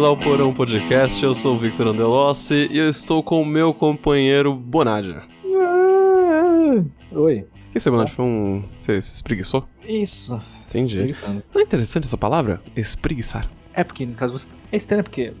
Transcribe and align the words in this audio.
bem-vindos 0.00 0.04
ao 0.04 0.16
Porão 0.16 0.54
Podcast. 0.54 1.22
Eu 1.22 1.34
sou 1.34 1.54
o 1.54 1.58
Victor 1.58 1.88
Andelossi 1.88 2.68
e 2.70 2.78
eu 2.78 2.88
estou 2.88 3.22
com 3.22 3.42
o 3.42 3.46
meu 3.46 3.74
companheiro 3.74 4.54
Bonadio. 4.54 5.22
Oi. 7.12 7.40
O 7.40 7.72
que 7.72 7.80
você, 7.80 7.90
Bonadio? 7.90 8.14
Foi 8.14 8.24
um. 8.24 8.64
Você 8.76 9.00
se 9.00 9.14
espreguiçou? 9.14 9.68
Isso. 9.86 10.40
Entendi. 10.68 10.98
Não 11.54 11.60
é 11.60 11.64
interessante 11.64 12.04
essa 12.06 12.16
palavra? 12.16 12.62
Espreguiçar. 12.74 13.48
É 13.74 13.84
porque, 13.84 14.06
no 14.06 14.14
caso, 14.14 14.32
você... 14.32 14.48
é 14.72 14.76
estranho, 14.76 15.04
porque 15.04 15.32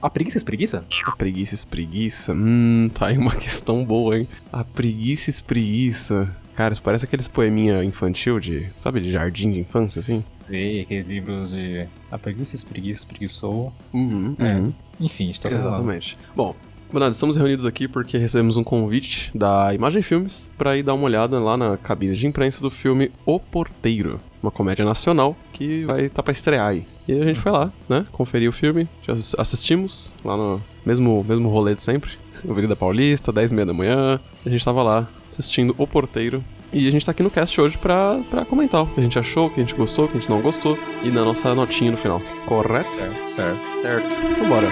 a 0.00 0.08
preguiça 0.08 0.38
espreguiça? 0.38 0.84
A 1.04 1.12
preguiça 1.12 1.54
espreguiça. 1.54 2.32
Hum, 2.32 2.88
tá 2.94 3.08
aí 3.08 3.18
uma 3.18 3.34
questão 3.36 3.84
boa, 3.84 4.18
hein? 4.18 4.28
A 4.52 4.64
preguiça 4.64 5.30
espreguiça. 5.30 6.34
Cara, 6.56 6.72
isso 6.72 6.82
parece 6.82 7.04
aqueles 7.04 7.28
poeminha 7.28 7.84
infantil 7.84 8.40
de. 8.40 8.66
Sabe, 8.80 9.00
de 9.00 9.10
jardim 9.10 9.50
de 9.50 9.60
infância, 9.60 10.00
assim? 10.00 10.24
Sei, 10.34 10.80
aqueles 10.80 11.06
livros 11.06 11.50
de 11.52 11.86
a 12.10 12.18
preguiça, 12.18 12.56
espreguiça, 12.56 13.00
espreguiçou. 13.00 13.72
Uhum, 13.92 14.34
É. 14.38 14.54
uhum. 14.54 14.72
Enfim, 14.98 15.24
a 15.24 15.26
gente 15.28 15.40
tá 15.40 15.50
falando. 15.50 15.66
Exatamente. 15.66 16.18
Bom, 16.34 16.54
Bernardo, 16.90 17.12
estamos 17.12 17.36
reunidos 17.36 17.66
aqui 17.66 17.86
porque 17.86 18.16
recebemos 18.16 18.56
um 18.56 18.64
convite 18.64 19.30
da 19.36 19.74
Imagem 19.74 20.00
Filmes 20.02 20.50
para 20.56 20.76
ir 20.76 20.82
dar 20.82 20.94
uma 20.94 21.04
olhada 21.04 21.38
lá 21.40 21.56
na 21.56 21.76
cabine 21.76 22.16
de 22.16 22.26
imprensa 22.26 22.60
do 22.60 22.70
filme 22.70 23.10
O 23.26 23.38
Porteiro, 23.38 24.18
uma 24.42 24.50
comédia 24.52 24.84
nacional 24.84 25.36
que 25.52 25.84
vai 25.84 26.02
estar 26.02 26.14
tá 26.16 26.22
para 26.22 26.32
estrear 26.32 26.68
aí. 26.68 26.86
E 27.08 27.12
a 27.12 27.24
gente 27.24 27.38
foi 27.40 27.52
lá, 27.52 27.70
né, 27.88 28.06
conferir 28.12 28.48
o 28.48 28.52
filme, 28.52 28.88
já 29.06 29.12
assis- 29.12 29.34
assistimos 29.38 30.10
lá 30.24 30.36
no 30.36 30.62
mesmo, 30.86 31.24
mesmo 31.28 31.48
rolê 31.48 31.74
de 31.74 31.82
sempre, 31.82 32.12
Avenida 32.48 32.76
Paulista, 32.76 33.32
10 33.32 33.52
e 33.52 33.54
meia 33.54 33.66
da 33.66 33.72
manhã, 33.72 34.20
a 34.44 34.48
gente 34.48 34.64
tava 34.64 34.82
lá 34.82 35.06
assistindo 35.28 35.74
O 35.78 35.86
Porteiro. 35.86 36.42
E 36.72 36.86
a 36.88 36.90
gente 36.90 37.06
tá 37.06 37.12
aqui 37.12 37.22
no 37.22 37.30
cast 37.30 37.58
hoje 37.60 37.78
pra, 37.78 38.18
pra 38.28 38.44
comentar 38.44 38.82
o 38.82 38.86
que 38.86 39.00
a 39.00 39.02
gente 39.02 39.18
achou, 39.18 39.46
o 39.46 39.50
que 39.50 39.60
a 39.60 39.62
gente 39.62 39.74
gostou, 39.74 40.04
o 40.04 40.08
que 40.08 40.16
a 40.16 40.20
gente 40.20 40.28
não 40.28 40.40
gostou, 40.40 40.78
e 41.02 41.10
na 41.10 41.24
nossa 41.24 41.54
notinha 41.54 41.90
no 41.90 41.96
final. 41.96 42.20
Correto? 42.46 42.94
Certo, 42.94 43.34
certo. 43.34 43.80
Certo. 43.80 44.16
Então 44.30 44.48
bora. 44.48 44.68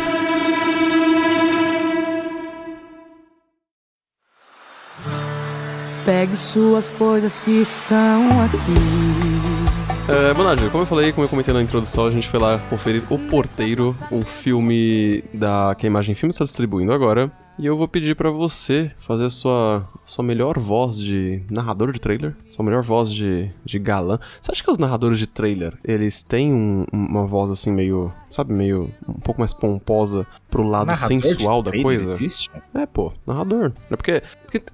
Pegue 6.05 6.37
suas 6.37 6.91
coisas 6.91 7.39
que 7.39 7.63
estão 7.63 8.23
aqui. 8.43 9.65
É, 10.07 10.35
Bonadio, 10.35 10.71
como 10.71 10.83
eu 10.83 10.87
falei, 10.87 11.13
como 11.13 11.25
eu 11.25 11.29
comentei 11.31 11.55
na 11.55 11.63
introdução, 11.63 12.07
a 12.07 12.11
gente 12.11 12.29
foi 12.29 12.39
lá 12.39 12.59
conferir 12.69 13.03
O 13.09 13.19
Porteiro, 13.19 13.97
um 14.13 14.21
filme 14.21 15.25
da 15.33 15.75
que 15.79 15.87
a 15.87 15.89
Imagem 15.89 16.15
Filmes 16.15 16.35
está 16.35 16.45
distribuindo 16.45 16.93
agora. 16.93 17.33
E 17.57 17.67
eu 17.67 17.77
vou 17.77 17.87
pedir 17.87 18.17
pra 18.17 18.31
você 18.31 18.91
fazer 18.99 19.27
a 19.27 19.31
sua, 19.31 19.89
sua 20.05 20.25
melhor 20.25 20.59
voz 20.59 20.99
de 20.99 21.41
narrador 21.49 21.93
de 21.93 22.01
trailer, 22.01 22.35
sua 22.49 22.65
melhor 22.65 22.83
voz 22.83 23.09
de, 23.13 23.49
de 23.65 23.79
galã. 23.79 24.19
Você 24.41 24.51
acha 24.51 24.63
que 24.65 24.71
os 24.71 24.77
narradores 24.79 25.21
de 25.21 25.27
trailer, 25.29 25.79
eles 25.85 26.23
têm 26.25 26.53
um- 26.53 26.85
uma 26.93 27.25
voz 27.25 27.53
assim 27.53 27.71
meio, 27.71 28.13
sabe, 28.29 28.53
meio 28.53 28.91
um 29.09 29.21
pouco 29.21 29.41
mais 29.41 29.53
pomposa 29.55 30.27
pro 30.51 30.65
lado 30.65 30.87
Narrador 30.89 31.23
sensual 31.23 31.63
da 31.63 31.71
coisa? 31.71 32.15
Existe? 32.15 32.51
É, 32.75 32.87
pô, 32.87 33.13
narrador. 33.25 33.71
É 33.89 33.95
porque, 33.95 34.21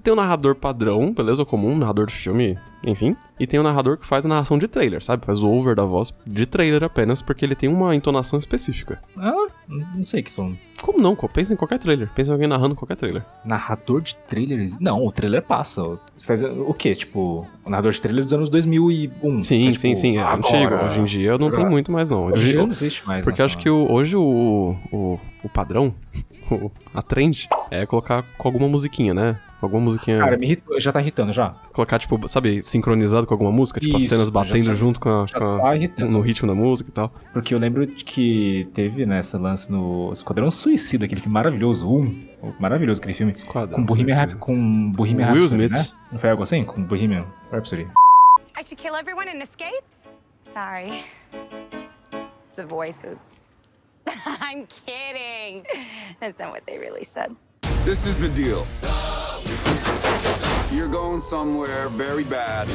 tem 0.01 0.11
o 0.13 0.15
narrador 0.15 0.55
padrão, 0.55 1.13
beleza? 1.13 1.45
Comum, 1.45 1.77
narrador 1.77 2.07
de 2.07 2.13
filme, 2.13 2.57
enfim. 2.83 3.15
E 3.39 3.45
tem 3.45 3.59
o 3.59 3.63
narrador 3.63 3.97
que 3.97 4.07
faz 4.07 4.25
a 4.25 4.29
narração 4.29 4.57
de 4.57 4.67
trailer, 4.67 5.03
sabe? 5.03 5.23
Faz 5.23 5.43
o 5.43 5.49
over 5.49 5.75
da 5.75 5.85
voz 5.85 6.11
de 6.25 6.47
trailer 6.47 6.83
apenas, 6.83 7.21
porque 7.21 7.45
ele 7.45 7.55
tem 7.55 7.69
uma 7.69 7.95
entonação 7.95 8.39
específica. 8.39 8.99
Ah, 9.19 9.47
não 9.71 10.05
sei 10.05 10.21
que 10.21 10.31
são. 10.31 10.57
Como 10.81 10.99
não? 10.99 11.15
Pensa 11.15 11.53
em 11.53 11.55
qualquer 11.55 11.77
trailer. 11.79 12.09
Pensa 12.15 12.31
em 12.31 12.33
alguém 12.33 12.47
narrando 12.47 12.75
qualquer 12.75 12.95
trailer. 12.95 13.23
Narrador 13.45 14.01
de 14.01 14.15
trailers? 14.27 14.77
Não, 14.79 15.05
o 15.05 15.11
trailer 15.11 15.41
passa. 15.43 15.81
Você 16.17 16.27
tá 16.27 16.33
dizendo 16.33 16.67
o 16.69 16.73
quê? 16.73 16.95
Tipo, 16.95 17.47
o 17.63 17.69
narrador 17.69 17.91
de 17.91 18.01
trailer 18.01 18.23
dos 18.23 18.33
anos 18.33 18.49
2001. 18.49 19.41
Sim, 19.41 19.67
É, 19.67 19.71
tipo, 19.71 19.79
sim, 19.79 19.95
sim. 19.95 20.17
É 20.17 20.21
agora. 20.21 20.37
antigo. 20.57 20.75
Hoje 20.85 20.99
em 21.01 21.05
dia 21.05 21.31
não 21.33 21.49
tem 21.49 21.59
Agora. 21.59 21.69
muito 21.69 21.91
mais, 21.91 22.09
não. 22.09 22.25
Hoje 22.25 22.43
em 22.43 22.51
dia 22.51 22.61
não 22.63 22.69
existe 22.69 23.05
mais. 23.07 23.23
porque 23.25 23.41
acho 23.41 23.57
que 23.57 23.69
o- 23.69 23.91
hoje 23.91 24.15
o, 24.15 24.75
o, 24.91 25.19
o 25.43 25.49
padrão, 25.49 25.93
a 26.93 27.01
trend, 27.01 27.47
é 27.69 27.85
colocar 27.85 28.23
com 28.37 28.47
alguma 28.47 28.67
musiquinha, 28.67 29.13
né? 29.13 29.39
Com 29.59 29.67
alguma 29.67 29.83
musiquinha. 29.85 30.17
Cara, 30.19 30.37
me 30.37 30.45
irritou, 30.47 30.79
já 30.81 30.91
tá 30.91 30.99
irritando 30.99 31.31
já. 31.31 31.49
Colocar, 31.71 31.99
tipo, 31.99 32.27
sabe, 32.27 32.63
sincronizado 32.63 33.27
com 33.27 33.33
alguma 33.33 33.51
música? 33.51 33.79
Tipo, 33.79 33.97
as 33.97 34.03
Isso, 34.03 34.09
cenas 34.09 34.27
já 34.27 34.33
batendo 34.33 34.65
tá- 34.65 34.73
junto 34.73 34.99
com 34.99 35.09
a. 35.09 35.25
Já 35.27 35.37
com 35.37 35.45
a- 35.55 35.59
tá 35.61 35.75
irritando. 35.75 36.11
no 36.11 36.19
ritmo 36.19 36.47
da 36.47 36.55
música 36.55 36.89
e 36.89 36.93
tal. 36.93 37.13
Porque 37.31 37.53
eu 37.53 37.59
lembro 37.59 37.85
de 37.85 38.03
que 38.03 38.67
teve 38.73 39.05
nessa 39.05 39.37
lance 39.37 39.71
no 39.71 40.11
Esquadrão 40.11 40.49
Suicida, 40.49 41.05
aquele 41.05 41.21
filme 41.21 41.33
maravilhoso, 41.33 41.87
um, 41.87 42.15
maravilhoso 42.59 42.99
aquele 42.99 43.13
filme. 43.13 43.31
Esquadrão. 43.31 43.75
Com 43.75 43.85
Bohemian, 43.85 44.35
com 44.39 44.91
Bohemian 44.91 45.27
Will 45.33 45.41
Rhapsody, 45.43 45.63
Smith. 45.65 45.71
né? 45.91 45.97
Não 46.11 46.17
foi 46.19 46.29
algo 46.31 46.43
assim? 46.43 46.63
Com 46.63 46.81
Bohemian 46.83 47.25
Rhapsody. 47.51 47.83
I 48.59 48.63
should 48.63 48.75
kill 48.81 48.95
everyone 48.95 49.29
and 49.29 49.41
escape? 49.43 49.83
Sorry. 50.53 51.03
The 52.55 52.65
voices. 52.65 53.30
I'm 54.25 54.67
kidding. 54.85 55.65
That's 56.19 56.39
not 56.39 56.51
what 56.51 56.65
they 56.65 56.77
really 56.77 57.03
said. 57.03 57.35
This 57.83 58.05
is 58.05 58.17
the 58.19 58.29
deal. 58.29 58.67
You're 60.71 60.87
going 60.87 61.19
somewhere 61.19 61.89
very 61.89 62.23
bad 62.23 62.67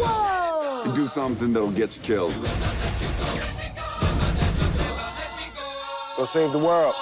Whoa! 0.00 0.82
to 0.84 0.94
do 0.94 1.06
something 1.06 1.52
that'll 1.52 1.70
get 1.70 1.96
you 1.96 2.02
killed. 2.02 2.34
Let's 6.00 6.14
go 6.16 6.24
save 6.24 6.52
the 6.52 6.58
world. 6.58 6.94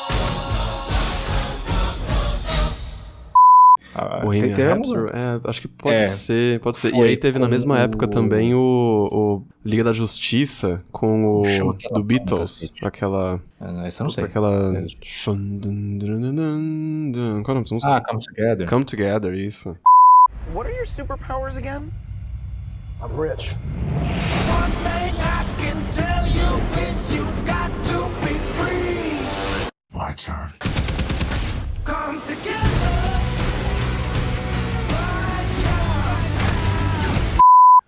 Bohemian 4.25 4.55
tem- 4.57 4.65
Rhapsody, 4.67 5.11
é, 5.13 5.41
acho 5.49 5.61
que 5.61 5.69
pode 5.69 5.95
É. 5.97 6.07
ser, 6.09 6.61
pode 6.61 6.79
ser. 6.79 6.95
e 6.95 7.03
aí 7.03 7.17
teve 7.17 7.39
na 7.39 7.49
mesma 7.49 7.79
época 7.79 8.07
o- 8.07 8.09
também 8.09 8.55
o, 8.55 9.09
o 9.13 9.43
Liga 9.65 9.85
da 9.85 9.93
Justiça 9.93 10.83
com 10.91 11.41
o 11.41 11.43
do 11.93 12.03
Beatles, 12.03 12.73
aquela, 12.83 13.41
Ah, 13.61 13.71
não, 13.73 13.87
Esse 13.87 14.01
eu 14.01 14.05
não 14.05 14.11
puta, 14.11 14.21
sei. 14.23 14.29
aquela 14.29 14.51
É. 14.51 14.85
qual 15.03 15.37
é 15.37 15.37
o 17.51 17.55
nome 17.55 17.63
dessa 17.65 17.75
música? 17.75 17.97
Ah, 17.97 18.01
Come 18.01 18.21
Together. 18.25 18.69
Come 18.69 18.85
Together, 18.85 19.35
isso. 19.35 19.77
What 20.55 20.69
are 20.69 20.77
your 20.77 20.87
superpowers 20.87 21.57
again? 21.57 21.91
I'm 23.01 23.19
rich. 23.19 23.57
My 29.93 30.13
turn. 30.15 30.51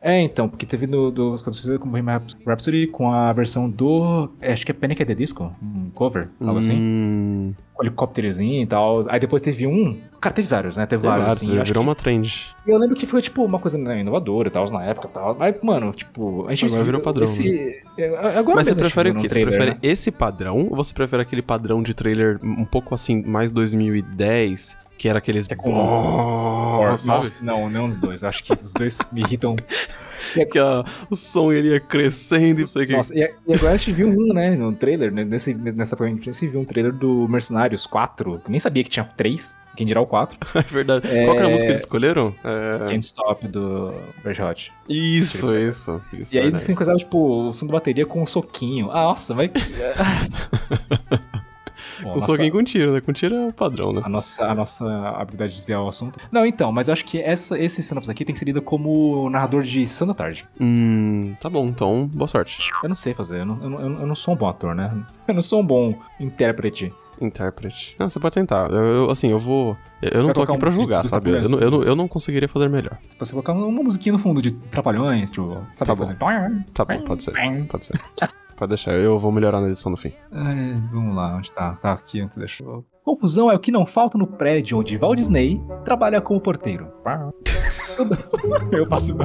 É, 0.06 0.20
então, 0.20 0.50
porque 0.50 0.66
teve 0.66 0.86
no 0.86 1.10
do 1.10 1.34
Esquadrão 1.34 1.78
com 1.78 1.88
Bohemian 1.88 2.20
Rhapsody 2.46 2.86
com 2.88 3.10
a 3.10 3.32
versão 3.32 3.70
do. 3.70 4.28
é, 4.38 4.52
Acho 4.52 4.66
que 4.66 4.70
é 4.70 4.74
Panic! 4.74 5.00
at 5.02 5.08
the 5.08 5.14
Disco, 5.14 5.50
um 5.62 5.88
cover, 5.94 6.28
algo 6.38 6.58
assim. 6.58 6.74
Hum, 6.76 7.54
Com 7.72 7.82
helicópterozinho 7.84 8.62
e 8.62 8.66
tal. 8.66 9.00
Aí 9.08 9.18
depois 9.18 9.40
teve 9.40 9.66
um. 9.66 9.98
Cara, 10.20 10.34
teve 10.34 10.46
vários, 10.46 10.76
né? 10.76 10.84
Teve, 10.84 11.00
teve 11.02 11.08
vários, 11.16 11.36
assim. 11.38 11.48
virou, 11.48 11.64
que- 11.64 11.78
uma 11.78 11.94
trend. 11.94 12.54
E 12.66 12.70
eu 12.70 12.76
lembro 12.76 12.94
que 12.94 13.06
foi, 13.06 13.22
tipo, 13.22 13.42
uma 13.44 13.58
coisa 13.58 13.78
né, 13.78 14.00
inovadora 14.00 14.48
e 14.48 14.50
tal, 14.50 14.70
na 14.70 14.82
época 14.84 15.08
e 15.08 15.10
tal. 15.10 15.34
Mas, 15.38 15.54
mano, 15.62 15.90
tipo, 15.92 16.44
a 16.46 16.54
gente 16.54 16.66
Agora 16.66 16.84
virou 16.84 17.00
padrão, 17.00 17.24
esse, 17.24 17.82
é, 17.96 18.36
Agora 18.38 18.56
Mas 18.56 18.68
você 18.68 18.74
prefere 18.74 19.08
o 19.10 19.14
quê? 19.14 19.22
Você 19.22 19.28
trailer, 19.28 19.54
prefere 19.54 19.70
né? 19.72 19.78
esse 19.82 20.10
padrão 20.10 20.68
ou 20.70 20.76
você 20.76 20.92
prefere 20.92 21.22
aquele 21.22 21.40
padrão 21.42 21.82
de 21.82 21.94
trailer 21.94 22.38
um 22.42 22.66
pouco 22.66 22.94
assim, 22.94 23.22
mais 23.22 23.50
2010, 23.50 24.76
que 24.98 25.08
era 25.08 25.18
aqueles... 25.18 25.48
É 25.50 25.54
com- 25.54 26.96
sabe? 26.96 27.28
Não, 27.40 27.68
não 27.70 27.84
os 27.86 27.98
dois. 27.98 28.22
Acho 28.24 28.42
que 28.44 28.52
os 28.52 28.72
dois 28.72 28.98
me 29.12 29.20
irritam. 29.22 29.56
Que 30.50 30.58
a- 30.58 30.82
o 31.08 31.14
som 31.14 31.52
ele 31.52 31.68
ia 31.68 31.78
crescendo 31.78 32.58
e 32.58 32.60
não 32.62 32.66
sei 32.66 32.84
o 32.84 32.86
que. 32.88 32.92
Nossa, 32.96 33.14
e, 33.16 33.20
e 33.46 33.54
agora 33.54 33.74
a 33.74 33.76
gente 33.76 33.92
viu 33.92 34.08
um, 34.08 34.32
né, 34.32 34.56
no 34.56 34.72
trailer, 34.72 35.12
né, 35.12 35.22
nesse, 35.22 35.54
nessa 35.54 35.94
época 35.94 36.06
a 36.08 36.12
gente 36.12 36.48
viu 36.48 36.60
um 36.60 36.64
trailer 36.64 36.92
do 36.92 37.28
Mercenários 37.28 37.86
4. 37.86 38.40
que 38.44 38.50
Nem 38.50 38.58
sabia 38.58 38.82
que 38.82 38.90
tinha 38.90 39.04
três, 39.04 39.54
quem 39.76 39.86
dirá 39.86 40.00
o 40.00 40.06
4. 40.06 40.36
É 40.56 40.62
verdade. 40.62 41.06
Qual 41.08 41.32
que 41.34 41.38
era 41.38 41.46
a 41.46 41.50
música 41.50 41.66
que 41.66 41.72
eles 41.72 41.80
escolheram? 41.80 42.34
É... 42.42 42.86
Can't 42.88 43.04
Stop 43.04 43.46
do 43.46 43.94
Red 44.24 44.42
Hot. 44.42 44.72
Isso, 44.88 45.54
isso. 45.54 46.00
isso 46.12 46.34
E 46.34 46.38
aí 46.38 46.44
eles 46.44 46.54
verdade. 46.54 46.58
sincronizavam, 46.64 46.98
tipo, 46.98 47.48
o 47.48 47.52
som 47.52 47.66
da 47.66 47.72
bateria 47.74 48.06
com 48.06 48.20
um 48.22 48.26
soquinho. 48.26 48.90
Ah, 48.90 49.02
nossa, 49.04 49.34
vai. 49.34 49.48
Bom, 52.02 52.12
Um 52.12 52.14
nossa- 52.14 52.50
com 52.50 52.64
tiro, 52.64 52.92
né? 52.92 53.00
Com 53.00 53.12
tiro 53.12 53.34
é 53.34 53.48
o 53.48 53.52
padrão, 53.52 53.92
né? 53.92 54.02
a 54.04 54.08
nossa, 54.08 54.46
a 54.46 54.54
nossa 54.54 54.84
habilidade 55.10 55.52
de 55.52 55.58
desviar 55.58 55.82
o 55.82 55.88
assunto. 55.88 56.18
Não, 56.30 56.44
então, 56.46 56.72
mas 56.72 56.88
eu 56.88 56.92
acho 56.92 57.04
que 57.04 57.20
essa, 57.20 57.58
esse 57.58 57.80
stand 57.80 58.00
aqui 58.08 58.24
tem 58.24 58.32
que 58.32 58.38
ser 58.38 58.44
lido 58.46 58.60
como 58.62 59.28
narrador 59.30 59.62
de 59.62 59.86
Sessão 59.86 60.06
da 60.06 60.14
Tarde. 60.14 60.46
Hum, 60.60 61.34
tá 61.40 61.48
bom, 61.48 61.66
então, 61.66 62.08
boa 62.12 62.28
sorte. 62.28 62.62
Eu 62.82 62.88
não 62.88 62.94
sei 62.96 63.14
fazer, 63.14 63.40
eu 63.40 63.46
não, 63.46 63.62
eu, 63.62 63.70
não, 63.70 63.80
eu 64.00 64.06
não 64.06 64.14
sou 64.14 64.34
um 64.34 64.36
bom 64.36 64.48
ator, 64.48 64.74
né? 64.74 64.92
Eu 65.26 65.32
não 65.32 65.40
sou 65.40 65.60
um 65.62 65.66
bom 65.66 65.94
intérprete. 66.20 66.92
Intérprete. 67.18 67.96
Não, 67.98 68.10
você 68.10 68.20
pode 68.20 68.34
tentar. 68.34 68.70
Eu, 68.70 68.76
eu- 69.04 69.10
assim, 69.10 69.30
eu 69.30 69.38
vou. 69.38 69.74
Eu 70.02 70.10
eu 70.20 70.22
não 70.22 70.34
tô 70.34 70.42
aqui 70.42 70.58
pra 70.58 70.68
um 70.68 70.72
julgar, 70.72 71.00
dos 71.00 71.10
sabe? 71.10 71.30
Eu, 71.30 71.42
eu, 71.60 71.70
não, 71.70 71.82
eu 71.82 71.96
não 71.96 72.06
conseguiria 72.06 72.46
fazer 72.48 72.68
melhor. 72.68 72.98
Se 73.08 73.16
você 73.18 73.32
colocar 73.32 73.52
uma 73.54 73.82
musiquinha 73.82 74.12
no 74.12 74.18
fundo 74.18 74.42
de 74.42 74.50
Trapalhões, 74.50 75.30
tipo, 75.30 75.56
sabe? 75.72 75.86
Tá 75.88 75.94
bom. 75.94 76.04
fazer... 76.04 76.64
Tá 76.74 76.84
bom, 76.84 77.00
pode 77.02 77.22
ser. 77.24 77.32
Pode 77.68 77.86
ser. 77.86 77.98
Pode 78.56 78.68
deixar, 78.70 78.92
eu 78.92 79.18
vou 79.18 79.32
melhorar 79.32 79.60
na 79.60 79.68
edição 79.68 79.90
no 79.90 79.96
fim. 79.96 80.12
Ai, 80.30 80.80
vamos 80.92 81.16
lá, 81.16 81.36
onde 81.36 81.50
tá? 81.50 81.72
Tá 81.82 81.92
aqui 81.92 82.20
antes 82.20 82.38
da 82.38 82.46
show. 82.46 82.84
Confusão 83.04 83.50
é 83.50 83.54
o 83.54 83.58
que 83.58 83.70
não 83.70 83.84
falta 83.84 84.16
no 84.16 84.26
prédio 84.26 84.78
onde 84.78 84.96
Walt 84.96 85.16
Disney 85.18 85.60
trabalha 85.84 86.20
como 86.20 86.40
porteiro. 86.40 86.88
Eu 88.72 88.88
passo. 88.88 89.16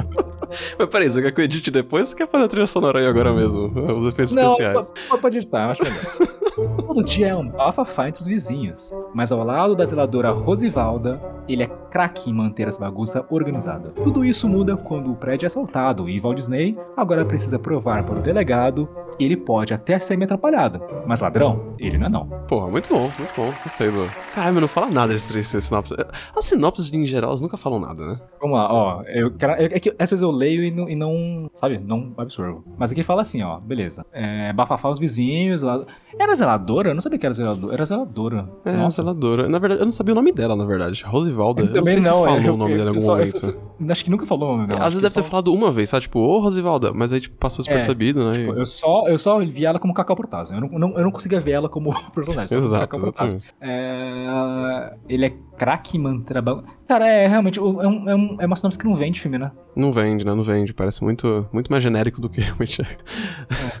Mas 0.78 0.88
peraí, 0.88 1.10
você 1.10 1.22
quer 1.22 1.32
que 1.32 1.40
eu 1.40 1.44
edite 1.44 1.70
depois 1.70 2.02
ou 2.02 2.06
você 2.10 2.16
quer 2.16 2.28
fazer 2.28 2.44
a 2.44 2.48
trilha 2.48 2.66
sonora 2.66 3.00
aí 3.00 3.06
agora 3.06 3.32
mesmo? 3.32 3.66
Os 3.98 4.06
efeitos 4.06 4.32
Não, 4.34 4.44
especiais. 4.52 4.92
pode, 5.08 5.20
pode 5.22 5.38
editar, 5.38 5.70
acho 5.70 5.82
melhor. 5.82 6.39
Todo 6.54 7.04
dia 7.04 7.28
é 7.28 7.36
um 7.36 7.48
bafafá 7.48 8.08
entre 8.08 8.20
os 8.20 8.26
vizinhos, 8.26 8.92
mas 9.14 9.30
ao 9.32 9.42
lado 9.44 9.74
da 9.74 9.84
zeladora 9.84 10.30
Rosivalda, 10.30 11.20
ele 11.48 11.62
é 11.62 11.66
craque 11.90 12.30
em 12.30 12.34
manter 12.34 12.68
essa 12.68 12.80
bagunça 12.80 13.24
organizada. 13.30 13.90
Tudo 13.90 14.24
isso 14.24 14.48
muda 14.48 14.76
quando 14.76 15.10
o 15.10 15.16
prédio 15.16 15.46
é 15.46 15.48
assaltado 15.48 16.08
e 16.08 16.20
Walt 16.20 16.36
Disney 16.36 16.76
agora 16.96 17.24
precisa 17.24 17.58
provar 17.58 18.04
para 18.04 18.18
o 18.18 18.22
delegado 18.22 18.88
que 19.16 19.24
ele 19.24 19.36
pode 19.36 19.74
até 19.74 19.98
ser 19.98 20.16
meio 20.16 20.26
atrapalhado, 20.26 20.80
mas 21.06 21.20
ladrão, 21.20 21.74
ele 21.78 21.98
não 21.98 22.06
é 22.06 22.08
não. 22.08 22.26
Porra, 22.48 22.68
muito 22.68 22.88
bom, 22.88 23.02
muito 23.02 23.34
bom. 23.36 23.52
Gostei 23.62 23.90
do. 23.90 24.06
Caramba, 24.34 24.60
não 24.60 24.68
fala 24.68 24.90
nada 24.90 25.12
desse, 25.12 25.32
desse 25.32 25.60
sinopse. 25.60 25.94
As 26.36 26.44
sinopses 26.44 26.92
em 26.92 27.04
geral 27.04 27.30
elas 27.30 27.40
nunca 27.40 27.56
falam 27.56 27.80
nada, 27.80 28.06
né? 28.06 28.20
Vamos 28.40 28.56
lá, 28.56 28.72
ó. 28.72 29.02
Eu 29.02 29.30
quero, 29.32 29.52
é 29.52 29.80
que 29.80 29.94
às 29.98 30.10
vezes 30.10 30.22
eu 30.22 30.30
leio 30.30 30.64
e 30.64 30.70
não, 30.70 30.88
e 30.88 30.94
não, 30.94 31.50
sabe, 31.54 31.78
não 31.78 32.12
absorvo. 32.16 32.64
Mas 32.78 32.92
aqui 32.92 33.02
fala 33.02 33.22
assim, 33.22 33.42
ó, 33.42 33.58
beleza. 33.60 34.04
É, 34.12 34.52
bafafá 34.52 34.88
os 34.88 34.98
vizinhos. 34.98 35.62
Lá... 35.62 35.84
Era 36.18 36.32
zeladora? 36.40 36.90
Eu 36.90 36.94
não 36.94 37.00
sabia 37.00 37.18
que 37.18 37.26
era 37.26 37.32
zeladora. 37.32 37.74
Era 37.74 37.84
zeladora. 37.84 38.48
É, 38.64 38.72
Nossa. 38.76 39.02
zeladora. 39.02 39.48
Na 39.48 39.58
verdade, 39.58 39.80
eu 39.82 39.84
não 39.84 39.92
sabia 39.92 40.12
o 40.12 40.16
nome 40.16 40.32
dela, 40.32 40.56
na 40.56 40.64
verdade. 40.64 41.04
Rosivalda. 41.06 41.62
Eu 41.62 41.66
Eu, 41.66 41.72
também 41.72 41.94
não 41.96 42.02
sei 42.02 42.10
não, 42.10 42.18
se 42.18 42.24
falou 42.26 42.42
eu- 42.42 42.54
o 42.54 42.56
nome 42.56 42.72
eu- 42.72 42.78
dela 42.78 42.90
em 42.90 42.94
algum 42.94 43.06
momento. 43.06 43.38
só- 43.38 43.52
Acho 43.88 44.04
que 44.04 44.10
nunca 44.10 44.26
falou 44.26 44.52
o 44.54 44.56
nome 44.56 44.68
dela. 44.68 44.80
Às 44.80 44.94
vezes 44.94 45.02
deve 45.02 45.14
ter 45.14 45.22
falado 45.22 45.52
uma 45.52 45.70
vez, 45.72 45.88
sabe? 45.88 46.02
Tipo, 46.02 46.18
ô 46.20 46.40
Rosivalda, 46.40 46.92
mas 46.92 47.12
aí 47.12 47.20
tipo, 47.20 47.36
passou 47.36 47.64
despercebido, 47.64 48.24
né? 48.28 48.32
Tipo, 48.38 48.52
eu 48.54 48.66
só, 48.66 49.08
eu 49.08 49.18
só 49.18 49.38
vi 49.40 49.64
ela 49.64 49.78
como 49.78 49.94
Cacau 49.94 50.14
Portaz. 50.16 50.50
Eu 50.50 50.60
não, 50.60 50.68
não- 50.68 50.98
eu 50.98 51.04
não 51.04 51.10
conseguia 51.10 51.40
ver 51.40 51.52
ela 51.52 51.68
como 51.68 51.90
personagem. 52.12 52.58
Exato, 52.58 52.80
Cacau 52.82 53.00
Portaz. 53.00 53.36
É, 53.60 54.94
ele 55.08 55.26
é 55.26 55.32
craque 55.56 55.96
em 55.96 56.00
manter 56.00 56.36
a 56.38 56.42
bagunça. 56.42 56.66
Cara, 56.88 57.06
é 57.06 57.26
realmente. 57.26 57.58
É, 57.58 57.62
um, 57.62 58.08
é, 58.10 58.14
um, 58.16 58.36
é 58.40 58.46
uma 58.46 58.56
sinopse 58.56 58.78
que 58.78 58.84
não 58.84 58.94
vende 58.94 59.20
filme, 59.20 59.38
né? 59.38 59.52
Não 59.76 59.92
vende, 59.92 60.24
né? 60.26 60.34
Não 60.34 60.42
vende. 60.42 60.74
Parece 60.74 61.02
muito, 61.04 61.46
muito 61.52 61.70
mais 61.70 61.82
genérico 61.82 62.20
do 62.20 62.28
que 62.28 62.40
realmente 62.42 62.82
é. 62.82 62.84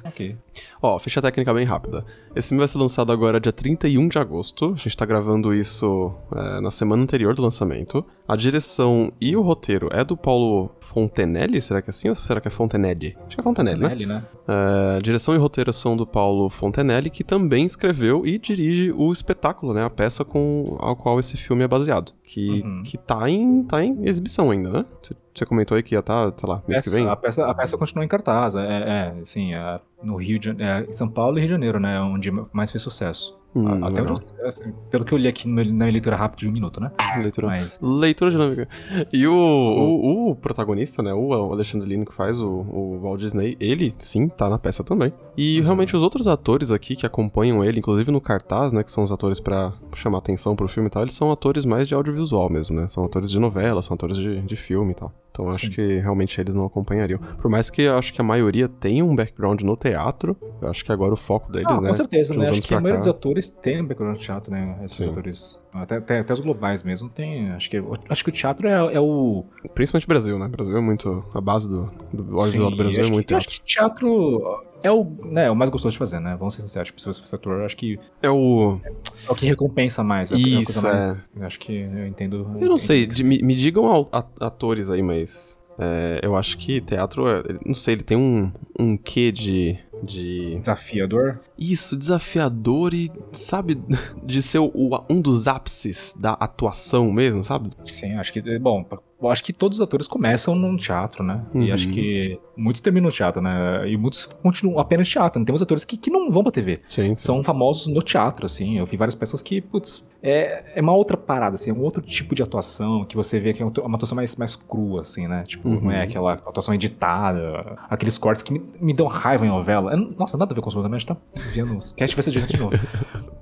É, 0.04 0.08
ok. 0.08 0.36
Ó, 0.82 0.98
ficha 0.98 1.20
técnica 1.20 1.52
bem 1.52 1.64
rápida. 1.66 2.04
Esse 2.34 2.48
filme 2.48 2.60
vai 2.60 2.68
ser 2.68 2.78
lançado 2.78 3.12
agora 3.12 3.38
dia 3.40 3.52
31 3.52 4.08
de 4.08 4.18
agosto. 4.18 4.72
A 4.74 4.76
gente 4.76 4.96
tá 4.96 5.04
gravando 5.04 5.52
isso 5.52 6.14
é, 6.34 6.60
na 6.60 6.70
semana 6.70 7.02
anterior 7.02 7.34
do 7.34 7.42
lançamento. 7.42 8.04
A 8.26 8.34
direção 8.36 9.12
e 9.20 9.36
o 9.36 9.42
roteiro 9.42 9.88
é 9.92 10.04
do 10.04 10.16
Paulo 10.16 10.70
Fontenelle, 10.80 11.60
será 11.60 11.80
que 11.82 11.88
é 11.88 11.92
assim? 11.92 12.08
Ou 12.08 12.14
será 12.14 12.40
que 12.40 12.48
é 12.48 12.50
Fontenelle? 12.50 13.16
Acho 13.26 13.36
que 13.36 13.40
é 13.40 13.44
Fontenelle, 13.44 13.80
né? 13.80 13.92
Ele, 13.92 14.06
né? 14.06 14.24
É, 14.48 15.00
direção 15.00 15.34
e 15.34 15.38
roteiro 15.38 15.72
são 15.72 15.96
do 15.96 16.06
Paulo 16.06 16.48
Fontenelle, 16.48 17.10
que 17.10 17.22
também 17.24 17.64
escreveu 17.64 18.26
e 18.26 18.38
dirige 18.38 18.92
o 18.92 19.12
espetáculo, 19.12 19.72
né? 19.72 19.84
A 19.84 19.90
peça 19.90 20.24
com 20.24 20.76
ao 20.80 20.96
qual 20.96 21.18
esse 21.20 21.36
filme 21.36 21.62
é 21.62 21.68
baseado. 21.68 22.12
Que, 22.22 22.62
Uhum. 22.62 22.82
que 22.84 22.96
tá, 22.98 23.28
em, 23.28 23.62
tá 23.64 23.84
em 23.84 24.06
exibição 24.08 24.50
ainda, 24.50 24.70
né? 24.70 24.84
Você- 25.02 25.14
comentou 25.46 25.74
aí 25.74 25.82
que 25.82 25.94
ia 25.94 26.02
tá, 26.02 26.30
sei 26.36 26.46
lá, 26.48 26.62
mês 26.68 26.82
que 26.82 26.88
Essa- 26.88 26.96
vem. 26.98 27.08
a, 27.08 27.16
peça, 27.16 27.46
a 27.46 27.54
peça 27.54 27.78
continua 27.78 28.04
em 28.04 28.08
cartaz. 28.08 28.54
É, 28.56 29.14
é 29.18 29.24
sim, 29.24 29.54
é, 29.54 29.80
no 30.02 30.16
Rio 30.16 30.38
de. 30.38 30.50
É, 30.62 30.84
em 30.86 30.92
São 30.92 31.08
Paulo 31.08 31.38
e 31.38 31.40
Rio 31.40 31.48
de 31.48 31.54
Janeiro, 31.54 31.80
né? 31.80 31.98
Onde 31.98 32.30
mais 32.52 32.70
fez 32.70 32.82
sucesso. 32.82 33.39
Hum, 33.54 33.84
Até 33.84 34.02
onde 34.02 34.24
assim, 34.44 34.72
pelo 34.90 35.04
que 35.04 35.12
eu 35.12 35.18
li 35.18 35.26
aqui 35.26 35.48
na 35.48 35.64
minha 35.64 35.90
leitura 35.90 36.14
rápida 36.14 36.40
de 36.40 36.48
um 36.48 36.52
minuto, 36.52 36.80
né? 36.80 36.92
Leitura. 37.20 37.48
Mas. 37.48 37.78
Leitura 37.82 38.30
dinâmica. 38.30 38.68
E 39.12 39.26
o, 39.26 39.32
o, 39.34 40.30
o 40.30 40.36
protagonista, 40.36 41.02
né? 41.02 41.12
O 41.12 41.32
Alexandre 41.52 41.88
Lino 41.88 42.06
que 42.06 42.14
faz 42.14 42.40
o, 42.40 42.48
o 42.48 43.00
Walt 43.02 43.18
Disney, 43.20 43.56
ele 43.58 43.92
sim 43.98 44.28
tá 44.28 44.48
na 44.48 44.58
peça 44.58 44.84
também. 44.84 45.12
E 45.36 45.60
realmente 45.62 45.96
os 45.96 46.02
outros 46.02 46.28
atores 46.28 46.70
aqui 46.70 46.94
que 46.94 47.04
acompanham 47.04 47.64
ele, 47.64 47.80
inclusive 47.80 48.12
no 48.12 48.20
cartaz, 48.20 48.72
né? 48.72 48.84
Que 48.84 48.90
são 48.92 49.02
os 49.02 49.10
atores 49.10 49.40
pra 49.40 49.72
chamar 49.94 50.18
atenção 50.18 50.54
pro 50.54 50.68
filme 50.68 50.86
e 50.86 50.90
tal, 50.90 51.02
eles 51.02 51.14
são 51.14 51.32
atores 51.32 51.64
mais 51.64 51.88
de 51.88 51.94
audiovisual 51.94 52.48
mesmo, 52.48 52.76
né? 52.80 52.86
São 52.86 53.04
atores 53.04 53.30
de 53.30 53.38
novela, 53.40 53.82
são 53.82 53.94
atores 53.94 54.16
de, 54.16 54.40
de 54.42 54.56
filme 54.56 54.92
e 54.92 54.94
tal. 54.94 55.12
Então 55.40 55.44
eu 55.44 55.48
acho 55.48 55.66
Sim. 55.66 55.72
que 55.72 55.98
realmente 56.00 56.38
eles 56.40 56.54
não 56.54 56.64
acompanhariam. 56.66 57.18
Por 57.18 57.50
mais 57.50 57.70
que 57.70 57.82
eu 57.82 57.96
acho 57.96 58.12
que 58.12 58.20
a 58.20 58.24
maioria 58.24 58.68
tenha 58.68 59.04
um 59.04 59.16
background 59.16 59.62
no 59.62 59.76
teatro, 59.76 60.36
eu 60.60 60.68
acho 60.68 60.84
que 60.84 60.92
agora 60.92 61.14
o 61.14 61.16
foco 61.16 61.50
deles, 61.50 61.66
Ah, 61.70 61.80
né? 61.80 61.88
com 61.88 61.94
certeza, 61.94 62.34
né? 62.34 62.48
Acho 62.48 62.62
que 62.62 62.74
a 62.74 62.80
maioria 62.80 62.94
cá- 62.94 62.98
dos 63.00 63.08
atores 63.08 63.48
tem 63.48 63.80
um 63.80 63.86
background 63.86 64.18
de 64.18 64.24
teatro, 64.24 64.52
né? 64.52 64.76
Esses 64.84 64.98
Sim. 64.98 65.08
atores. 65.10 65.58
Até, 65.72 65.96
até, 65.96 66.18
até 66.18 66.32
os 66.34 66.40
globais 66.40 66.82
mesmo 66.82 67.08
tem. 67.08 67.50
Acho 67.52 67.70
que, 67.70 67.82
acho 68.08 68.24
que 68.24 68.30
o 68.30 68.32
teatro 68.32 68.68
é, 68.68 68.94
é 68.94 69.00
o. 69.00 69.44
Principalmente 69.74 70.06
Brasil, 70.06 70.38
né? 70.38 70.48
Brasil 70.48 70.76
é 70.76 70.80
muito. 70.80 71.24
A 71.32 71.40
base 71.40 71.68
do, 71.68 71.90
do 72.12 72.34
audiovisual 72.38 72.70
do 72.70 72.76
Sim, 72.76 72.82
Brasil 72.82 73.04
é 73.04 73.08
muito 73.08 73.26
que, 73.26 73.34
teatro. 73.34 73.48
Acho 73.48 73.60
que 73.60 73.66
teatro 73.74 74.64
é 74.82 74.90
o, 74.90 75.04
né, 75.24 75.46
é 75.46 75.50
o 75.50 75.56
mais 75.56 75.70
gostoso 75.70 75.92
de 75.92 75.98
fazer, 75.98 76.20
né? 76.20 76.36
Vamos 76.38 76.54
ser 76.54 76.62
sinceros. 76.62 76.88
Tipo, 76.88 77.00
se 77.00 77.06
você 77.06 77.20
for 77.26 77.36
ator, 77.36 77.62
acho 77.64 77.76
que 77.76 77.98
É 78.22 78.30
o. 78.30 78.80
é 79.28 79.30
o 79.30 79.34
que 79.34 79.46
recompensa 79.46 80.02
mais. 80.02 80.32
é 80.32 80.36
Isso, 80.36 80.82
mais- 80.82 81.16
é. 81.16 81.16
eu 81.36 81.46
Acho 81.46 81.58
que 81.60 81.72
eu 81.72 82.06
entendo. 82.06 82.46
Eu 82.60 82.68
não 82.68 82.76
sei, 82.78 83.08
me, 83.24 83.38
me 83.42 83.54
digam 83.54 84.08
atores 84.40 84.90
aí, 84.90 85.02
mas. 85.02 85.58
é, 85.78 86.20
eu 86.22 86.36
acho 86.36 86.56
que 86.58 86.80
teatro, 86.80 87.26
é, 87.28 87.42
não 87.64 87.74
sei, 87.74 87.94
ele 87.94 88.02
tem 88.02 88.16
um, 88.16 88.50
um 88.78 88.96
quê 88.96 89.30
de. 89.32 89.78
de. 90.02 90.56
Desafiador. 90.58 91.40
Isso, 91.58 91.96
desafiador 91.96 92.94
e, 92.94 93.10
sabe, 93.32 93.78
de 94.24 94.42
ser 94.42 94.58
o- 94.58 95.04
um 95.10 95.20
dos 95.20 95.46
ápices 95.48 96.14
da 96.18 96.32
atuação 96.32 97.12
mesmo, 97.12 97.42
sabe? 97.44 97.70
Sim, 97.84 98.14
acho 98.14 98.32
que. 98.32 98.58
Bom, 98.58 98.84
eu 99.22 99.28
acho 99.30 99.42
que 99.44 99.52
todos 99.52 99.78
os 99.78 99.82
atores 99.82 100.08
começam 100.08 100.54
no 100.54 100.76
teatro, 100.76 101.22
né? 101.22 101.42
Uhum. 101.54 101.62
E 101.64 101.72
acho 101.72 101.88
que 101.88 102.38
muitos 102.56 102.80
terminam 102.80 103.06
no 103.06 103.12
teatro, 103.12 103.40
né? 103.42 103.88
E 103.88 103.96
muitos 103.96 104.24
continuam 104.42 104.78
apenas 104.78 105.06
no 105.06 105.12
teatro. 105.12 105.44
Temos 105.44 105.60
atores 105.62 105.84
que, 105.84 105.96
que 105.96 106.10
não 106.10 106.30
vão 106.30 106.42
pra 106.42 106.52
TV. 106.52 106.80
Sim. 106.88 107.14
São 107.16 107.42
famosos 107.44 107.86
no 107.86 108.02
teatro, 108.02 108.46
assim. 108.46 108.78
Eu 108.78 108.86
vi 108.86 108.96
várias 108.96 109.14
peças 109.14 109.42
que, 109.42 109.60
putz, 109.60 110.08
é, 110.22 110.72
é 110.74 110.80
uma 110.80 110.92
outra 110.92 111.16
parada, 111.16 111.54
assim, 111.54 111.70
é 111.70 111.72
um 111.72 111.80
outro 111.82 112.02
tipo 112.02 112.34
de 112.34 112.42
atuação 112.42 113.04
que 113.04 113.16
você 113.16 113.38
vê 113.40 113.52
que 113.54 113.62
é 113.62 113.66
uma 113.66 113.96
atuação 113.96 114.16
mais, 114.16 114.36
mais 114.36 114.54
crua, 114.56 115.02
assim, 115.02 115.26
né? 115.26 115.44
Tipo, 115.46 115.68
Uhum. 115.68 115.80
não 115.82 115.90
é 115.90 116.02
aquela 116.02 116.32
atuação 116.34 116.74
editada, 116.74 117.76
aqueles 117.88 118.18
cortes 118.18 118.42
que 118.42 118.52
me, 118.52 118.62
me 118.80 118.92
dão 118.94 119.06
raiva 119.06 119.44
em 119.46 119.48
novela. 119.48 119.92
Eu- 119.92 120.14
Nossa, 120.18 120.36
nada 120.36 120.52
a 120.52 120.54
ver 120.54 120.60
com 120.60 120.70
a 120.70 120.88
gente 120.98 121.06
tá 121.06 121.16
desviando. 121.34 121.72
O 121.74 121.94
cast 121.94 122.14
vai 122.16 122.22
ser 122.22 122.30
direto 122.30 122.52
de 122.52 122.58
novo. 122.60 122.76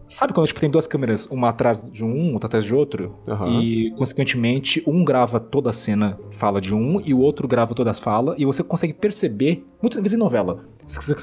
Sabe 0.09 0.33
quando 0.33 0.47
tipo, 0.47 0.59
tem 0.59 0.71
duas 0.71 0.87
câmeras, 0.87 1.27
uma 1.27 1.51
atrás 1.51 1.91
de 1.91 2.05
um, 2.05 2.33
outra 2.33 2.47
atrás 2.47 2.65
de 2.65 2.75
outro? 2.75 3.15
Aham. 3.29 3.61
E, 3.61 3.91
consequentemente, 3.93 4.83
um 4.87 5.05
grava 5.05 5.39
toda 5.39 5.71
a 5.71 5.73
cena, 5.73 6.19
fala 6.31 6.61
de 6.61 6.75
um, 6.75 7.01
e 7.05 7.13
o 7.13 7.21
outro 7.21 7.47
grava 7.47 7.75
todas 7.75 7.93
as 7.93 7.99
falas, 7.99 8.35
e 8.39 8.45
você 8.45 8.63
consegue 8.63 8.95
perceber, 8.95 9.67
muitas 9.83 10.01
vezes 10.01 10.17
em 10.17 10.19
novela, 10.19 10.65
você 10.87 11.15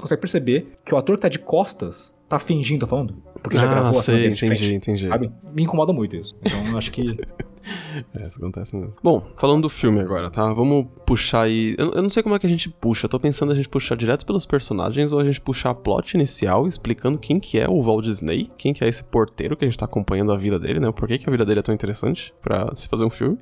consegue 0.00 0.20
perceber 0.20 0.72
que 0.84 0.92
o 0.94 0.98
ator 0.98 1.16
que 1.16 1.22
tá 1.22 1.28
de 1.28 1.38
costas 1.38 2.12
tá 2.28 2.38
fingindo, 2.38 2.80
tá 2.80 2.86
falando? 2.86 3.16
Porque 3.40 3.56
já 3.56 3.64
ah, 3.64 3.74
gravou 3.74 4.00
a 4.00 4.02
cena 4.02 4.26
entendi, 4.26 4.74
entendi. 4.74 5.08
Sabe? 5.08 5.30
Me 5.52 5.62
incomoda 5.62 5.92
muito 5.92 6.16
isso. 6.16 6.34
Então, 6.42 6.66
eu 6.66 6.78
acho 6.78 6.90
que. 6.90 7.16
É, 8.14 8.26
isso 8.26 8.38
acontece 8.38 8.76
mesmo. 8.76 8.94
Bom, 9.02 9.22
falando 9.36 9.62
do 9.62 9.68
filme 9.68 10.00
agora, 10.00 10.30
tá? 10.30 10.52
Vamos 10.52 10.86
puxar 11.06 11.42
aí. 11.42 11.74
Eu, 11.78 11.92
eu 11.92 12.02
não 12.02 12.08
sei 12.08 12.22
como 12.22 12.34
é 12.34 12.38
que 12.38 12.46
a 12.46 12.48
gente 12.48 12.68
puxa. 12.68 13.06
Eu 13.06 13.08
tô 13.08 13.18
pensando 13.18 13.52
a 13.52 13.54
gente 13.54 13.68
puxar 13.68 13.96
direto 13.96 14.24
pelos 14.26 14.46
personagens 14.46 15.12
ou 15.12 15.18
a 15.20 15.24
gente 15.24 15.40
puxar 15.40 15.70
a 15.70 15.74
plot 15.74 16.14
inicial 16.14 16.66
explicando 16.66 17.18
quem 17.18 17.40
que 17.40 17.58
é 17.58 17.68
o 17.68 17.80
Walt 17.80 18.04
Disney, 18.04 18.50
quem 18.56 18.72
que 18.72 18.84
é 18.84 18.88
esse 18.88 19.02
porteiro 19.02 19.56
que 19.56 19.64
a 19.64 19.68
gente 19.68 19.78
tá 19.78 19.84
acompanhando 19.84 20.32
a 20.32 20.36
vida 20.36 20.58
dele, 20.58 20.80
né? 20.80 20.92
Por 20.92 21.08
que, 21.08 21.18
que 21.18 21.28
a 21.28 21.32
vida 21.32 21.44
dele 21.44 21.60
é 21.60 21.62
tão 21.62 21.74
interessante 21.74 22.34
pra 22.42 22.70
se 22.74 22.88
fazer 22.88 23.04
um 23.04 23.10
filme. 23.10 23.38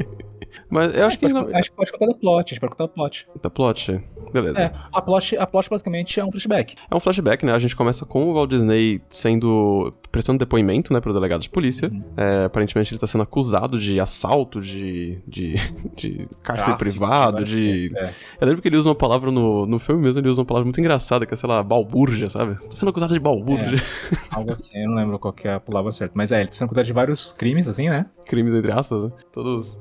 Mas 0.70 0.94
eu 0.94 1.06
acho 1.06 1.18
que. 1.18 1.28
pode, 1.28 1.54
acho 1.54 1.70
que 1.70 1.76
pode 1.76 1.92
contar 1.92 2.06
da 2.06 2.14
plot, 2.14 2.44
a 2.44 2.54
gente 2.54 2.60
pode 2.60 2.72
contar 2.72 2.86
da 2.86 2.92
plot. 2.92 3.28
Da 3.42 3.50
plot? 3.50 4.04
Beleza. 4.32 4.60
É, 4.60 4.72
a 4.92 5.02
plot, 5.02 5.36
a 5.36 5.46
plot 5.46 5.70
basicamente 5.70 6.18
é 6.20 6.24
um 6.24 6.30
flashback. 6.30 6.74
É 6.90 6.94
um 6.94 7.00
flashback, 7.00 7.44
né? 7.44 7.52
A 7.52 7.58
gente 7.58 7.76
começa 7.76 8.04
com 8.04 8.30
o 8.30 8.34
Walt 8.34 8.50
Disney 8.50 9.00
sendo. 9.08 9.92
prestando 10.10 10.38
depoimento, 10.38 10.92
né, 10.92 11.00
pro 11.00 11.12
delegado 11.12 11.40
de 11.40 11.50
polícia. 11.50 11.90
É, 12.16 12.44
aparentemente 12.44 12.92
ele 12.92 13.00
tá 13.00 13.06
sendo 13.06 13.22
acusado 13.22 13.78
de 13.78 14.00
assalto, 14.00 14.60
de. 14.60 15.20
de. 15.26 15.54
de 15.96 16.28
cárcere 16.42 16.76
privado, 16.76 17.38
né? 17.38 17.44
de. 17.44 17.92
É. 17.96 18.12
Eu 18.40 18.46
lembro 18.48 18.62
que 18.62 18.68
ele 18.68 18.76
usa 18.76 18.88
uma 18.88 18.94
palavra 18.94 19.30
no, 19.30 19.66
no 19.66 19.78
filme 19.78 20.02
mesmo, 20.02 20.20
ele 20.20 20.28
usa 20.28 20.40
uma 20.40 20.46
palavra 20.46 20.64
muito 20.64 20.80
engraçada, 20.80 21.26
que 21.26 21.34
é, 21.34 21.36
sei 21.36 21.48
lá, 21.48 21.62
balbúrdia, 21.62 22.28
sabe? 22.28 22.54
Você 22.54 22.68
tá 22.68 22.76
sendo 22.76 22.90
acusado 22.90 23.12
de 23.12 23.20
balbúrdia. 23.20 23.78
Algo 24.30 24.52
assim, 24.52 24.78
eu 24.78 24.88
não 24.88 24.96
lembro 24.96 25.18
qual 25.18 25.32
que 25.32 25.48
é 25.48 25.54
a 25.54 25.60
palavra 25.60 25.92
certa. 25.92 26.12
Mas 26.16 26.32
é, 26.32 26.40
ele 26.40 26.48
tá 26.48 26.54
sendo 26.54 26.66
acusado 26.66 26.86
de 26.86 26.92
vários 26.92 27.32
crimes, 27.32 27.68
assim, 27.68 27.88
né? 27.88 28.04
Crimes, 28.24 28.54
entre 28.54 28.72
aspas, 28.72 29.04
né? 29.04 29.12
Todos 29.32 29.80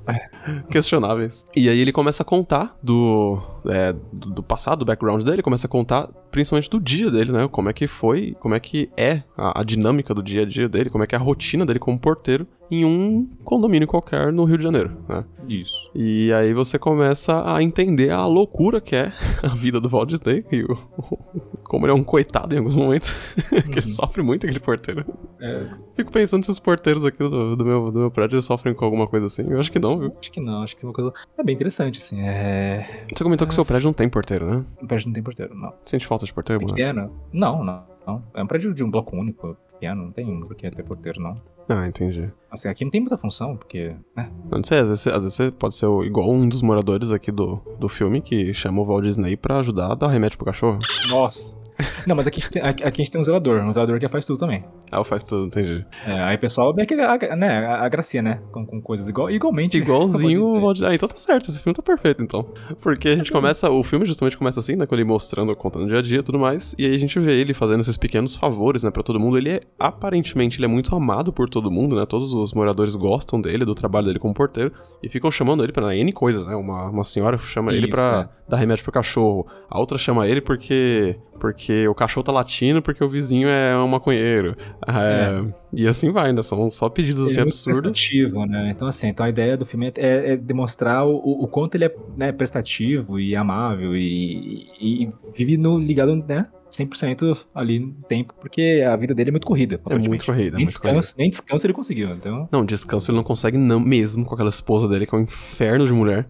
questionáveis. 0.69 1.45
E 1.55 1.69
aí 1.69 1.79
ele 1.79 1.91
começa 1.91 2.23
a 2.23 2.25
contar 2.25 2.77
do, 2.81 3.41
é, 3.67 3.93
do, 4.11 4.31
do 4.31 4.43
passado, 4.45 4.79
do 4.79 4.85
background 4.85 5.23
dele, 5.23 5.41
começa 5.41 5.67
a 5.67 5.69
contar 5.69 6.07
principalmente 6.31 6.69
do 6.69 6.79
dia 6.79 7.09
dele, 7.11 7.31
né? 7.31 7.47
Como 7.47 7.69
é 7.69 7.73
que 7.73 7.87
foi, 7.87 8.35
como 8.39 8.55
é 8.55 8.59
que 8.59 8.89
é 8.97 9.23
a, 9.37 9.61
a 9.61 9.63
dinâmica 9.63 10.13
do 10.13 10.21
dia 10.23 10.43
a 10.43 10.45
dia 10.45 10.67
dele, 10.69 10.89
como 10.89 11.03
é 11.03 11.07
que 11.07 11.15
é 11.15 11.17
a 11.17 11.21
rotina 11.21 11.65
dele 11.65 11.79
como 11.79 11.99
porteiro 11.99 12.47
em 12.69 12.85
um 12.85 13.29
condomínio 13.43 13.87
qualquer 13.87 14.31
no 14.31 14.43
Rio 14.43 14.57
de 14.57 14.63
Janeiro, 14.63 14.97
né? 15.07 15.23
Isso. 15.47 15.89
E 15.93 16.33
aí 16.33 16.53
você 16.53 16.79
começa 16.79 17.53
a 17.53 17.61
entender 17.61 18.11
a 18.11 18.25
loucura 18.25 18.81
que 18.81 18.95
é 18.95 19.13
a 19.43 19.49
vida 19.49 19.79
do 19.79 19.87
Walt 19.87 20.09
Disney 20.09 20.43
e 20.51 20.63
o, 20.63 20.75
como 21.63 21.85
ele 21.85 21.91
é 21.91 21.95
um 21.95 22.03
coitado 22.03 22.55
em 22.55 22.59
alguns 22.59 22.75
momentos, 22.75 23.15
que 23.71 23.79
ele 23.79 23.81
sofre 23.81 24.21
muito 24.23 24.45
aquele 24.45 24.59
porteiro. 24.59 25.05
É, 25.39 25.65
Fico 25.95 26.11
pensando 26.11 26.43
se 26.43 26.51
os 26.51 26.59
porteiros 26.59 27.05
aqui 27.05 27.17
do, 27.17 27.55
do 27.55 27.65
meu, 27.65 27.91
do 27.91 27.99
meu 27.99 28.11
prédio 28.11 28.41
sofrem 28.41 28.73
com 28.73 28.85
alguma 28.85 29.07
coisa 29.07 29.27
assim. 29.27 29.45
Eu 29.49 29.59
acho 29.59 29.71
que 29.71 29.79
não, 29.79 29.99
viu? 29.99 30.13
acho 30.19 30.31
que 30.31 30.41
não, 30.41 30.63
acho 30.63 30.75
que 30.75 30.85
é 30.85 30.87
uma 30.87 30.93
coisa. 30.93 31.13
É 31.37 31.43
bem 31.43 31.55
interessante, 31.55 31.99
assim. 31.99 32.21
É. 32.21 33.05
Você 33.13 33.23
comentou 33.23 33.47
que 33.47 33.53
seu 33.53 33.65
prédio 33.65 33.87
não 33.87 33.93
tem 33.93 34.09
porteiro, 34.09 34.45
né? 34.45 34.65
O 34.81 34.87
prédio 34.87 35.07
não 35.07 35.13
tem 35.13 35.23
porteiro, 35.23 35.55
não. 35.55 35.73
Sente 35.85 36.05
falta 36.07 36.25
de 36.25 36.33
porteiro, 36.33 36.61
mano? 36.61 36.75
Pequeno? 36.75 37.11
Não, 37.31 37.63
não, 37.63 37.83
não. 38.05 38.23
É 38.33 38.43
um 38.43 38.47
prédio 38.47 38.73
de 38.73 38.83
um 38.83 38.89
bloco 38.89 39.15
único, 39.15 39.55
pequeno, 39.73 40.05
não 40.05 40.11
tem 40.11 40.39
por 40.41 40.55
que 40.55 40.69
ter 40.71 40.83
porteiro, 40.83 41.21
não. 41.21 41.39
Ah, 41.67 41.87
entendi. 41.87 42.31
Assim, 42.51 42.69
aqui 42.69 42.85
não 42.85 42.91
tem 42.91 43.01
muita 43.01 43.17
função, 43.17 43.57
porque, 43.57 43.95
né? 44.15 44.31
Eu 44.51 44.57
não 44.57 44.63
sei, 44.63 44.79
às 44.79 44.89
vezes, 44.89 45.07
às 45.07 45.23
vezes 45.23 45.33
você 45.33 45.51
pode 45.51 45.75
ser 45.75 45.87
igual 46.05 46.29
um 46.31 46.47
dos 46.47 46.61
moradores 46.61 47.11
aqui 47.11 47.31
do, 47.31 47.59
do 47.79 47.89
filme 47.89 48.21
que 48.21 48.53
chama 48.53 48.81
o 48.81 48.85
Walt 48.85 49.03
Disney 49.03 49.35
pra 49.35 49.57
ajudar 49.59 49.91
a 49.91 49.95
dar 49.95 50.07
remédio 50.07 50.37
pro 50.37 50.45
cachorro. 50.45 50.79
Nossa. 51.09 51.64
Não, 52.07 52.15
mas 52.15 52.27
aqui, 52.27 52.39
a 52.39 52.43
gente 52.43 52.51
tem- 52.51 52.61
aqui 52.61 52.83
aqui 52.83 53.01
a 53.01 53.03
gente 53.03 53.11
tem 53.11 53.19
um 53.19 53.23
zelador, 53.23 53.61
um 53.63 53.71
zelador 53.71 53.99
que 53.99 54.07
faz 54.07 54.25
tudo 54.25 54.39
também. 54.39 54.63
Ah, 54.91 55.03
faz 55.03 55.23
tudo, 55.23 55.47
entendi. 55.47 55.85
É, 56.05 56.23
aí 56.23 56.35
o 56.35 56.39
pessoal 56.39 56.73
vê 56.73 56.83
aquele, 56.83 57.01
a, 57.01 57.35
né, 57.35 57.65
a, 57.65 57.83
a 57.85 57.89
gracinha, 57.89 58.23
né? 58.23 58.39
Com, 58.51 58.65
com 58.65 58.81
coisas 58.81 59.07
igual, 59.07 59.29
igualmente. 59.29 59.77
Igualzinho 59.77 60.41
como 60.41 60.53
o 60.53 60.69
eu 60.69 60.73
disse, 60.73 60.83
Walt 60.83 60.91
Ah, 60.91 60.95
então 60.95 61.09
tá 61.09 61.17
certo, 61.17 61.49
esse 61.49 61.61
filme 61.61 61.75
tá 61.75 61.81
perfeito, 61.81 62.21
então. 62.23 62.47
Porque 62.81 63.09
a 63.09 63.15
gente 63.15 63.31
começa, 63.31 63.69
o 63.69 63.83
filme 63.83 64.05
justamente 64.05 64.37
começa 64.37 64.59
assim, 64.59 64.75
né, 64.75 64.85
com 64.85 64.95
ele 64.95 65.03
mostrando, 65.03 65.55
contando 65.55 65.85
o 65.85 65.87
dia 65.87 65.99
a 65.99 66.01
dia 66.01 66.19
e 66.19 66.23
tudo 66.23 66.39
mais, 66.39 66.75
e 66.77 66.85
aí 66.85 66.95
a 66.95 66.99
gente 66.99 67.19
vê 67.19 67.33
ele 67.39 67.53
fazendo 67.53 67.81
esses 67.81 67.97
pequenos 67.97 68.35
favores, 68.35 68.83
né, 68.83 68.91
pra 68.91 69.03
todo 69.03 69.19
mundo. 69.19 69.37
Ele 69.37 69.49
é, 69.51 69.61
aparentemente, 69.79 70.57
ele 70.57 70.65
é 70.65 70.69
muito 70.69 70.95
amado 70.95 71.31
por 71.33 71.49
todo 71.49 71.71
mundo, 71.71 71.95
né, 71.95 72.05
todos 72.05 72.33
os 72.33 72.53
moradores 72.53 72.95
gostam 72.95 73.39
dele, 73.41 73.65
do 73.65 73.73
trabalho 73.75 74.07
dele 74.07 74.19
como 74.19 74.33
porteiro, 74.33 74.71
e 75.01 75.09
ficam 75.09 75.31
chamando 75.31 75.63
ele 75.63 75.71
pra 75.71 75.95
N 75.95 76.11
coisas, 76.13 76.45
né, 76.45 76.55
uma, 76.55 76.89
uma 76.89 77.03
senhora 77.03 77.37
chama 77.37 77.71
ele 77.73 77.87
Isso, 77.87 77.95
pra 77.95 78.29
é. 78.47 78.49
dar 78.51 78.57
remédio 78.57 78.83
pro 78.83 78.93
cachorro, 78.93 79.45
a 79.69 79.79
outra 79.79 79.97
chama 79.97 80.27
ele 80.27 80.41
porque, 80.41 81.17
porque 81.39 81.87
o 81.87 81.95
cachorro 81.95 82.23
tá 82.23 82.31
latindo 82.31 82.81
porque 82.81 83.03
o 83.03 83.09
vizinho 83.09 83.47
é 83.47 83.77
um 83.77 83.87
maconheiro. 83.87 84.55
É, 84.87 85.45
E 85.73 85.87
assim 85.87 86.11
vai, 86.11 86.31
né, 86.31 86.41
são 86.41 86.69
só 86.69 86.89
pedidos 86.89 87.23
Ele 87.23 87.31
assim 87.31 87.39
é 87.39 87.43
muito 87.43 87.53
absurdos. 87.55 87.81
prestativo, 87.81 88.45
né? 88.45 88.71
Então, 88.73 88.87
assim, 88.87 89.07
então 89.07 89.25
a 89.25 89.29
ideia 89.29 89.57
do 89.57 89.65
filme 89.65 89.91
é, 89.97 90.33
é 90.33 90.37
demonstrar 90.37 91.05
o, 91.05 91.15
o 91.17 91.47
quanto 91.47 91.75
ele 91.75 91.85
é 91.85 91.95
né, 92.17 92.31
prestativo 92.31 93.19
e 93.19 93.35
amável 93.35 93.95
e, 93.95 94.67
e 94.79 95.09
vive 95.35 95.57
no, 95.57 95.77
ligado, 95.77 96.15
né? 96.15 96.47
100% 96.69 97.37
ali 97.53 97.79
no 97.79 97.93
tempo, 98.07 98.33
porque 98.39 98.83
a 98.85 98.95
vida 98.95 99.13
dele 99.13 99.29
é 99.29 99.31
muito 99.31 99.47
corrida. 99.47 99.79
É 99.89 99.97
muito 99.97 100.25
corrida, 100.25 100.55
é 100.55 100.57
nem 100.57 100.65
muito 100.65 100.79
corrida. 100.79 100.99
descanso, 100.99 101.15
Nem 101.17 101.29
descanso 101.29 101.65
ele 101.65 101.73
conseguiu, 101.73 102.09
então... 102.09 102.49
Não, 102.51 102.65
descanso 102.65 103.11
ele 103.11 103.17
não 103.17 103.23
consegue 103.23 103.57
não, 103.57 103.79
mesmo 103.79 104.25
com 104.25 104.33
aquela 104.33 104.49
esposa 104.49 104.87
dele, 104.87 105.05
que 105.05 105.15
é 105.15 105.17
um 105.17 105.21
inferno 105.21 105.85
de 105.85 105.93
mulher. 105.93 106.27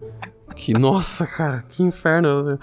Que, 0.56 0.72
nossa, 0.72 1.26
cara, 1.26 1.62
que 1.68 1.82
inferno. 1.82 2.58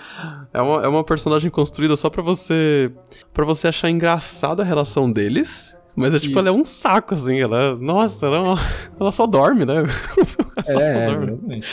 É 0.54 0.62
uma, 0.62 0.84
é 0.84 0.88
uma 0.88 1.04
personagem 1.04 1.50
construída 1.52 1.96
só 1.96 2.10
pra 2.10 2.22
você. 2.24 2.92
para 3.34 3.46
você 3.46 3.68
achar 3.68 3.90
engraçada 3.90 4.64
a 4.64 4.66
relação 4.66 5.12
deles. 5.12 5.78
Mas 5.96 6.16
é 6.16 6.20
tipo, 6.20 6.40
Isso. 6.40 6.48
ela 6.50 6.58
é 6.58 6.60
um 6.60 6.66
saco, 6.66 7.14
assim. 7.14 7.40
Ela. 7.40 7.76
Nossa, 7.76 8.26
ela, 8.26 8.38
é 8.38 8.40
uma- 8.40 8.60
ela 9.00 9.12
só 9.12 9.28
dorme, 9.28 9.64
né? 9.64 9.76
ela 10.58 10.66
só 10.66 10.80
é, 10.82 11.06
dorme. 11.06 11.28
exatamente. 11.34 11.68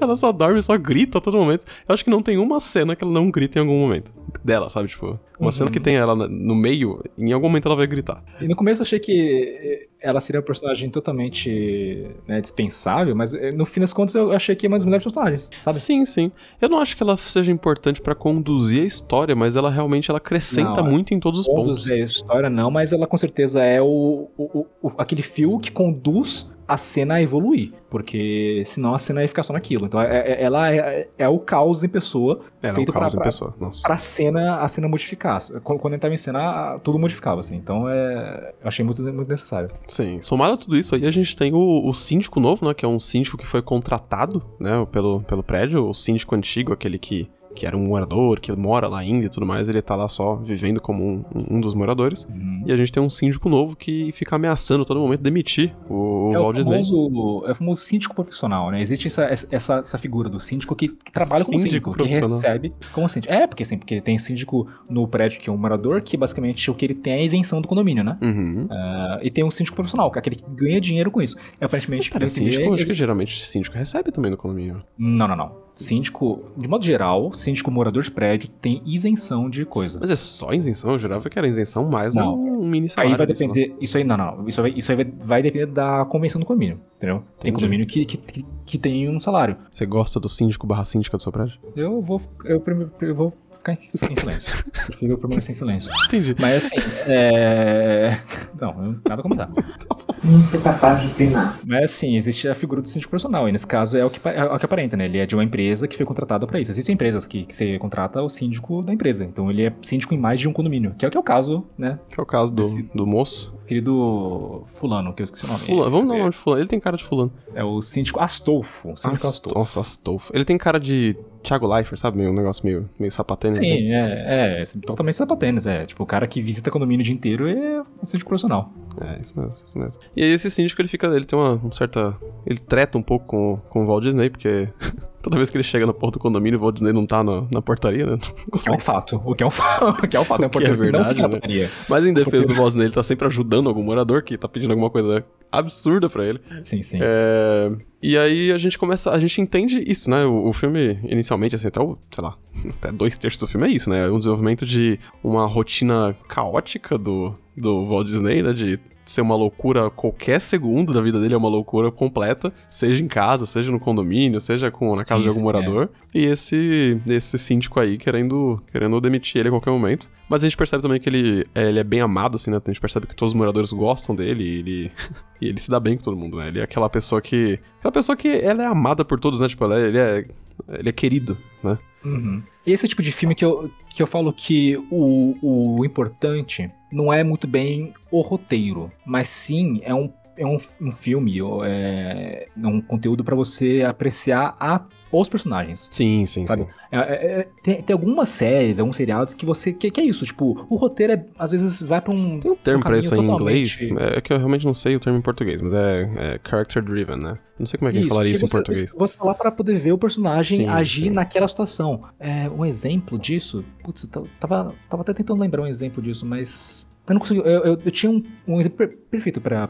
Ela 0.00 0.16
só 0.16 0.32
dorme, 0.32 0.62
só 0.62 0.78
grita 0.78 1.18
a 1.18 1.20
todo 1.20 1.36
momento. 1.36 1.66
Eu 1.86 1.92
acho 1.92 2.02
que 2.02 2.08
não 2.10 2.22
tem 2.22 2.38
uma 2.38 2.58
cena 2.58 2.96
que 2.96 3.04
ela 3.04 3.12
não 3.12 3.30
grita 3.30 3.58
em 3.58 3.62
algum 3.62 3.78
momento. 3.78 4.14
Dela, 4.42 4.70
sabe? 4.70 4.88
Tipo, 4.88 5.20
uma 5.38 5.52
cena 5.52 5.70
que 5.70 5.78
tem 5.80 5.96
ela 5.96 6.14
no 6.14 6.54
meio, 6.54 7.02
em 7.18 7.32
algum 7.32 7.48
momento 7.48 7.66
ela 7.66 7.76
vai 7.76 7.86
gritar. 7.86 8.22
E 8.40 8.46
no 8.48 8.56
começo 8.56 8.80
eu 8.80 8.84
achei 8.84 8.98
que 8.98 9.88
ela 10.00 10.20
seria 10.20 10.40
um 10.40 10.44
personagem 10.44 10.88
totalmente 10.90 12.06
né, 12.26 12.40
dispensável, 12.40 13.14
mas 13.14 13.34
eh, 13.34 13.50
no 13.52 13.64
fim 13.66 13.80
das 13.80 13.92
contas 13.92 14.14
eu 14.14 14.32
achei 14.32 14.54
que 14.54 14.66
é 14.66 14.68
uma 14.68 14.76
das 14.76 14.84
melhores 14.84 15.04
personagens, 15.04 15.50
sabe? 15.64 15.78
Sim, 15.78 16.04
sim. 16.06 16.30
Eu 16.60 16.68
não 16.68 16.78
acho 16.78 16.96
que 16.96 17.02
ela 17.02 17.16
seja 17.16 17.50
importante 17.50 18.00
pra 18.00 18.14
conduzir 18.14 18.82
a 18.82 18.86
história, 18.86 19.34
mas 19.34 19.56
ela 19.56 19.70
realmente 19.70 20.10
ela 20.10 20.18
acrescenta 20.18 20.82
Não, 20.82 20.90
muito 20.90 21.12
em 21.14 21.20
todos 21.20 21.40
os 21.40 21.46
pontos. 21.46 21.84
conduz 21.84 21.90
a 21.90 21.96
história, 21.96 22.50
não, 22.50 22.70
mas 22.70 22.92
ela 22.92 23.06
com 23.06 23.16
certeza 23.16 23.62
é 23.64 23.80
o, 23.82 24.28
o- 24.36 24.66
o- 24.82 24.92
aquele 24.98 25.22
fio 25.22 25.58
que 25.58 25.70
conduz 25.72 26.50
a 26.68 26.76
cena 26.76 27.14
a 27.14 27.22
evoluir. 27.22 27.72
Porque 27.88 28.62
senão 28.66 28.94
a 28.94 28.98
cena 28.98 29.22
ia 29.22 29.28
ficar 29.28 29.42
só 29.42 29.52
naquilo. 29.52 29.86
Então 29.86 30.00
é- 30.00 30.16
é- 30.32 30.42
ela 30.42 30.72
é, 30.72 31.08
é 31.16 31.28
o 31.28 31.38
caos 31.38 31.82
em 31.84 31.88
pessoa 31.88 32.40
Ela 32.62 32.70
é 32.70 32.72
um 32.72 32.74
feito 32.76 32.92
caos 32.92 33.14
em 33.14 33.16
pra, 33.16 33.24
pessoa. 33.24 33.54
Nossa. 33.58 33.82
pra 33.86 33.96
cena, 33.96 34.56
a 34.58 34.68
cena 34.68 34.88
modificar. 34.88 35.38
Quando, 35.62 35.78
quando 35.78 35.94
entrava 35.94 36.14
em 36.14 36.18
cena, 36.18 36.78
tudo 36.82 36.98
modificava, 36.98 37.40
assim. 37.40 37.56
Então 37.56 37.88
é, 37.88 38.52
eu 38.60 38.68
achei 38.68 38.84
muito, 38.84 39.02
muito 39.02 39.28
necessário. 39.28 39.68
Sim. 39.86 40.20
Somado 40.20 40.54
a 40.54 40.56
tudo 40.56 40.76
isso 40.76 40.94
aí, 40.94 41.06
a 41.06 41.10
gente 41.10 41.36
tem 41.36 41.52
o, 41.54 41.88
o 41.88 41.94
síndico 41.94 42.40
novo, 42.40 42.66
né? 42.66 42.74
Que 42.74 42.84
é 42.84 42.88
um 42.88 42.98
síndico 43.00 43.36
que 43.36 43.46
foi 43.46 43.62
contratado, 43.62 44.42
né? 44.58 44.86
Pelo, 44.90 45.20
pelo 45.22 45.42
prédio. 45.42 45.88
O 45.88 45.94
síndico 45.94 46.34
antigo, 46.34 46.72
aquele 46.72 46.98
que, 46.98 47.28
que 47.56 47.66
era 47.66 47.76
um 47.76 47.86
morador, 47.88 48.38
que 48.38 48.54
mora 48.54 48.86
lá 48.86 48.98
ainda 48.98 49.26
e 49.26 49.28
tudo 49.28 49.46
mais. 49.46 49.68
Ele 49.68 49.80
tá 49.82 49.96
lá 49.96 50.08
só 50.08 50.36
vivendo 50.36 50.80
como 50.80 51.02
um, 51.04 51.24
um 51.56 51.60
dos 51.60 51.74
moradores. 51.74 52.28
E 52.66 52.72
a 52.72 52.76
gente 52.76 52.92
tem 52.92 53.02
um 53.02 53.08
síndico 53.10 53.48
novo 53.48 53.74
que 53.74 54.12
fica 54.12 54.36
ameaçando 54.36 54.84
todo 54.84 55.00
momento 55.00 55.20
demitir 55.22 55.74
o, 55.88 56.30
é, 56.34 56.38
o 56.38 56.42
Walt 56.42 56.56
Disney. 56.56 56.72
famoso, 56.84 57.44
é 57.46 57.52
o 57.52 57.54
famoso 57.54 57.80
síndico 57.80 58.14
profissional, 58.14 58.70
né? 58.70 58.80
Existe 58.80 59.06
essa, 59.08 59.24
essa, 59.50 59.78
essa 59.78 59.98
figura 59.98 60.28
do 60.28 60.38
síndico 60.38 60.76
que, 60.76 60.88
que 60.88 61.10
trabalha 61.10 61.44
como 61.44 61.58
Síndico 61.58 61.90
síndico, 61.92 62.08
que 62.08 62.14
recebe 62.20 62.72
como 62.92 63.08
síndico. 63.08 63.32
É, 63.32 63.46
porque 63.46 63.62
assim, 63.62 63.78
porque 63.78 64.00
tem 64.00 64.18
síndico 64.18 64.66
no 64.88 65.08
prédio 65.08 65.40
que 65.40 65.48
é 65.48 65.52
um 65.52 65.56
morador, 65.56 66.02
que 66.02 66.16
basicamente 66.16 66.70
o 66.70 66.74
que 66.74 66.84
ele 66.84 66.94
tem 66.94 67.14
é 67.14 67.16
a 67.16 67.22
isenção 67.22 67.60
do 67.62 67.66
condomínio, 67.68 68.04
né? 68.04 68.18
Uhum. 68.20 68.66
Ah, 68.70 69.18
e 69.22 69.30
tem 69.30 69.42
um 69.44 69.50
síndico 69.50 69.74
profissional, 69.76 70.10
que 70.10 70.18
é 70.18 70.20
aquele 70.20 70.36
que 70.36 70.44
ganha 70.50 70.80
dinheiro 70.80 71.10
com 71.10 71.22
isso. 71.22 71.36
É 71.60 71.64
aparentemente 71.64 72.10
Cara, 72.10 72.28
síndico, 72.28 72.64
acho 72.74 72.82
ele- 72.82 72.86
que 72.86 72.92
geralmente 72.92 73.44
síndico 73.46 73.76
recebe 73.76 74.10
também 74.12 74.30
no 74.30 74.36
condomínio. 74.36 74.82
Não, 74.98 75.26
não, 75.28 75.36
não. 75.36 75.66
Síndico, 75.74 76.42
de 76.56 76.68
modo 76.68 76.84
geral, 76.84 77.32
síndico 77.46 77.70
morador 77.70 78.02
de 78.02 78.10
prédio 78.10 78.48
tem 78.60 78.82
isenção 78.84 79.48
de 79.48 79.64
coisa. 79.64 79.98
Mas 80.00 80.10
é 80.10 80.16
só 80.16 80.52
isenção? 80.52 80.92
Eu 80.92 80.98
jurava 80.98 81.28
que 81.30 81.38
era 81.38 81.46
isenção 81.46 81.88
mais 81.88 82.14
Não. 82.14 82.34
um, 82.34 82.66
mini 82.66 82.88
salário. 82.90 83.12
Aí 83.12 83.18
vai 83.18 83.26
depender. 83.26 83.74
Isso 83.80 83.96
aí, 83.96 84.04
não, 84.04 84.16
não. 84.16 84.48
Isso 84.48 84.60
aí, 84.62 84.74
isso 84.76 84.90
aí 84.90 84.96
vai, 84.96 85.12
vai 85.18 85.42
depender 85.42 85.66
da 85.66 86.04
convenção 86.06 86.40
do 86.40 86.46
condomínio, 86.46 86.80
entendeu? 86.96 87.18
Tem 87.18 87.50
Entendi. 87.50 87.52
condomínio 87.52 87.86
que, 87.86 88.04
que, 88.04 88.16
que, 88.16 88.44
que 88.66 88.76
tem 88.76 89.08
um 89.08 89.18
salário. 89.20 89.56
Você 89.70 89.86
gosta 89.86 90.18
do 90.20 90.28
síndico 90.28 90.66
barra 90.66 90.84
síndica 90.84 91.16
do 91.16 91.22
seu 91.22 91.32
prédio? 91.32 91.58
Eu 91.76 92.02
vou, 92.02 92.20
eu, 92.44 92.60
primeiro- 92.60 92.92
eu 93.00 93.14
vou 93.14 93.32
ficar 93.52 93.72
em, 93.72 93.78
em 93.84 94.16
silêncio. 94.16 94.64
Prefiro 94.86 95.16
permanecer 95.18 95.52
em 95.54 95.58
silêncio. 95.58 95.90
Entendi. 96.06 96.34
Mas 96.40 96.66
assim, 96.66 96.76
é. 97.06 98.18
Não, 98.60 98.82
nada 99.06 99.20
a 99.20 99.22
comentar. 99.22 99.48
Não 100.24 100.40
ser 100.46 100.60
capaz 100.62 101.00
de 101.02 101.06
opinar. 101.08 101.58
Mas 101.64 101.84
assim, 101.84 102.16
existe 102.16 102.48
a 102.48 102.54
figura 102.54 102.80
do 102.82 102.88
síndico 102.88 103.10
profissional. 103.10 103.48
E 103.48 103.52
nesse 103.52 103.66
caso 103.66 103.96
é 103.96 104.04
o 104.04 104.10
que, 104.10 104.20
é 104.28 104.44
o 104.44 104.58
que 104.58 104.64
aparenta, 104.64 104.96
né? 104.96 105.04
Ele 105.04 105.18
é 105.18 105.26
de 105.26 105.34
uma 105.36 105.44
empresa 105.44 105.86
que 105.86 105.96
foi 105.96 106.04
contratada 106.06 106.46
pra 106.46 106.60
isso. 106.60 106.70
Existem 106.70 106.94
empresas 106.94 107.26
que, 107.26 107.44
que 107.44 107.54
você 107.54 107.78
contrata 107.78 108.20
o 108.22 108.28
síndico 108.28 108.82
da 108.82 108.92
empresa. 108.92 109.24
Então 109.24 109.50
ele 109.50 109.62
é 109.64 109.72
síndico 109.82 110.14
em 110.14 110.18
mais 110.18 110.40
de 110.40 110.48
um 110.48 110.52
condomínio. 110.52 110.94
Que 110.98 111.04
é 111.04 111.08
o 111.08 111.10
que 111.10 111.16
é 111.16 111.20
o 111.20 111.22
caso, 111.22 111.64
né? 111.78 111.98
Que 112.10 112.18
é 112.18 112.22
o 112.22 112.26
caso 112.26 112.52
do, 112.52 112.62
Esse- 112.62 112.82
do 112.94 113.06
moço. 113.06 113.54
Querido 113.66 114.62
Fulano, 114.66 115.12
que 115.12 115.22
eu 115.22 115.24
esqueci 115.24 115.44
o 115.44 115.48
nome. 115.48 115.60
Fulano, 115.60 115.90
vamos 115.90 116.08
dar 116.08 116.14
o 116.14 116.16
é, 116.16 116.18
nome 116.20 116.30
de 116.30 116.36
fulano. 116.36 116.62
Ele 116.62 116.68
tem 116.68 116.80
cara 116.80 116.96
de 116.96 117.04
fulano. 117.04 117.32
é 117.54 117.64
o 117.64 117.80
síndico 117.80 118.20
Astolfo. 118.20 118.92
O 118.92 118.96
síndico 118.96 119.26
Ast- 119.26 119.36
Astolfo. 119.36 119.58
Nossa, 119.58 119.80
Astolfo. 119.80 120.32
Ele 120.34 120.44
tem 120.44 120.56
cara 120.56 120.78
de 120.78 121.16
Thiago 121.42 121.66
Leifert, 121.66 121.98
sabe? 122.00 122.18
Meio, 122.18 122.30
um 122.30 122.34
negócio 122.34 122.64
meio, 122.64 122.88
meio 122.98 123.10
sapatênis. 123.12 123.58
Sim, 123.58 123.92
é, 123.92 124.62
é, 124.62 124.80
totalmente 124.84 125.16
sapatênis, 125.16 125.66
é. 125.66 125.84
Tipo, 125.86 126.02
o 126.02 126.06
cara 126.06 126.26
que 126.26 126.40
visita 126.40 126.70
condomínio 126.70 127.02
o 127.02 127.04
dia 127.04 127.14
inteiro 127.14 127.48
é 127.48 127.82
um 128.02 128.06
síndico 128.06 128.28
profissional. 128.28 128.70
É, 129.00 129.20
isso 129.20 129.38
mesmo, 129.38 129.56
isso 129.66 129.78
mesmo. 129.78 130.00
E 130.16 130.22
aí 130.22 130.30
esse 130.30 130.50
síndico, 130.50 130.80
ele 130.80 130.88
fica, 130.88 131.06
ele 131.08 131.24
tem 131.24 131.38
uma, 131.38 131.54
um 131.62 131.70
certa... 131.72 132.16
Ele 132.46 132.58
treta 132.58 132.96
um 132.96 133.02
pouco 133.02 133.26
com, 133.26 133.58
com 133.68 133.84
o 133.84 133.86
Walt 133.86 134.04
Disney, 134.04 134.30
porque 134.30 134.68
toda 135.26 135.38
vez 135.38 135.50
que 135.50 135.56
ele 135.56 135.64
chega 135.64 135.84
na 135.84 135.92
porta 135.92 136.20
do 136.20 136.22
condomínio, 136.22 136.56
o 136.56 136.62
Walt 136.62 136.74
Disney 136.74 136.92
não 136.92 137.04
tá 137.04 137.24
na, 137.24 137.48
na 137.52 137.60
portaria, 137.60 138.06
né? 138.06 138.16
Não 138.52 138.60
Que 138.60 138.68
é 138.68 138.72
um 138.72 138.78
fato. 138.78 139.20
O 139.24 139.34
que 139.34 139.42
é 139.42 139.46
um 139.46 139.50
fato. 139.50 139.86
O 140.04 140.08
que 140.08 140.16
é 140.16 140.20
um 140.20 140.24
fato. 140.24 140.40
O 140.40 140.44
é 140.44 140.46
um 140.46 140.50
que 140.50 140.64
é 140.64 140.68
não 140.68 140.76
verdade, 140.76 141.08
fica 141.16 141.22
na 141.22 141.38
né? 141.48 141.70
Mas 141.88 142.06
em 142.06 142.14
defesa 142.14 142.46
do 142.46 142.54
Walt 142.54 142.68
Disney, 142.68 142.84
ele 142.84 142.94
tá 142.94 143.02
sempre 143.02 143.26
ajudando 143.26 143.68
algum 143.68 143.82
morador 143.82 144.22
que 144.22 144.38
tá 144.38 144.48
pedindo 144.48 144.70
alguma 144.70 144.88
coisa 144.88 145.24
absurda 145.50 146.08
pra 146.08 146.24
ele. 146.24 146.40
Sim, 146.60 146.80
sim. 146.80 147.00
É, 147.02 147.76
E 148.00 148.16
aí 148.16 148.52
a 148.52 148.58
gente 148.58 148.78
começa, 148.78 149.10
a 149.10 149.18
gente 149.18 149.40
entende 149.40 149.82
isso, 149.84 150.08
né? 150.08 150.24
O, 150.24 150.48
o 150.48 150.52
filme, 150.52 150.96
inicialmente, 151.02 151.56
assim, 151.56 151.66
até 151.66 151.80
o, 151.80 151.98
sei 152.12 152.22
lá, 152.22 152.36
até 152.70 152.92
dois 152.92 153.18
terços 153.18 153.40
do 153.40 153.48
filme 153.48 153.66
é 153.66 153.70
isso, 153.70 153.90
né? 153.90 154.06
O 154.08 154.18
desenvolvimento 154.18 154.64
de 154.64 155.00
uma 155.24 155.44
rotina 155.44 156.16
caótica 156.28 156.96
do, 156.96 157.34
do 157.56 157.84
Walt 157.84 158.06
Disney, 158.06 158.44
né? 158.44 158.52
De 158.52 158.78
ser 159.06 159.20
uma 159.20 159.36
loucura, 159.36 159.88
qualquer 159.90 160.40
segundo 160.40 160.92
da 160.92 161.00
vida 161.00 161.20
dele 161.20 161.34
é 161.34 161.36
uma 161.36 161.48
loucura 161.48 161.90
completa, 161.90 162.52
seja 162.68 163.02
em 163.02 163.08
casa, 163.08 163.46
seja 163.46 163.70
no 163.70 163.78
condomínio, 163.78 164.40
seja 164.40 164.70
com, 164.70 164.94
na 164.94 165.04
casa 165.04 165.22
de 165.22 165.32
Sim, 165.32 165.38
algum 165.38 165.38
sim, 165.38 165.40
é. 165.40 165.44
morador. 165.44 165.88
E 166.14 166.24
esse, 166.24 167.00
esse 167.08 167.38
síndico 167.38 167.78
aí 167.78 167.96
querendo, 167.98 168.62
querendo 168.72 169.00
demitir 169.00 169.40
ele 169.40 169.48
a 169.48 169.52
qualquer 169.52 169.70
momento. 169.70 170.10
Mas 170.28 170.42
a 170.42 170.46
gente 170.46 170.56
percebe 170.56 170.82
também 170.82 171.00
que 171.00 171.08
ele, 171.08 171.46
é, 171.54 171.68
ele 171.68 171.78
é 171.78 171.84
bem 171.84 172.00
amado, 172.00 172.36
assim, 172.36 172.50
né? 172.50 172.56
A 172.56 172.70
gente 172.70 172.80
percebe 172.80 173.06
que 173.06 173.14
todos 173.14 173.32
os 173.32 173.36
moradores 173.38 173.72
gostam 173.72 174.14
dele 174.14 174.42
e 174.44 174.58
ele, 174.58 174.92
e 175.40 175.48
ele 175.48 175.58
se 175.58 175.70
dá 175.70 175.78
bem 175.78 175.96
com 175.96 176.02
todo 176.02 176.16
mundo, 176.16 176.38
né? 176.38 176.48
Ele 176.48 176.60
é 176.60 176.62
aquela 176.62 176.88
pessoa 176.90 177.20
que. 177.22 177.60
Aquela 177.78 177.92
pessoa 177.92 178.16
que 178.16 178.28
ela 178.28 178.62
é 178.62 178.66
amada 178.66 179.04
por 179.04 179.20
todos, 179.20 179.40
né? 179.40 179.48
Tipo, 179.48 179.64
ela 179.64 179.78
é- 179.78 179.86
ele 179.88 179.98
é. 179.98 180.26
Ele 180.70 180.88
é 180.88 180.92
querido, 180.92 181.36
né? 181.62 181.78
Uhum. 182.04 182.42
E 182.66 182.72
esse 182.72 182.84
é 182.84 182.86
o 182.86 182.88
tipo 182.88 183.02
de 183.02 183.12
filme 183.12 183.34
que 183.34 183.44
eu, 183.44 183.70
que 183.90 184.02
eu 184.02 184.06
falo 184.06 184.32
que 184.32 184.76
o, 184.90 185.36
o 185.78 185.84
importante 185.84 186.70
não 186.96 187.12
é 187.12 187.22
muito 187.22 187.46
bem 187.46 187.92
o 188.10 188.22
roteiro, 188.22 188.90
mas 189.04 189.28
sim 189.28 189.80
é 189.82 189.94
um, 189.94 190.10
é 190.34 190.46
um, 190.46 190.56
um 190.80 190.90
filme, 190.90 191.38
é, 191.62 192.48
é 192.56 192.66
um 192.66 192.80
conteúdo 192.80 193.22
pra 193.22 193.36
você 193.36 193.84
apreciar 193.86 194.56
a, 194.58 194.82
os 195.10 195.28
personagens. 195.28 195.88
Sim, 195.90 196.26
sim, 196.26 196.44
Sabe? 196.44 196.62
sim. 196.64 196.68
É, 196.90 196.98
é, 196.98 197.40
é, 197.40 197.48
tem, 197.62 197.82
tem 197.82 197.94
algumas 197.94 198.28
séries, 198.28 198.78
alguns 198.78 198.96
seriados 198.96 199.34
que 199.34 199.44
você. 199.44 199.72
Que, 199.72 199.90
que 199.90 200.00
é 200.00 200.04
isso? 200.04 200.24
Tipo, 200.24 200.66
o 200.68 200.76
roteiro 200.76 201.12
é, 201.12 201.24
às 201.38 201.50
vezes 201.50 201.82
vai 201.82 202.00
pra 202.00 202.12
um. 202.12 202.38
Tem 202.40 202.50
um 202.50 202.56
termo 202.56 202.80
um 202.80 202.82
pra 202.82 202.98
isso 202.98 203.14
em 203.14 203.18
inglês, 203.28 203.78
totalmente- 203.88 204.16
é 204.16 204.20
que 204.20 204.32
eu 204.32 204.38
realmente 204.38 204.64
não 204.66 204.74
sei 204.74 204.96
o 204.96 205.00
termo 205.00 205.18
em 205.18 205.22
português, 205.22 205.60
mas 205.60 205.72
é, 205.74 206.02
é 206.16 206.40
character 206.48 206.82
driven, 206.82 207.16
né? 207.16 207.38
Não 207.58 207.66
sei 207.66 207.78
como 207.78 207.88
é 207.88 207.92
que 207.92 207.98
a 207.98 208.00
gente 208.02 208.10
falaria 208.10 208.32
isso 208.32 208.44
em 208.44 208.48
você, 208.48 208.52
português. 208.52 208.92
Você 208.96 209.18
tá 209.18 209.24
lá 209.24 209.34
pra 209.34 209.50
poder 209.50 209.76
ver 209.78 209.92
o 209.92 209.98
personagem 209.98 210.58
Sim, 210.58 210.68
agir 210.68 211.04
sim. 211.04 211.10
naquela 211.10 211.48
situação. 211.48 212.02
É, 212.18 212.48
um 212.50 212.64
exemplo 212.64 213.18
disso, 213.18 213.64
putz, 213.82 214.06
eu 214.14 214.26
tava, 214.38 214.74
tava 214.88 215.02
até 215.02 215.12
tentando 215.14 215.40
lembrar 215.40 215.62
um 215.62 215.66
exemplo 215.66 216.02
disso, 216.02 216.26
mas 216.26 216.94
Eu 217.08 217.14
não 217.14 217.20
consegui. 217.20 217.40
Eu, 217.40 217.44
eu, 217.46 217.80
eu 217.84 217.90
tinha 217.90 218.10
um, 218.10 218.22
um 218.48 218.58
exemplo 218.58 218.78
per- 218.78 218.96
perfeito 219.10 219.40
pra 219.40 219.68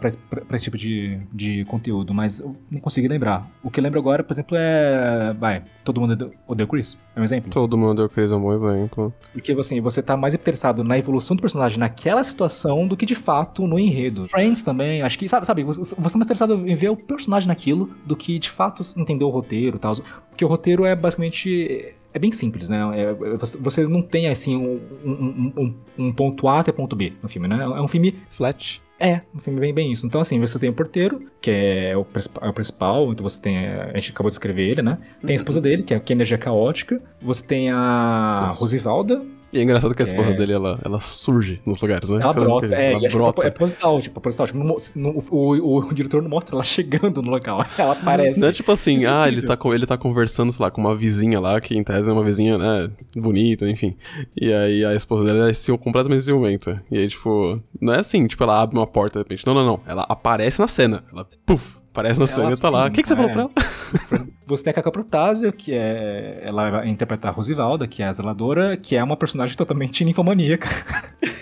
esse 0.55 0.65
tipo 0.65 0.77
de, 0.79 1.19
de 1.33 1.65
conteúdo, 1.67 2.15
mas 2.15 2.41
eu 2.41 2.57
não 2.71 2.81
consegui 2.81 3.09
lembrar. 3.09 3.47
O 3.63 3.71
que 3.71 3.79
eu 3.79 3.85
lembro 3.85 3.99
agora, 4.01 4.25
por 4.25 4.33
exemplo, 4.33 4.57
é. 4.59 5.35
Vai, 5.39 5.63
todo 5.85 6.01
mundo 6.01 6.13
odeia- 6.13 6.31
odeia 6.49 6.65
o 6.65 6.69
Chris? 6.69 6.99
É 7.15 7.21
um 7.21 7.25
exemplo? 7.25 7.51
Todo 7.51 7.77
mundo 7.77 7.97
deu 7.97 8.09
Chris 8.09 8.33
é 8.33 8.37
um 8.37 8.41
bom 8.41 8.55
exemplo. 8.55 9.13
Porque 9.33 9.53
assim, 9.53 9.81
você 9.81 10.03
tá 10.03 10.17
mais 10.17 10.35
interessado 10.35 10.83
na 10.83 10.99
evolução 10.99 11.37
do 11.37 11.41
personagem 11.43 11.79
naquela 11.79 12.25
situação 12.25 12.87
do 12.89 12.97
que 12.97 13.05
de 13.05 13.15
fato 13.15 13.67
no 13.67 13.79
enredo. 13.79 14.25
Friends 14.29 14.63
também, 14.63 15.03
acho 15.03 15.19
que, 15.19 15.29
sabe, 15.29 15.47
sabe 15.47 15.63
você, 15.63 15.81
você 15.81 15.95
tá 15.95 16.01
mais 16.01 16.15
interessado 16.17 16.67
em 16.67 16.75
ver 16.75 16.89
o 16.91 16.97
personagem 16.97 17.49
naquilo 17.49 17.91
do 18.07 18.17
que 18.17 18.39
de 18.39 18.49
fato 18.51 18.83
entender 18.97 19.25
o 19.25 19.29
roteiro 19.31 19.77
e 19.77 19.79
tal. 19.79 19.93
Porque 20.31 20.45
o 20.45 20.49
roteiro 20.49 20.85
é 20.85 20.97
basicamente. 20.97 21.95
É 22.17 22.19
bem 22.19 22.33
simples, 22.33 22.71
né? 22.71 22.79
É- 22.95 23.11
é- 23.11 23.37
você, 23.61 23.87
não 23.87 24.01
tem 24.01 24.27
assim 24.29 24.57
um, 24.57 24.81
um- 25.05 25.53
um- 25.55 25.75
um 26.07 26.13
ponto 26.15 26.49
A 26.49 26.61
até 26.61 26.73
ponto 26.73 26.97
B 26.97 27.13
no 27.23 27.29
filme, 27.29 27.47
né? 27.47 27.63
É 27.63 27.81
um 27.81 27.87
filme 27.87 28.17
Flat. 28.31 28.81
é, 28.99 29.21
um 29.35 29.39
filme 29.39 29.61
bem, 29.61 29.75
bem 29.75 29.93
isso. 29.93 30.07
Então, 30.07 30.19
assim, 30.23 30.41
você 30.41 30.59
tem 30.59 30.71
o 30.71 30.73
porteiro, 30.73 31.21
que 31.43 31.51
é 31.51 31.95
o, 31.95 32.07
é 32.41 32.49
o 32.49 32.53
principal, 32.55 33.13
então 33.13 33.23
você 33.23 33.39
tem. 33.39 33.59
A 33.67 33.93
gente 33.99 34.13
acabou 34.13 34.31
de 34.31 34.35
escrever 34.37 34.67
ele, 34.67 34.81
né? 34.81 34.97
Tem 35.21 35.35
a 35.35 35.37
esposa 35.37 35.61
dele, 35.61 35.83
que 35.83 35.93
é, 35.93 36.01
que 36.01 36.11
é 36.11 36.15
energia 36.15 36.39
caótica. 36.39 37.03
Você 37.21 37.43
tem 37.45 37.71
a 37.71 38.45
Nossa. 38.47 38.61
Rosivalda. 38.61 39.23
E 39.53 39.59
é 39.59 39.63
engraçado 39.63 39.95
que 39.95 40.03
a 40.03 40.05
esposa 40.05 40.31
É. 40.31 40.35
dele, 40.35 40.53
ela, 40.53 40.79
ela 40.85 41.01
surge 41.01 41.61
nos 41.65 41.81
lugares, 41.81 42.11
né? 42.11 42.21
Ela 42.21 42.33
Você 42.33 42.41
lembra 42.41 42.53
brota. 42.55 42.69
que 42.69 42.75
É, 42.75 42.93
ela 42.93 43.09
brota. 43.09 43.47
é 43.47 43.51
proposital, 43.51 44.01
tipo, 44.03 44.15
proposital. 44.15 44.47
Tipo, 44.47 44.59
não 44.59 44.67
mo- 44.67 44.77
não- 44.97 45.11
o, 45.31 45.57
o- 45.57 45.79
o 45.89 45.95
diretor 45.95 46.21
não 46.21 46.29
mostra 46.29 46.55
ela 46.57 46.65
chegando 46.65 47.23
no 47.23 47.31
local. 47.31 47.65
Ela 47.79 47.93
aparece. 47.93 48.41
Não 48.41 48.49
é 48.49 48.53
tipo 48.53 48.71
assim, 48.73 48.97
Isso 48.97 49.07
é 49.07 49.09
ah, 49.11 49.29
ele 49.29 49.41
tá, 49.43 49.57
ele 49.73 49.87
tá 49.87 49.97
conversando, 49.97 50.53
sei 50.53 50.63
lá, 50.63 50.71
com 50.71 50.81
uma 50.81 50.95
vizinha 50.97 51.39
lá, 51.41 51.61
que 51.61 51.77
em 51.77 51.83
tese 51.85 52.11
é 52.11 52.13
uma 52.13 52.25
vizinha, 52.25 52.59
né, 52.59 52.91
bonita, 53.17 53.69
enfim. 53.71 53.97
E 54.41 54.53
aí 54.53 54.85
a 54.85 54.95
esposa 54.95 55.25
dela 55.25 55.49
é 55.49 55.53
ciu- 55.53 55.79
completamente 55.79 56.25
ciumenta. 56.25 56.83
E 56.91 56.99
aí, 56.99 57.09
tipo, 57.09 57.61
não 57.81 57.95
é 57.95 58.01
assim, 58.01 58.27
tipo, 58.27 58.43
ela 58.43 58.61
abre 58.61 58.77
uma 58.77 58.87
porta 58.87 59.21
de 59.21 59.25
repente. 59.25 59.47
Não, 59.47 59.55
não, 59.55 59.65
não. 59.65 59.81
Ela 59.87 60.05
aparece 60.09 60.59
na 60.61 60.67
cena. 60.69 61.05
Ela, 61.13 61.27
puf, 61.47 61.79
aparece 61.93 62.19
na 62.19 62.25
Ela, 62.27 62.35
cena 62.35 62.53
e 62.53 62.57
tá 62.57 62.69
lá. 62.69 62.87
O 62.87 62.91
que, 62.91 63.01
que 63.03 63.09
você 63.09 63.15
falou 63.17 63.31
é. 63.31 63.33
pra 63.33 63.43
ela? 63.43 64.27
Você 64.47 64.65
tem 64.65 64.71
a 64.71 64.75
Cacá 64.75 64.91
Protásio, 64.91 65.53
que 65.53 65.75
é. 65.75 66.41
Ela 66.43 66.71
vai 66.71 66.89
interpretar 66.89 67.33
a 67.33 67.35
Rosivalda, 67.35 67.87
que 67.87 68.03
é 68.03 68.07
a 68.07 68.13
zeladora, 68.13 68.77
que 68.77 68.95
é 68.95 69.03
uma 69.03 69.17
personagem 69.17 69.57
totalmente 69.57 70.05
ninfomaníaca. 70.05 70.69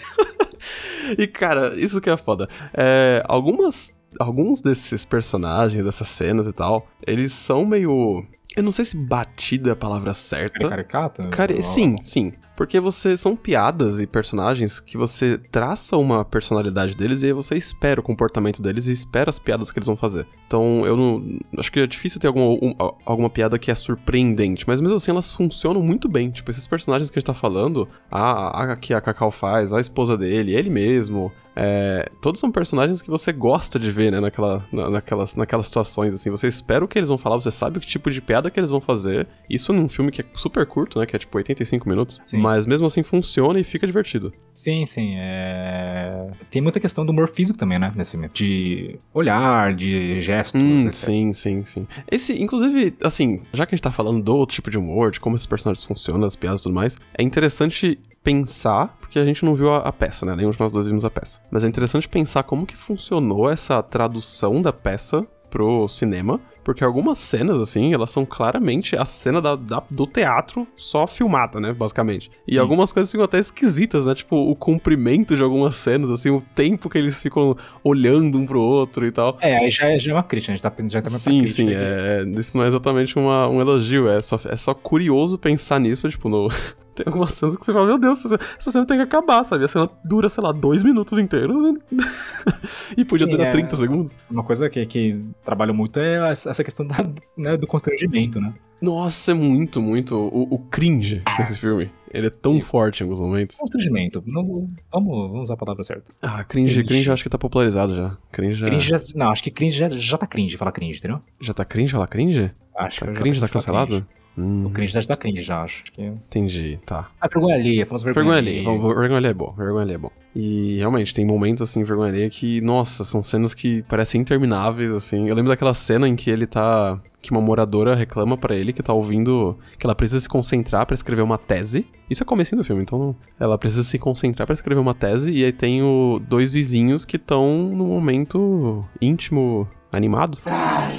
E, 1.19 1.27
cara, 1.27 1.75
isso 1.79 2.01
que 2.01 2.09
é 2.09 2.17
foda. 2.17 2.49
É, 2.73 3.23
algumas. 3.27 4.03
Alguns 4.19 4.63
desses 4.63 5.05
personagens, 5.05 5.85
dessas 5.85 6.09
cenas 6.09 6.47
e 6.47 6.53
tal, 6.53 6.87
eles 7.05 7.33
são 7.33 7.67
meio. 7.67 8.25
Eu 8.57 8.63
não 8.63 8.71
sei 8.71 8.85
se 8.85 8.97
batida 8.97 9.71
é 9.71 9.73
a 9.73 9.77
palavra 9.77 10.15
certa. 10.15 10.69
Caricato? 10.69 11.29
Cara, 11.29 11.61
sim, 11.63 11.97
sim. 12.01 12.33
Porque 12.57 12.79
você 12.79 13.17
são 13.17 13.35
piadas 13.35 13.99
e 13.99 14.07
personagens 14.07 14.79
que 14.79 14.97
você 14.97 15.37
traça 15.39 15.97
uma 15.97 16.25
personalidade 16.25 16.95
deles 16.97 17.23
e 17.23 17.33
você 17.33 17.57
espera 17.57 18.01
o 18.01 18.03
comportamento 18.03 18.63
deles 18.63 18.87
e 18.87 18.93
espera 18.93 19.29
as 19.31 19.39
piadas 19.39 19.71
que 19.71 19.79
eles 19.79 19.87
vão 19.87 19.97
fazer. 19.97 20.27
Então, 20.47 20.87
eu 20.87 20.97
não. 20.97 21.39
Acho 21.59 21.73
que 21.73 21.81
é 21.81 21.87
difícil 21.87 22.21
ter 22.21 22.29
alguma, 22.29 22.47
um- 22.47 22.75
alguma 23.05 23.29
piada 23.29 23.59
que 23.59 23.71
é 23.71 23.75
surpreendente, 23.75 24.65
mas 24.69 24.81
mesmo 24.81 24.97
assim 24.97 25.11
elas 25.11 25.33
funcionam 25.33 25.83
muito 25.83 26.09
bem. 26.09 26.31
Tipo, 26.31 26.51
esses 26.51 26.67
personagens 26.67 27.11
que 27.11 27.19
a 27.19 27.21
gente 27.21 27.27
tá 27.27 27.35
falando, 27.35 27.89
a, 28.11 28.73
a 28.73 28.77
que 28.77 28.95
a 28.95 29.01
Cacau 29.01 29.31
faz, 29.31 29.73
a 29.73 29.81
esposa 29.81 30.17
dele, 30.17 30.55
ele 30.55 30.71
mesmo. 30.71 31.33
é, 31.57 32.11
todos 32.21 32.41
são 32.41 32.51
personagens 32.51 33.01
que 33.01 33.09
você 33.09 33.33
gosta 33.33 33.79
de 33.79 33.89
ver, 33.89 34.11
né, 34.11 34.19
naquela, 34.21 34.67
na- 34.73 34.91
naquelas, 34.91 35.37
naquelas 35.37 35.67
situações, 35.69 36.13
assim. 36.15 36.29
Você 36.29 36.49
espera 36.49 36.85
o 36.85 36.89
que 36.89 36.99
eles 36.99 37.09
vão 37.09 37.17
falar, 37.19 37.37
você 37.37 37.51
sabe 37.53 37.79
o 37.79 37.81
tipo 37.81 38.11
de 38.11 38.21
piada 38.21 38.51
que 38.51 38.59
eles 38.59 38.71
vão 38.71 38.81
fazer. 38.81 39.27
Isso 39.49 39.73
num 39.73 39.89
filme 39.89 40.11
que 40.11 40.21
é 40.21 40.25
super 40.35 40.67
curto, 40.67 40.99
né, 40.99 41.07
que 41.07 41.15
é 41.15 41.19
tipo 41.19 41.37
85 41.39 41.89
minutos. 41.89 42.21
Sim. 42.25 42.39
Mas 42.45 42.67
mesmo 42.67 42.87
assim 42.87 43.03
funciona 43.03 43.59
e 43.59 43.65
fica 43.65 43.87
divertido. 43.87 44.33
Sim, 44.55 44.85
sim. 44.87 45.15
é... 45.17 46.29
Tem 46.51 46.61
muita 46.63 46.79
questão 46.79 47.05
do 47.05 47.11
humor 47.11 47.29
físico 47.29 47.59
também, 47.59 47.79
né? 47.79 47.93
Nesse 47.97 48.13
filme. 48.13 48.29
De 48.33 48.99
olhar, 49.13 49.75
de 49.75 50.21
gestos. 50.21 50.61
Hum, 50.61 50.93
sim, 50.93 51.33
sim, 51.33 51.65
sim. 51.65 51.87
Esse, 52.11 52.41
inclusive, 52.41 52.95
assim, 53.03 53.41
já 53.53 53.67
que 53.67 53.75
a 53.75 53.77
gente 53.77 53.83
tá 53.83 53.93
falando 53.93 54.23
do 54.23 54.37
outro 54.37 54.55
tipo 54.55 54.71
de 54.71 54.79
humor, 54.79 55.11
de 55.11 55.21
como 55.21 55.37
esses 55.37 55.47
personagens 55.47 55.85
funcionam, 55.85 56.27
as 56.27 56.37
piadas 56.37 56.61
e 56.61 56.65
tudo 56.65 56.75
mais, 56.75 56.97
é 57.17 57.23
interessante 57.23 57.99
pensar, 58.23 58.97
porque 59.01 59.19
a 59.19 59.25
gente 59.25 59.45
não 59.45 59.55
viu 59.55 59.71
a, 59.73 59.79
a 59.79 59.93
peça, 59.93 60.25
né? 60.25 60.35
Nenhum 60.35 60.51
de 60.51 60.59
nós 60.59 60.73
dois 60.73 60.87
vimos 60.87 61.05
a 61.05 61.11
peça. 61.11 61.41
Mas 61.51 61.65
é 61.65 61.69
interessante 61.69 62.09
pensar 62.09 62.43
como 62.43 62.67
que 62.67 62.77
funcionou 62.77 63.51
essa 63.51 63.83
tradução 63.83 64.63
da 64.63 64.73
peça 64.73 65.27
pro 65.51 65.87
cinema, 65.87 66.41
porque 66.65 66.83
algumas 66.83 67.19
cenas, 67.19 67.61
assim, 67.61 67.93
elas 67.95 68.11
são 68.11 68.25
claramente 68.25 68.97
a 68.97 69.05
cena 69.05 69.41
da, 69.41 69.55
da- 69.55 69.83
do 69.91 70.07
teatro 70.07 70.67
só 70.75 71.07
filmada, 71.07 71.61
né, 71.61 71.73
basicamente. 71.73 72.31
E 72.49 72.53
Sim. 72.55 72.59
algumas 72.59 72.93
coisas 72.93 73.11
ficam 73.13 73.25
até 73.25 73.39
esquisitas, 73.39 74.07
né, 74.07 74.15
tipo, 74.15 74.35
o 74.37 74.57
comprimento 74.57 75.37
de 75.37 75.43
algumas 75.43 75.77
cenas, 75.77 76.11
assim, 76.11 76.31
o 76.31 76.41
tempo 76.55 76.89
que 76.89 76.97
eles 76.99 77.21
ficam 77.21 77.57
olhando 77.83 78.39
um 78.39 78.47
pro 78.47 78.61
outro 78.61 79.07
e 79.07 79.13
tal. 79.13 79.37
É, 79.41 79.59
aí 79.59 79.71
já, 79.71 79.87
é- 79.91 79.99
já 79.99 80.13
é 80.13 80.15
uma 80.15 80.23
crítica, 80.23 80.53
a 80.53 80.57
gente 80.57 80.63
tá, 80.63 80.73
já 80.89 81.03
tá 81.03 81.11
Sim, 81.11 81.41
crítica 81.41 81.55
sim, 81.55 81.67
aqui. 81.69 81.75
é, 81.77 82.25
é- 82.27 82.41
isso 82.41 82.57
não 82.57 82.65
é 82.65 82.69
exatamente 82.69 83.17
uma- 83.19 83.47
um 83.49 83.61
elogio, 83.61 84.09
é 84.09 84.21
só, 84.23 84.41
é 84.47 84.57
só 84.57 84.73
curioso 84.75 85.37
pensar 85.39 85.79
nisso, 85.79 86.09
tipo, 86.09 86.29
no... 86.29 86.49
Tem 86.95 87.05
algumas 87.07 87.33
cenas 87.33 87.57
que 87.57 87.65
você 87.65 87.73
fala, 87.73 87.87
meu 87.87 87.99
Deus, 87.99 88.25
essa, 88.25 88.39
essa 88.59 88.71
cena 88.71 88.87
tem 88.87 88.97
que 88.97 89.03
acabar, 89.03 89.43
sabe? 89.45 89.65
A 89.65 89.69
cena 89.69 89.91
dura, 90.05 90.29
sei 90.29 90.43
lá, 90.43 90.53
dois 90.53 90.83
minutos 90.83 91.19
inteiros 91.19 91.57
e 92.97 93.05
podia 93.05 93.27
durar 93.27 93.49
é. 93.49 93.51
30 93.51 93.77
segundos. 93.77 94.17
Uma 94.31 94.45
coisa 94.45 94.69
que, 94.71 94.85
que 94.87 95.11
trabalho 95.45 95.75
muito 95.75 95.99
é 95.99 96.31
essa 96.31 96.63
questão 96.63 96.87
da, 96.87 96.97
né, 97.37 97.57
do 97.57 97.67
constrangimento, 97.67 98.41
né? 98.41 98.51
Nossa, 98.81 99.31
é 99.31 99.35
muito, 99.35 99.81
muito 99.81 100.15
o, 100.15 100.55
o 100.55 100.59
cringe 100.59 101.23
desse 101.39 101.59
filme. 101.59 101.91
Ele 102.13 102.27
é 102.29 102.31
tão 102.31 102.61
forte 102.61 103.01
em 103.01 103.05
alguns 103.05 103.19
momentos. 103.19 103.57
Constrangimento. 103.57 104.23
Não, 104.27 104.45
vamos, 104.47 104.69
vamos 104.93 105.41
usar 105.43 105.55
a 105.55 105.57
palavra 105.57 105.83
certa. 105.83 106.13
Ah, 106.23 106.45
cringe, 106.45 106.75
Cringe. 106.75 106.87
cringe 106.89 107.07
eu 107.09 107.13
acho 107.15 107.23
que 107.25 107.31
tá 107.31 107.39
popularizado 107.39 107.97
já. 107.97 108.17
Cringe 108.31 108.55
já... 108.61 108.67
Cringe 108.67 108.89
já, 108.89 109.01
não, 109.17 109.31
acho 109.31 109.43
que 109.43 109.51
cringe 109.51 109.77
já, 109.79 109.89
já 109.89 110.17
tá 110.19 110.27
cringe 110.27 110.57
falar 110.57 110.71
cringe, 110.71 110.99
entendeu? 110.99 111.21
Já 111.41 111.53
tá 111.55 111.65
cringe 111.65 111.93
falar 111.93 112.07
cringe? 112.07 112.53
Acho 112.77 113.01
Tá 113.01 113.07
que 113.07 113.15
já 113.15 113.21
cringe, 113.21 113.41
tá 113.41 113.49
falar 113.49 113.53
cancelado? 113.61 113.91
cringe. 114.03 114.07
Hum, 114.37 114.67
O 114.67 114.71
cringe 114.71 114.93
já 114.93 115.03
tá 115.03 115.17
cringe, 115.17 115.43
já 115.43 115.63
acho. 115.63 115.85
Que... 115.93 116.03
entendi, 116.03 116.79
tá. 116.85 117.11
Ah, 117.21 117.29
vergonha 117.29 117.55
alheia, 117.55 117.85
vamos 117.85 118.03
vergonha, 118.03 118.25
Vergonha 118.25 118.39
alheia, 118.39 118.65
vamos- 118.65 118.83
vergonha 118.97 119.17
alheia 119.19 119.31
é 119.31 119.35
bom, 119.35 119.55
vergonha 119.57 119.83
alheia 119.83 119.95
é 119.95 119.99
bom. 119.99 120.11
E 120.37 120.77
realmente, 120.79 121.15
tem 121.15 121.25
momentos 121.25 121.63
assim, 121.63 121.85
vergonha 121.85 122.11
alheia 122.11 122.29
que, 122.29 122.61
nossa, 122.61 123.05
são 123.05 123.23
cenas 123.23 123.55
que 123.55 123.85
parecem 123.85 124.21
intermináveis, 124.21 124.91
assim. 124.91 125.29
Eu 125.29 125.35
lembro 125.37 125.51
daquela 125.53 125.73
cena 125.73 126.09
em 126.09 126.17
que 126.17 126.29
ele 126.29 126.45
tá. 126.45 127.01
que 127.23 127.31
uma 127.31 127.41
moradora 127.41 127.95
reclama 127.95 128.37
pra 128.37 128.57
ele 128.57 128.73
que 128.73 128.83
tá 128.83 128.93
ouvindo. 128.93 129.57
que 129.79 129.87
ela 129.87 129.95
precisa 129.95 130.19
se 130.21 130.29
concentrar 130.29 130.85
pra 130.87 130.95
escrever 130.95 131.23
uma 131.23 131.39
tese. 131.39 131.87
Isso 132.11 132.25
é 132.25 132.27
comecinho 132.27 132.61
do 132.61 132.65
filme, 132.65 132.83
então 132.83 133.15
ela 133.39 133.57
precisa 133.57 133.85
se 133.85 133.97
concentrar 133.99 134.45
pra 134.47 134.55
escrever 134.55 134.81
uma 134.81 134.93
tese 134.95 135.31
e 135.33 135.45
aí 135.45 135.53
tem 135.53 135.81
o, 135.83 136.21
dois 136.29 136.53
vizinhos 136.53 137.05
que 137.05 137.17
estão 137.17 137.71
num 137.73 137.87
momento 137.87 138.85
íntimo, 139.01 139.69
animado 139.95 140.39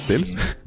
deles. 0.06 0.34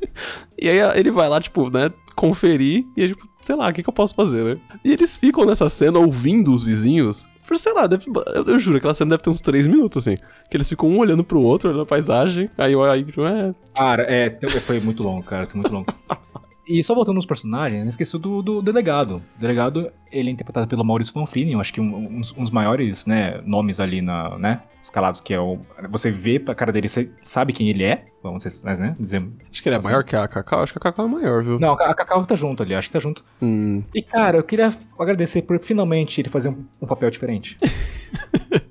E 0.61 0.69
aí 0.69 0.99
ele 0.99 1.09
vai 1.09 1.29
lá, 1.29 1.39
tipo, 1.39 1.69
né, 1.69 1.89
conferir 2.15 2.83
e, 2.97 3.07
tipo, 3.07 3.25
sei 3.41 3.55
lá, 3.55 3.69
o 3.69 3.73
que, 3.73 3.81
que 3.81 3.87
eu 3.87 3.93
posso 3.93 4.13
fazer, 4.13 4.43
né? 4.43 4.57
E 4.83 4.91
eles 4.91 5.15
ficam 5.15 5.45
nessa 5.45 5.69
cena 5.69 5.97
ouvindo 5.99 6.53
os 6.53 6.61
vizinhos. 6.61 7.25
Por, 7.47 7.57
sei 7.57 7.71
lá, 7.71 7.87
deve- 7.87 8.03
eu, 8.35 8.43
eu 8.43 8.59
juro 8.59 8.73
que 8.75 8.79
aquela 8.79 8.93
cena 8.93 9.11
deve 9.11 9.23
ter 9.23 9.29
uns 9.29 9.39
três 9.39 9.65
minutos, 9.65 10.05
assim. 10.05 10.17
Que 10.51 10.57
eles 10.57 10.67
ficam 10.67 10.89
um 10.89 10.99
olhando 10.99 11.23
pro 11.23 11.41
outro, 11.41 11.69
olhando 11.69 11.83
a 11.83 11.85
paisagem. 11.85 12.49
Aí, 12.57 12.75
aí 12.75 13.05
tipo, 13.05 13.25
é. 13.25 13.55
Cara, 13.73 14.03
é, 14.03 14.37
foi 14.59 14.81
muito 14.81 15.01
longo, 15.01 15.23
cara, 15.23 15.47
foi 15.47 15.61
muito 15.61 15.71
longo. 15.71 15.85
E 16.69 16.83
só 16.83 16.93
voltando 16.93 17.15
nos 17.15 17.25
personagens, 17.25 17.81
não 17.81 17.89
esqueci 17.89 18.15
do, 18.19 18.43
do 18.43 18.61
delegado. 18.61 19.23
O 19.35 19.41
delegado, 19.41 19.91
ele 20.11 20.29
é 20.29 20.31
interpretado 20.31 20.67
pelo 20.67 20.85
Maurício 20.85 21.17
Manfrini, 21.17 21.53
eu 21.53 21.59
acho 21.59 21.73
que 21.73 21.81
um, 21.81 22.19
uns, 22.19 22.31
uns 22.37 22.51
maiores, 22.51 23.07
né, 23.07 23.41
nomes 23.43 23.79
ali 23.79 24.03
na, 24.03 24.37
né, 24.37 24.61
escalados, 24.79 25.19
que 25.19 25.33
é 25.33 25.39
o... 25.39 25.57
Você 25.89 26.11
vê 26.11 26.39
a 26.47 26.53
cara 26.53 26.71
dele, 26.71 26.87
você 26.87 27.09
sabe 27.23 27.53
quem 27.53 27.69
ele 27.69 27.83
é, 27.83 28.05
vamos 28.21 28.43
dizer, 28.43 28.61
mas, 28.63 28.77
né, 28.77 28.95
dizer... 28.99 29.27
Acho 29.51 29.63
que 29.63 29.67
ele 29.67 29.77
é 29.77 29.79
Assim. 29.79 29.87
maior 29.87 30.03
que 30.03 30.15
a 30.15 30.27
Cacau. 30.27 30.61
Acho 30.61 30.71
que 30.71 30.77
a 30.77 30.81
Cacau 30.81 31.07
é 31.07 31.09
maior, 31.09 31.43
viu? 31.43 31.59
Não, 31.59 31.73
a 31.73 31.95
Cacau 31.95 32.23
tá 32.23 32.35
junto 32.35 32.61
ali, 32.61 32.75
acho 32.75 32.87
que 32.87 32.93
tá 32.93 32.99
junto. 32.99 33.23
Hum. 33.41 33.81
E, 33.95 34.03
cara, 34.03 34.37
eu 34.37 34.43
queria 34.43 34.71
agradecer 34.99 35.41
por 35.41 35.59
finalmente 35.59 36.21
ele 36.21 36.29
fazer 36.29 36.49
um, 36.49 36.65
um 36.79 36.85
papel 36.85 37.09
diferente. 37.09 37.57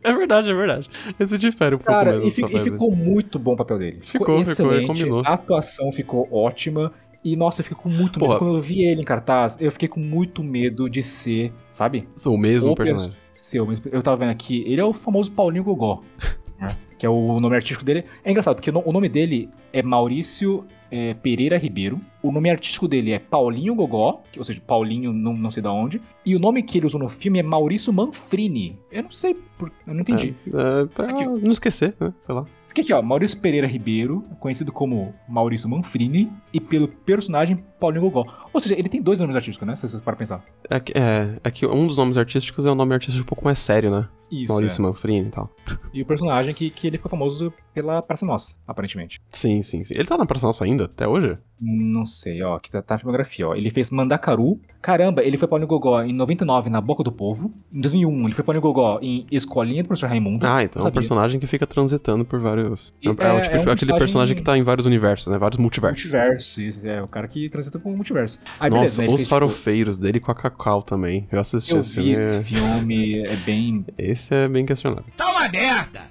É 0.03 0.13
verdade, 0.13 0.51
é 0.51 0.55
verdade. 0.55 0.89
Esse 1.21 1.37
difere 1.37 1.75
um 1.75 1.79
pouco 1.79 1.93
Cara, 1.93 2.19
mais 2.19 2.39
e, 2.39 2.41
e 2.41 2.55
né? 2.55 2.63
ficou 2.63 2.95
muito 2.95 3.39
bom 3.39 3.53
o 3.53 3.57
papel 3.57 3.79
dele. 3.79 3.99
Ficou, 4.01 4.39
ficou, 4.39 4.53
excelente. 4.53 4.87
combinou. 4.87 5.23
A 5.25 5.35
atuação 5.35 5.93
ficou 5.93 6.27
ótima. 6.33 6.93
E, 7.25 7.35
nossa, 7.37 7.61
eu 7.61 7.65
fiquei 7.65 7.83
com 7.83 7.89
muito 7.89 8.19
Porra. 8.19 8.35
medo. 8.35 8.39
Quando 8.39 8.57
eu 8.57 8.63
vi 8.63 8.83
ele 8.85 9.01
em 9.01 9.05
cartaz, 9.05 9.59
eu 9.61 9.71
fiquei 9.73 9.89
com 9.89 10.01
muito 10.01 10.43
medo 10.43 10.89
de 10.89 11.03
ser, 11.03 11.53
sabe? 11.73 12.09
São 12.17 12.35
o 12.35 12.39
mesmo 12.39 12.73
O 12.73 12.75
personagem. 12.75 13.13
Seu, 13.31 13.67
mas 13.67 13.83
eu 13.91 14.03
tava 14.03 14.17
vendo 14.17 14.31
aqui, 14.31 14.63
ele 14.67 14.81
é 14.81 14.85
o 14.85 14.93
famoso 14.93 15.31
Paulinho 15.33 15.65
Gogó. 15.65 16.03
né? 16.61 16.69
Que 16.99 17.07
é 17.07 17.09
o 17.09 17.39
nome 17.41 17.55
artístico 17.57 17.85
dele. 17.85 18.05
É 18.25 18.31
engraçado, 18.31 18.55
porque 18.57 18.71
o 18.71 18.73
no- 18.73 18.83
o 18.85 18.93
nome 18.93 19.09
dele 19.09 19.49
é 19.73 19.83
Maurício 19.83 20.65
é, 20.91 21.13
Pereira 21.15 21.57
Ribeiro. 21.59 22.01
O 22.23 22.33
nome 22.33 22.51
artístico 22.51 22.89
dele 22.89 23.13
é 23.13 23.19
Paulinho 23.19 23.75
Gogó, 23.75 24.23
ou 24.37 24.43
seja, 24.45 24.61
Paulinho 24.67 25.13
não, 25.13 25.35
não 25.37 25.51
sei 25.51 25.63
da 25.63 25.71
onde. 25.73 26.01
E 26.25 26.35
o 26.35 26.39
nome 26.39 26.63
que 26.63 26.79
ele 26.79 26.87
usou 26.87 26.99
no 27.01 27.09
filme 27.09 27.39
é 27.39 27.43
Maurício 27.43 27.93
Manfrini. 27.93 28.79
Eu 28.91 29.03
não 29.05 29.11
sei, 29.11 29.37
por, 29.57 29.71
eu 29.87 29.93
não 29.95 30.01
entendi. 30.01 30.35
É, 30.47 30.87
pra 30.87 31.09
Aqui. 31.11 31.25
não 31.25 31.53
esquecer, 31.53 31.95
né? 32.01 32.13
Sei 32.21 32.35
lá. 32.35 32.47
Porque 32.79 32.93
aqui, 32.93 33.01
ó, 33.01 33.03
Maurício 33.03 33.41
Pereira 33.41 33.67
Ribeiro, 33.67 34.21
conhecido 34.39 34.71
como 34.71 35.13
Maurício 35.29 35.69
Manfrini, 35.69 36.31
e 36.53 36.61
pelo 36.61 36.87
personagem 36.87 37.57
Paulinho 37.79 38.03
Gogó. 38.03 38.27
Ou 38.53 38.61
seja, 38.61 38.75
ele 38.79 38.89
tem 38.89 39.01
dois 39.03 39.21
nomes 39.21 39.37
artísticos, 39.37 39.67
né? 39.67 39.75
Se 39.77 39.89
você 39.89 39.99
para 39.99 40.17
pensar. 40.17 40.45
É 40.69 40.81
que, 40.81 40.93
é, 40.97 41.39
é 41.45 41.51
que 41.51 41.67
um 41.67 41.87
dos 41.87 41.97
nomes 41.99 42.17
artísticos 42.17 42.67
é 42.67 42.71
um 42.71 42.75
nome 42.75 42.95
artístico 42.95 43.25
um 43.25 43.29
pouco 43.29 43.45
mais 43.45 43.59
sério, 43.59 43.91
né? 43.91 44.09
Isso. 44.31 44.53
Maurício 44.53 44.83
é. 44.83 44.87
Manfrini 44.87 45.29
e 45.29 45.31
tal. 45.31 45.51
E 45.95 46.03
o 46.03 46.07
personagem 46.07 46.53
que, 46.53 46.69
que 46.69 46.87
ele 46.87 46.99
ficou 46.99 47.09
famoso 47.09 47.51
pela 47.73 48.03
Praça 48.03 48.27
Nossa, 48.27 48.55
aparentemente. 48.67 49.19
Sim, 49.31 49.63
sim, 49.63 49.83
sim. 49.83 49.95
Ele 49.95 50.05
tá 50.05 50.19
na 50.19 50.27
Praça 50.27 50.47
Nossa 50.47 50.65
ainda, 50.65 50.85
até 50.85 51.09
hoje? 51.09 51.39
Não 51.61 52.05
sei, 52.05 52.43
ó, 52.43 52.57
aqui 52.57 52.71
tá, 52.71 52.83
tá 52.83 52.95
a 52.97 52.99
filmografia, 52.99 53.49
ó. 53.49 53.55
Ele 53.55 53.71
fez 53.71 53.91
Mandacaru. 53.91 54.61
Caramba, 54.83 55.23
ele 55.25 55.37
foi 55.39 55.49
Paulinho 55.49 55.67
Gogó 55.67 56.03
em 56.03 56.13
99 56.13 56.69
na 56.71 56.81
Boca 56.81 57.03
do 57.03 57.11
Povo. 57.11 57.53
Em 57.73 57.81
2001, 57.81 58.25
ele 58.27 58.35
foi 58.35 58.45
Paulinho 58.45 58.61
Gogó 58.63 58.99
em 59.01 59.27
Escolinha 59.31 59.83
do 59.83 59.87
Professor 59.87 60.09
Raimundo. 60.09 60.47
Ah, 60.47 60.63
então 60.63 60.85
é 60.85 60.89
um 60.89 60.93
personagem 60.93 61.41
que 61.41 61.47
fica 61.47 61.67
transitando 61.67 62.25
por 62.25 62.39
vários. 62.39 62.95
E 63.03 63.09
É, 63.09 63.11
é- 63.11 63.15
tipo, 63.15 63.25
é 63.25 63.31
um 63.31 63.37
aquele 63.41 63.67
personagem- 63.73 63.99
personagem 63.99 64.37
que 64.37 64.43
tá 64.43 64.57
em 64.59 64.63
vários 64.63 64.87
universos, 64.87 65.29
né? 65.33 65.39
Vários 65.39 65.59
multiversos. 65.59 66.03
Multiverso, 66.05 66.61
isso, 66.63 66.87
é 66.87 67.03
o 67.03 67.09
cara 67.09 67.27
que 67.27 67.49
transita 67.49 67.68
com 67.79 67.93
o 67.93 67.97
multiverso. 67.97 68.39
Aí, 68.61 68.71
Nossa, 68.71 68.81
beleza, 68.81 69.03
né, 69.03 69.07
ele 69.09 69.15
os 69.15 69.21
fez, 69.21 69.29
farofeiros 69.29 69.99
dele 69.99 70.21
com 70.21 70.31
a 70.31 70.35
Cacau 70.35 70.83
também. 70.83 71.27
Eu 71.33 71.41
assisti 71.41 71.69
Tipo, 71.69 71.77
eu 71.77 71.81
esse 71.81 72.01
vi 72.01 72.03
filme. 72.03 72.15
esse 72.15 72.45
filme, 72.45 73.19
é 73.27 73.37
bem 73.37 73.85
Esse 73.99 74.35
é 74.35 74.49
bem 74.49 74.65
questionável. 74.65 75.05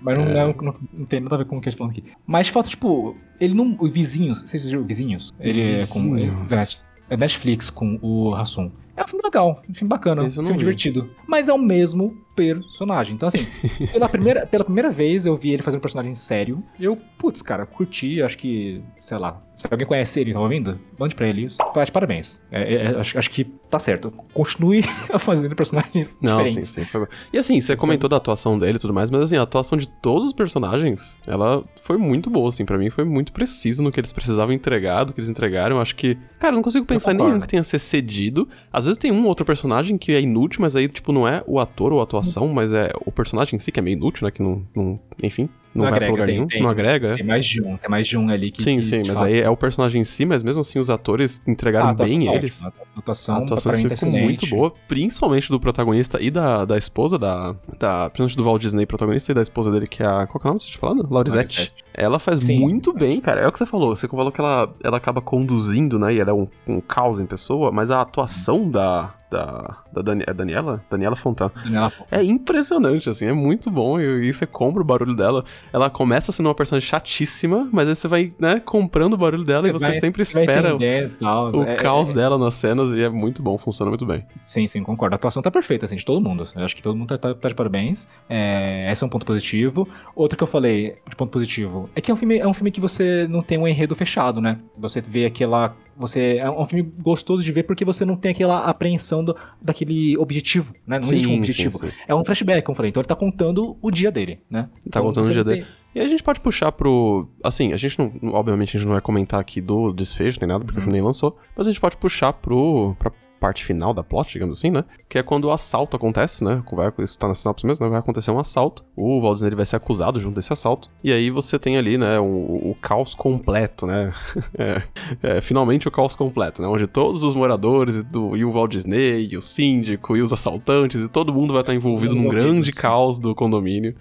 Mas 0.01 0.17
não, 0.17 0.25
É. 0.25 0.33
não, 0.33 0.53
não, 0.61 0.75
não 0.93 1.05
tem 1.05 1.19
nada 1.19 1.35
a 1.35 1.37
ver 1.39 1.45
com 1.45 1.57
o 1.57 1.61
que 1.61 1.69
a 1.69 1.71
gente 1.71 1.77
tá 1.79 1.85
falando 1.85 1.97
aqui. 1.97 2.11
Mas 2.25 2.47
falta, 2.49 2.69
tipo, 2.69 3.15
ele 3.39 3.53
não. 3.53 3.75
O 3.79 3.87
Vizinhos, 3.87 4.41
vocês 4.41 4.65
viram 4.65 4.83
Vizinhos? 4.83 5.33
Ele 5.39 5.61
é 5.81 5.87
com. 5.87 6.15
Vizinhos. 6.15 6.51
É, 6.51 6.55
Net- 6.55 6.79
é 7.09 7.17
Netflix 7.17 7.69
com 7.69 7.97
o 8.01 8.33
Hassum. 8.35 8.71
É 8.95 9.03
um 9.03 9.07
filme 9.07 9.21
legal, 9.23 9.61
um 9.69 9.73
filme 9.73 9.89
bacana, 9.89 10.23
um 10.23 10.31
filme 10.31 10.51
vi. 10.53 10.57
divertido. 10.57 11.11
Mas 11.27 11.47
é 11.49 11.53
o 11.53 11.57
mesmo 11.59 12.17
personagem. 12.37 13.15
Então, 13.15 13.27
assim, 13.27 13.45
pela 13.91 14.07
primeira, 14.07 14.45
pela 14.45 14.63
primeira 14.63 14.91
vez 14.91 15.25
eu 15.25 15.35
vi 15.35 15.49
ele 15.49 15.63
fazendo 15.63 15.79
um 15.79 15.81
personagem 15.81 16.13
sério. 16.13 16.63
E 16.79 16.85
eu, 16.85 16.95
putz, 17.17 17.41
cara, 17.41 17.65
curti, 17.65 18.21
acho 18.21 18.37
que, 18.37 18.81
sei 19.01 19.17
lá. 19.17 19.41
Se 19.55 19.67
alguém 19.71 19.87
conhece 19.87 20.19
ele 20.19 20.29
e 20.29 20.33
tá 20.33 20.39
ouvindo, 20.39 20.79
mande 20.99 21.15
pra 21.15 21.27
ele 21.27 21.45
isso. 21.45 21.57
Tá 21.73 21.83
de 21.83 21.91
parabéns. 21.91 22.39
É, 22.51 22.61
é, 22.61 22.75
é, 22.75 22.99
acho, 22.99 23.17
acho 23.17 23.31
que 23.31 23.43
tá 23.43 23.79
certo. 23.79 24.13
Continue 24.31 24.83
fazendo 25.17 25.55
personagens 25.55 26.19
Não, 26.21 26.37
sim, 26.37 26.43
diferentes. 26.43 26.69
sim. 26.69 26.85
Foi... 26.85 27.07
E 27.33 27.39
assim, 27.39 27.59
você 27.59 27.75
comentou 27.75 28.07
da 28.07 28.17
atuação 28.17 28.59
dele 28.59 28.77
e 28.77 28.79
tudo 28.79 28.93
mais, 28.93 29.09
mas 29.09 29.23
assim, 29.23 29.35
a 29.35 29.41
atuação 29.41 29.75
de 29.75 29.87
todos 29.87 30.27
os 30.27 30.33
personagens, 30.33 31.19
ela 31.25 31.63
foi 31.81 31.97
muito 31.97 32.29
boa, 32.29 32.49
assim, 32.49 32.65
pra 32.65 32.77
mim 32.77 32.91
foi 32.91 33.03
muito 33.03 33.33
precisa 33.33 33.81
no 33.81 33.91
que 33.91 33.99
eles 33.99 34.11
precisavam 34.11 34.53
entregar, 34.53 35.05
do 35.05 35.13
que 35.13 35.19
eles 35.19 35.29
entregaram. 35.29 35.81
Acho 35.81 35.95
que, 35.95 36.15
cara, 36.39 36.53
eu 36.53 36.57
não 36.57 36.61
consigo 36.61 36.85
pensar 36.85 37.13
em 37.13 37.17
nenhum 37.17 37.39
que 37.39 37.47
tenha 37.47 37.63
ser 37.63 37.79
cedido. 37.79 38.47
Às 38.71 38.85
vezes 38.85 38.97
tem 38.99 39.11
um 39.11 39.25
outro 39.25 39.43
personagem 39.43 39.97
que 39.97 40.11
é 40.11 40.21
inútil, 40.21 40.61
mas 40.61 40.75
aí, 40.75 40.87
tipo, 40.87 41.11
não 41.11 41.27
é 41.27 41.43
o 41.47 41.59
ator 41.59 41.91
ou 41.91 41.99
a 41.99 42.03
atuação, 42.03 42.26
mas 42.53 42.73
é 42.73 42.91
o 43.05 43.11
personagem 43.11 43.55
em 43.55 43.59
si 43.59 43.71
que 43.71 43.79
é 43.79 43.83
meio 43.83 43.95
inútil, 43.97 44.25
né? 44.25 44.31
Que 44.31 44.41
não, 44.41 44.65
não 44.75 44.99
enfim, 45.23 45.49
não, 45.75 45.83
Não 45.83 45.89
vai 45.89 45.93
agrega, 45.93 46.05
pra 46.05 46.11
lugar 46.11 46.25
tem- 46.27 46.35
nenhum, 46.35 46.47
tem- 46.47 46.61
não 46.61 46.69
agrega. 46.69 47.07
é. 47.09 47.15
Tem 47.17 47.25
mais 47.25 47.45
de 47.45 47.61
um, 47.61 47.77
tem 47.77 47.89
mais 47.89 48.07
de 48.07 48.17
um 48.17 48.29
ali 48.29 48.51
que. 48.51 48.61
Sim, 48.63 48.77
que 48.77 48.83
sim, 48.83 49.01
te 49.03 49.07
mas 49.09 49.17
fala. 49.19 49.29
aí 49.29 49.39
é 49.41 49.49
o 49.49 49.55
personagem 49.57 50.01
em 50.01 50.03
si, 50.03 50.25
mas 50.25 50.41
mesmo 50.43 50.61
assim 50.61 50.79
os 50.79 50.89
atores 50.89 51.41
entregaram 51.47 51.89
Ah, 51.89 51.93
bem 51.93 52.25
tá 52.25 52.33
eles. 52.35 52.61
ótima, 52.63 52.73
A 52.95 52.99
atuação, 52.99 53.35
A 53.35 53.39
atuação 53.39 53.73
filme 53.73 53.95
ficou 53.95 54.11
muito 54.11 54.47
boa, 54.47 54.73
principalmente 54.87 55.49
do 55.49 55.59
protagonista 55.59 56.21
e 56.21 56.29
da, 56.31 56.65
da 56.65 56.77
esposa, 56.77 57.17
da, 57.19 57.55
da. 57.79 58.09
Principalmente 58.09 58.37
do 58.37 58.43
Walt 58.43 58.61
Disney, 58.61 58.85
protagonista, 58.85 59.31
e 59.31 59.35
da 59.35 59.41
esposa 59.41 59.71
dele, 59.71 59.87
que 59.87 60.01
é 60.01 60.05
a. 60.05 60.25
Qual 60.27 60.39
que 60.41 60.47
é 60.47 60.49
o 60.49 60.53
nome 60.53 60.59
você 60.59 60.71
falado? 60.77 61.07
Laurisette. 61.09 61.59
Laurisette. 61.59 61.73
Ela 61.97 62.19
faz 62.19 62.43
Sim. 62.43 62.59
muito 62.59 62.93
bem, 62.93 63.19
cara. 63.19 63.41
É 63.41 63.47
o 63.47 63.51
que 63.51 63.57
você 63.57 63.65
falou. 63.65 63.95
Você 63.95 64.07
falou 64.07 64.31
que 64.31 64.39
ela, 64.39 64.69
ela 64.83 64.97
acaba 64.97 65.19
conduzindo, 65.19 65.97
né? 65.97 66.13
E 66.13 66.19
ela 66.19 66.29
é 66.29 66.33
um, 66.33 66.47
um 66.67 66.79
caos 66.79 67.17
em 67.19 67.25
pessoa, 67.25 67.71
mas 67.71 67.89
a 67.89 67.99
atuação 68.01 68.69
da. 68.69 69.13
Da, 69.29 69.79
da 69.91 70.13
é 70.25 70.33
Daniela? 70.33 70.81
Daniela 70.89 71.17
Fontan. 71.17 71.51
Daniela 71.61 71.91
É 72.09 72.23
impressionante, 72.23 73.09
assim, 73.09 73.25
é 73.25 73.33
muito 73.33 73.69
bom. 73.69 73.99
E, 73.99 74.29
e 74.29 74.33
você 74.33 74.45
compra 74.45 74.81
o 74.81 74.85
barulho 74.85 75.13
dela. 75.13 75.43
Ela 75.73 75.89
começa 75.89 76.31
sendo 76.31 76.45
uma 76.47 76.55
personagem 76.55 76.87
chatíssima, 76.87 77.67
mas 77.73 77.89
aí 77.89 77.95
você 77.97 78.07
vai, 78.07 78.33
né, 78.39 78.61
comprando 78.65 79.15
o 79.15 79.17
barulho 79.17 79.43
dela 79.43 79.67
e 79.67 79.71
você 79.73 79.87
vai- 79.87 79.99
sempre 79.99 80.21
espera 80.21 80.69
entender 80.69 81.11
tal. 81.19 81.51
o 81.53 81.63
É- 81.63 81.75
caos 81.75 82.11
é- 82.11 82.13
dela 82.13 82.37
nas 82.37 82.53
cenas 82.53 82.93
e 82.93 83.03
é 83.03 83.09
muito 83.09 83.43
bom, 83.43 83.57
funciona 83.57 83.91
muito 83.91 84.05
bem. 84.05 84.23
Sim, 84.45 84.65
sim, 84.65 84.81
concordo. 84.81 85.15
A 85.15 85.17
atuação 85.17 85.43
tá 85.43 85.51
perfeita, 85.51 85.83
assim, 85.83 85.97
de 85.97 86.05
todo 86.05 86.21
mundo. 86.21 86.47
Eu 86.55 86.63
acho 86.63 86.73
que 86.73 86.81
todo 86.81 86.95
mundo 86.95 87.09
tá, 87.09 87.17
tá- 87.17 87.33
tá 87.35 87.49
de 87.49 87.53
parabéns. 87.53 88.07
É, 88.29 88.89
esse 88.89 89.03
é 89.03 89.07
um 89.07 89.09
ponto 89.09 89.25
positivo. 89.25 89.85
Outro 90.15 90.37
que 90.37 90.43
eu 90.43 90.47
falei 90.47 90.95
de 91.09 91.17
ponto 91.17 91.31
positivo 91.31 91.86
é 91.95 92.01
que 92.01 92.09
é 92.11 92.13
um 92.13 92.17
filme, 92.17 92.37
é 92.37 92.47
um 92.47 92.53
filme 92.53 92.71
que 92.71 92.79
você 92.81 93.27
não 93.29 93.41
tem 93.41 93.57
um 93.57 93.67
enredo 93.67 93.95
fechado, 93.95 94.39
né? 94.41 94.59
Você 94.77 95.01
vê 95.01 95.25
aquela. 95.25 95.75
Você, 95.97 96.37
é 96.37 96.49
um 96.49 96.65
filme 96.65 96.83
gostoso 97.01 97.41
de 97.43 97.51
ver 97.51 97.63
porque 97.63 97.83
você 97.83 98.05
não 98.05 98.15
tem 98.15 98.31
aquela 98.31 98.59
apreensão 98.65 99.23
do- 99.23 99.35
daquele 99.59 100.15
objetivo, 100.17 100.73
né? 100.85 100.99
Não 100.99 101.07
existe 101.07 101.27
um 101.27 101.37
objetivo. 101.39 101.77
sim. 101.79 101.89
É 102.07 102.13
um 102.13 102.23
flashback, 102.23 102.63
como 102.63 102.73
eu 102.73 102.77
falei. 102.77 102.89
Então 102.89 103.01
ele 103.01 103.07
tá 103.07 103.15
contando 103.15 103.75
o 103.81 103.89
dia 103.89 104.11
dele, 104.11 104.39
né? 104.49 104.63
Tá 104.63 104.69
Então 104.87 105.03
contando 105.05 105.25
o 105.25 105.31
dia 105.31 105.43
dele. 105.43 105.65
E 105.95 105.99
a 105.99 106.07
gente 106.07 106.21
pode 106.21 106.39
puxar 106.39 106.71
pro. 106.71 107.27
Assim, 107.43 107.73
a 107.73 107.77
gente 107.77 107.97
não. 107.97 108.11
Obviamente 108.33 108.77
a 108.77 108.79
gente 108.79 108.85
não 108.87 108.93
vai 108.93 109.01
comentar 109.01 109.39
aqui 109.39 109.59
do 109.59 109.91
desfecho 109.91 110.37
nem 110.39 110.47
nada, 110.47 110.63
porque 110.63 110.77
o 110.77 110.81
filme 110.81 110.93
nem 110.93 111.01
lançou. 111.05 111.35
Mas 111.55 111.65
a 111.65 111.71
gente 111.71 111.81
pode 111.81 111.97
puxar 111.97 112.31
pro. 112.33 112.95
pra 112.99 113.11
parte 113.39 113.63
final 113.63 113.93
da 113.93 114.03
plot, 114.03 114.33
digamos 114.33 114.59
assim, 114.59 114.69
né? 114.69 114.83
Que 115.07 115.19
é 115.19 115.23
quando 115.23 115.45
o 115.45 115.51
assalto 115.51 115.95
acontece, 115.95 116.43
né? 116.43 116.61
Vai, 116.71 116.91
isso 116.99 117.17
tá 117.17 117.27
na 117.27 117.35
sinopse 117.35 117.65
mesmo, 117.65 117.85
né? 117.85 117.89
Vai 117.89 117.99
acontecer 117.99 118.31
um 118.31 118.39
assalto. 118.39 118.83
O 118.95 119.21
Walt 119.21 119.35
Disney 119.35 119.55
vai 119.55 119.65
ser 119.65 119.75
acusado 119.75 120.19
junto 120.19 120.35
desse 120.35 120.51
assalto. 120.51 120.89
E 121.03 121.11
aí 121.11 121.29
você 121.29 121.57
tem 121.57 121.77
ali, 121.77 121.97
né? 121.97 122.19
O, 122.19 122.71
o 122.71 122.77
caos 122.81 123.13
completo, 123.13 123.85
né? 123.85 124.13
é, 124.57 124.81
é, 125.21 125.41
finalmente 125.41 125.87
o 125.87 125.91
caos 125.91 126.15
completo, 126.15 126.61
né? 126.61 126.67
Onde 126.67 126.87
todos 126.87 127.23
os 127.23 127.35
moradores 127.35 127.97
e, 127.97 128.03
do, 128.03 128.35
e 128.35 128.43
o 128.43 128.51
Walt 128.51 128.71
Disney, 128.71 129.27
e 129.31 129.37
o 129.37 129.41
síndico, 129.41 130.15
e 130.17 130.21
os 130.21 130.33
assaltantes, 130.33 131.01
e 131.01 131.07
todo 131.07 131.33
mundo 131.33 131.53
vai 131.53 131.61
estar 131.61 131.73
envolvido 131.73 132.15
num 132.15 132.27
grande 132.27 132.71
caos 132.71 133.19
do 133.19 133.33
condomínio. 133.35 133.95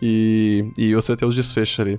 E, 0.00 0.70
e 0.76 0.94
você 0.94 1.16
tem 1.16 1.26
os 1.26 1.34
desfechos 1.34 1.80
ali. 1.80 1.98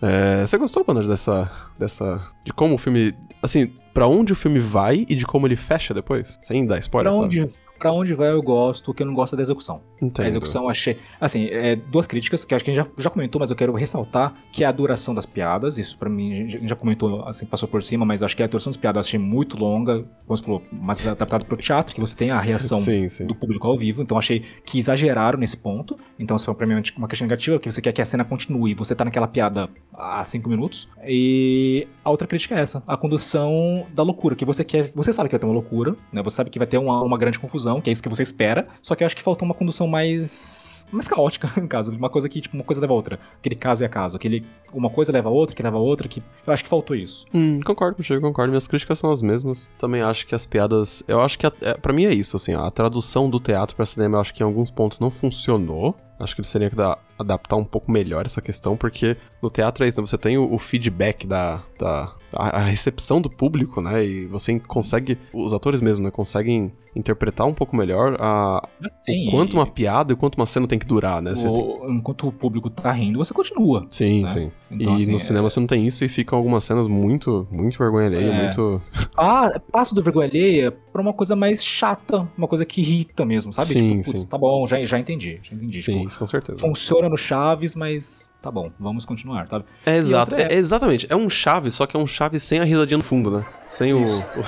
É, 0.00 0.46
você 0.46 0.58
gostou, 0.58 0.84
Banad, 0.84 1.06
dessa, 1.06 1.50
dessa. 1.78 2.20
De 2.44 2.52
como 2.52 2.74
o 2.74 2.78
filme. 2.78 3.14
Assim, 3.42 3.72
pra 3.94 4.06
onde 4.06 4.32
o 4.32 4.36
filme 4.36 4.58
vai 4.58 5.06
e 5.08 5.14
de 5.14 5.24
como 5.24 5.46
ele 5.46 5.56
fecha 5.56 5.94
depois? 5.94 6.38
Sem 6.40 6.66
dar 6.66 6.78
spoiler. 6.78 7.12
Pra 7.12 7.28
claro. 7.28 7.65
Pra 7.78 7.92
onde 7.92 8.14
vai 8.14 8.30
eu 8.30 8.42
gosto, 8.42 8.90
o 8.90 8.94
que 8.94 9.02
eu 9.02 9.06
não 9.06 9.14
gosto 9.14 9.34
é 9.34 9.36
da 9.36 9.42
execução. 9.42 9.80
Entendo. 10.00 10.24
A 10.24 10.28
execução 10.28 10.64
eu 10.64 10.68
achei. 10.70 10.98
Assim, 11.20 11.46
é, 11.46 11.76
duas 11.76 12.06
críticas 12.06 12.44
que 12.44 12.54
acho 12.54 12.64
que 12.64 12.70
a 12.70 12.74
gente 12.74 12.84
já, 12.84 13.02
já 13.04 13.10
comentou, 13.10 13.38
mas 13.40 13.50
eu 13.50 13.56
quero 13.56 13.72
ressaltar 13.74 14.34
que 14.52 14.64
é 14.64 14.66
a 14.66 14.72
duração 14.72 15.14
das 15.14 15.24
piadas. 15.26 15.78
Isso 15.78 15.96
pra 15.98 16.08
mim, 16.08 16.32
a 16.32 16.36
gente- 16.36 16.68
já 16.68 16.76
comentou, 16.76 17.22
assim, 17.26 17.46
passou 17.46 17.68
por 17.68 17.82
cima, 17.82 18.04
mas 18.04 18.22
acho 18.22 18.36
que 18.36 18.42
a 18.42 18.46
duração 18.46 18.70
das 18.70 18.76
piadas 18.76 19.04
eu 19.06 19.08
achei 19.08 19.18
muito 19.20 19.58
longa. 19.58 20.04
Como 20.26 20.36
você 20.36 20.42
falou, 20.42 20.62
mas 20.72 21.06
adaptado 21.06 21.44
pro 21.46 21.56
teatro, 21.56 21.94
que 21.94 22.00
você 22.00 22.16
tem 22.16 22.30
a 22.30 22.40
reação 22.40 22.78
Sim, 22.78 23.08
sim. 23.08 23.26
do 23.26 23.34
público 23.34 23.66
ao 23.66 23.76
vivo. 23.78 24.02
Então 24.02 24.18
achei 24.18 24.44
que 24.64 24.78
exageraram 24.78 25.38
nesse 25.38 25.56
ponto. 25.56 25.96
Então, 26.18 26.36
isso 26.36 26.44
foi 26.44 26.54
pra 26.54 26.66
mim 26.66 26.82
uma 26.96 27.08
questão 27.08 27.26
negativa, 27.26 27.58
que 27.58 27.70
você 27.70 27.80
quer 27.80 27.92
que 27.92 28.02
a 28.02 28.04
cena 28.04 28.24
continue. 28.24 28.74
Você 28.74 28.94
tá 28.94 29.04
naquela 29.04 29.26
piada 29.26 29.68
há 29.94 30.24
cinco 30.24 30.48
minutos. 30.48 30.88
E 31.06 31.86
a 32.04 32.10
outra 32.10 32.26
crítica 32.26 32.54
é 32.54 32.60
essa: 32.60 32.82
a 32.86 32.96
condução 32.96 33.86
da 33.94 34.02
loucura. 34.02 34.34
Que 34.36 34.44
você 34.44 34.62
quer. 34.64 34.90
Você 34.94 35.12
sabe 35.12 35.28
que 35.28 35.34
vai 35.34 35.40
ter 35.40 35.46
uma 35.46 35.52
loucura, 35.54 35.96
né? 36.12 36.22
Você 36.22 36.36
sabe 36.36 36.50
que 36.50 36.58
vai 36.58 36.66
ter 36.66 36.78
uma, 36.78 37.02
uma 37.02 37.16
grande 37.18 37.38
confusão, 37.38 37.65
que 37.82 37.90
é 37.90 37.92
isso 37.92 38.02
que 38.02 38.08
você 38.08 38.22
espera. 38.22 38.66
Só 38.80 38.94
que 38.94 39.02
eu 39.02 39.06
acho 39.06 39.16
que 39.16 39.22
faltou 39.22 39.44
uma 39.46 39.54
condução 39.54 39.86
mais. 39.86 40.86
mais 40.92 41.06
caótica, 41.08 41.50
no 41.60 41.68
caso. 41.68 41.92
Uma 41.92 42.08
coisa 42.10 42.28
que, 42.28 42.40
tipo, 42.40 42.56
uma 42.56 42.64
coisa 42.64 42.80
leva 42.80 42.92
a 42.92 42.96
outra. 42.96 43.18
Aquele 43.38 43.54
caso 43.56 43.84
é 43.84 43.88
caso. 43.88 44.16
Aquele. 44.16 44.44
Uma 44.72 44.90
coisa 44.90 45.12
leva 45.12 45.28
a 45.28 45.32
outra, 45.32 45.54
que 45.54 45.62
leva 45.62 45.76
a 45.76 45.80
outra. 45.80 46.08
Que. 46.08 46.22
Eu 46.46 46.52
acho 46.52 46.62
que 46.62 46.68
faltou 46.70 46.94
isso. 46.96 47.26
Hum, 47.34 47.60
concordo 47.60 47.96
contigo, 47.96 48.20
concordo. 48.20 48.50
Minhas 48.50 48.66
críticas 48.66 48.98
são 48.98 49.10
as 49.10 49.20
mesmas. 49.22 49.70
Também 49.78 50.02
acho 50.02 50.26
que 50.26 50.34
as 50.34 50.46
piadas. 50.46 51.02
Eu 51.08 51.20
acho 51.20 51.38
que. 51.38 51.46
A, 51.46 51.52
é, 51.60 51.74
pra 51.74 51.92
mim 51.92 52.04
é 52.04 52.14
isso, 52.14 52.36
assim. 52.36 52.54
A 52.54 52.70
tradução 52.70 53.28
do 53.28 53.38
teatro 53.40 53.74
pra 53.76 53.84
cinema 53.86 54.16
eu 54.16 54.20
acho 54.20 54.32
que 54.34 54.42
em 54.42 54.46
alguns 54.46 54.70
pontos 54.70 54.98
não 55.00 55.10
funcionou. 55.10 55.94
Acho 56.18 56.34
que 56.34 56.40
eles 56.40 56.50
teriam 56.50 56.70
que 56.70 56.76
dar- 56.76 56.98
adaptar 57.18 57.56
um 57.56 57.64
pouco 57.64 57.90
melhor 57.90 58.24
essa 58.24 58.40
questão, 58.40 58.74
porque 58.74 59.18
no 59.42 59.50
teatro 59.50 59.84
é 59.84 59.88
isso, 59.88 60.00
né? 60.00 60.06
Você 60.06 60.16
tem 60.16 60.38
o, 60.38 60.50
o 60.50 60.58
feedback 60.58 61.26
da. 61.26 61.62
da 61.78 62.10
a, 62.36 62.48
a 62.58 62.64
recepção 62.64 63.20
do 63.20 63.28
público, 63.30 63.80
né? 63.80 64.04
E 64.04 64.26
você 64.26 64.58
consegue. 64.60 65.18
Os 65.32 65.52
atores 65.52 65.80
mesmo, 65.80 66.04
né? 66.04 66.10
Conseguem 66.10 66.72
interpretar 66.94 67.46
um 67.46 67.52
pouco 67.52 67.76
melhor 67.76 68.16
a, 68.18 68.66
Sim. 69.02 69.28
o 69.28 69.30
quanto 69.32 69.54
uma 69.54 69.66
piada 69.66 70.12
e 70.12 70.14
o 70.14 70.16
quanto 70.16 70.36
uma 70.36 70.46
cena 70.46 70.66
tem 70.66 70.78
que 70.78 70.86
durar, 70.86 71.20
né? 71.20 71.34
O- 71.52 71.90
enquanto 71.90 72.26
o 72.26 72.32
público 72.32 72.70
tá 72.70 72.90
rindo, 72.90 73.18
você 73.18 73.34
continua. 73.34 73.86
Sim, 73.90 74.22
né? 74.22 74.26
sim. 74.28 74.50
Então, 74.70 74.92
e 74.94 74.96
assim, 74.96 75.10
no 75.10 75.16
é- 75.16 75.18
cinema 75.18 75.50
você 75.50 75.60
não 75.60 75.66
tem 75.66 75.86
isso 75.86 76.04
e 76.04 76.08
ficam 76.08 76.38
algumas 76.38 76.64
cenas 76.64 76.88
muito, 76.88 77.46
muito 77.50 77.76
vergonha 77.78 78.06
alheia, 78.06 78.30
É. 78.30 78.42
muito. 78.42 78.80
Ah, 79.16 79.60
passa 79.70 79.94
do 79.94 80.02
vergonha 80.02 80.26
alheia 80.28 80.72
pra 80.92 81.02
uma 81.02 81.12
coisa 81.12 81.36
mais 81.36 81.62
chata, 81.62 82.26
uma 82.36 82.48
coisa 82.48 82.64
que 82.64 82.80
irrita 82.80 83.26
mesmo, 83.26 83.52
sabe? 83.52 83.68
Sim, 83.68 83.90
tipo, 83.98 84.10
putz, 84.12 84.22
sim. 84.22 84.28
tá 84.28 84.38
bom, 84.38 84.66
já, 84.66 84.82
já 84.84 84.98
entendi, 84.98 85.38
já 85.42 85.54
entendi. 85.54 85.78
Sim, 85.82 85.92
Tipo, 85.96 86.08
isso 86.08 86.18
com 86.18 86.26
certeza. 86.26 86.58
funciona 86.60 87.08
no 87.10 87.16
Chaves, 87.16 87.74
mas 87.74 88.26
tá 88.46 88.50
bom, 88.52 88.70
vamos 88.78 89.04
continuar, 89.04 89.48
sabe? 89.48 89.64
É 89.84 89.96
exato, 89.96 90.36
é 90.36 90.42
é- 90.42 90.52
exatamente. 90.54 91.06
É 91.10 91.16
um 91.16 91.28
chave, 91.28 91.68
só 91.72 91.84
que 91.84 91.96
é 91.96 92.00
um 92.00 92.06
chave 92.06 92.38
sem 92.38 92.60
a 92.60 92.64
risadinha 92.64 92.98
no 92.98 93.02
fundo, 93.02 93.28
né? 93.28 93.44
Sem 93.66 93.92
o. 93.92 94.04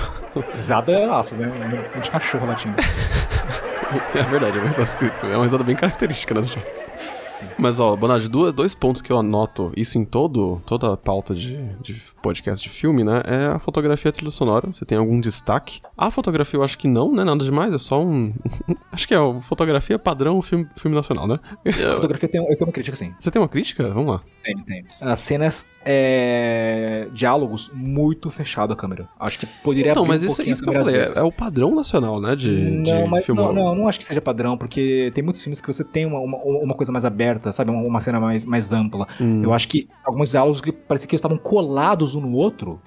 Risada 0.55 0.91
é 0.93 1.09
aspas, 1.09 1.37
né? 1.37 1.47
Um 1.95 1.99
de 1.99 2.09
cachorro 2.09 2.47
latindo. 2.47 2.75
é 4.15 4.23
verdade, 4.23 4.57
é 4.57 4.61
uma 4.61 4.69
risada 4.69 4.89
escrita. 4.89 5.27
É 5.27 5.35
uma 5.35 5.43
risada 5.43 5.63
bem 5.65 5.75
característica, 5.75 6.33
né, 6.33 6.41
do 6.41 6.47
Chaves. 6.47 6.85
Sim. 7.39 7.45
Mas, 7.57 7.79
ó, 7.79 7.95
Bonad, 7.95 8.27
duas, 8.27 8.53
dois 8.53 8.75
pontos 8.75 9.01
que 9.01 9.11
eu 9.11 9.17
anoto, 9.17 9.71
isso 9.75 9.97
em 9.97 10.05
todo, 10.05 10.61
toda 10.65 10.93
a 10.93 10.97
pauta 10.97 11.33
de, 11.33 11.57
de 11.81 11.95
podcast 12.21 12.67
de 12.67 12.73
filme, 12.73 13.03
né? 13.03 13.21
É 13.25 13.45
a 13.47 13.59
fotografia 13.59 14.09
e 14.09 14.11
a 14.11 14.13
trilha 14.13 14.31
sonora. 14.31 14.67
Você 14.67 14.85
tem 14.85 14.97
algum 14.97 15.19
destaque? 15.19 15.81
A 15.97 16.11
fotografia 16.11 16.57
eu 16.57 16.63
acho 16.63 16.77
que 16.77 16.87
não, 16.87 17.13
né? 17.13 17.23
Nada 17.23 17.43
demais, 17.43 17.73
é 17.73 17.77
só 17.77 18.03
um. 18.03 18.33
acho 18.91 19.07
que 19.07 19.13
é 19.13 19.19
ó, 19.19 19.39
fotografia 19.39 19.97
padrão 19.97 20.41
filme, 20.41 20.67
filme 20.75 20.95
nacional, 20.95 21.27
né? 21.27 21.39
A 21.65 21.95
fotografia 21.95 22.29
tem, 22.29 22.41
eu 22.41 22.57
tenho 22.57 22.67
uma 22.67 22.73
crítica, 22.73 22.95
sim. 22.95 23.13
Você 23.19 23.31
tem 23.31 23.41
uma 23.41 23.49
crítica? 23.49 23.89
Vamos 23.89 24.13
lá. 24.13 24.21
Tem, 24.43 24.57
tem. 24.59 24.85
As 24.99 25.19
cenas, 25.19 25.69
é... 25.85 27.07
diálogos 27.13 27.71
muito 27.73 28.29
fechado 28.29 28.73
a 28.73 28.75
câmera. 28.75 29.07
Acho 29.19 29.39
que 29.39 29.45
poderia 29.45 29.91
Então, 29.91 30.05
mas 30.05 30.23
um 30.23 30.27
isso, 30.27 30.41
isso 30.41 30.63
que 30.63 30.69
eu 30.69 30.73
falei, 30.73 30.95
é, 30.95 30.99
vezes. 30.99 31.17
é 31.17 31.23
o 31.23 31.31
padrão 31.31 31.73
nacional, 31.73 32.19
né? 32.19 32.35
De, 32.35 32.83
de 32.83 32.91
não, 32.91 33.07
mas 33.07 33.25
filmar. 33.25 33.45
não, 33.47 33.53
não, 33.53 33.75
não 33.75 33.87
acho 33.87 33.99
que 33.99 34.05
seja 34.05 34.21
padrão, 34.21 34.57
porque 34.57 35.11
tem 35.13 35.23
muitos 35.23 35.41
filmes 35.41 35.61
que 35.61 35.67
você 35.67 35.83
tem 35.83 36.05
uma, 36.05 36.19
uma, 36.19 36.37
uma 36.37 36.73
coisa 36.73 36.91
mais 36.91 37.05
aberta, 37.05 37.28
sabe? 37.51 37.71
Uma, 37.71 37.81
uma 37.81 37.99
cena 37.99 38.19
mais, 38.19 38.45
mais 38.45 38.71
ampla. 38.73 39.07
Hum. 39.19 39.43
Eu 39.43 39.53
acho 39.53 39.67
que 39.67 39.87
alguns 40.03 40.31
diálogos 40.31 40.61
que 40.61 40.71
parecia 40.71 41.07
que 41.07 41.13
eles 41.15 41.19
estavam 41.19 41.37
colados 41.37 42.15
um 42.15 42.21
no 42.21 42.33
outro. 42.33 42.79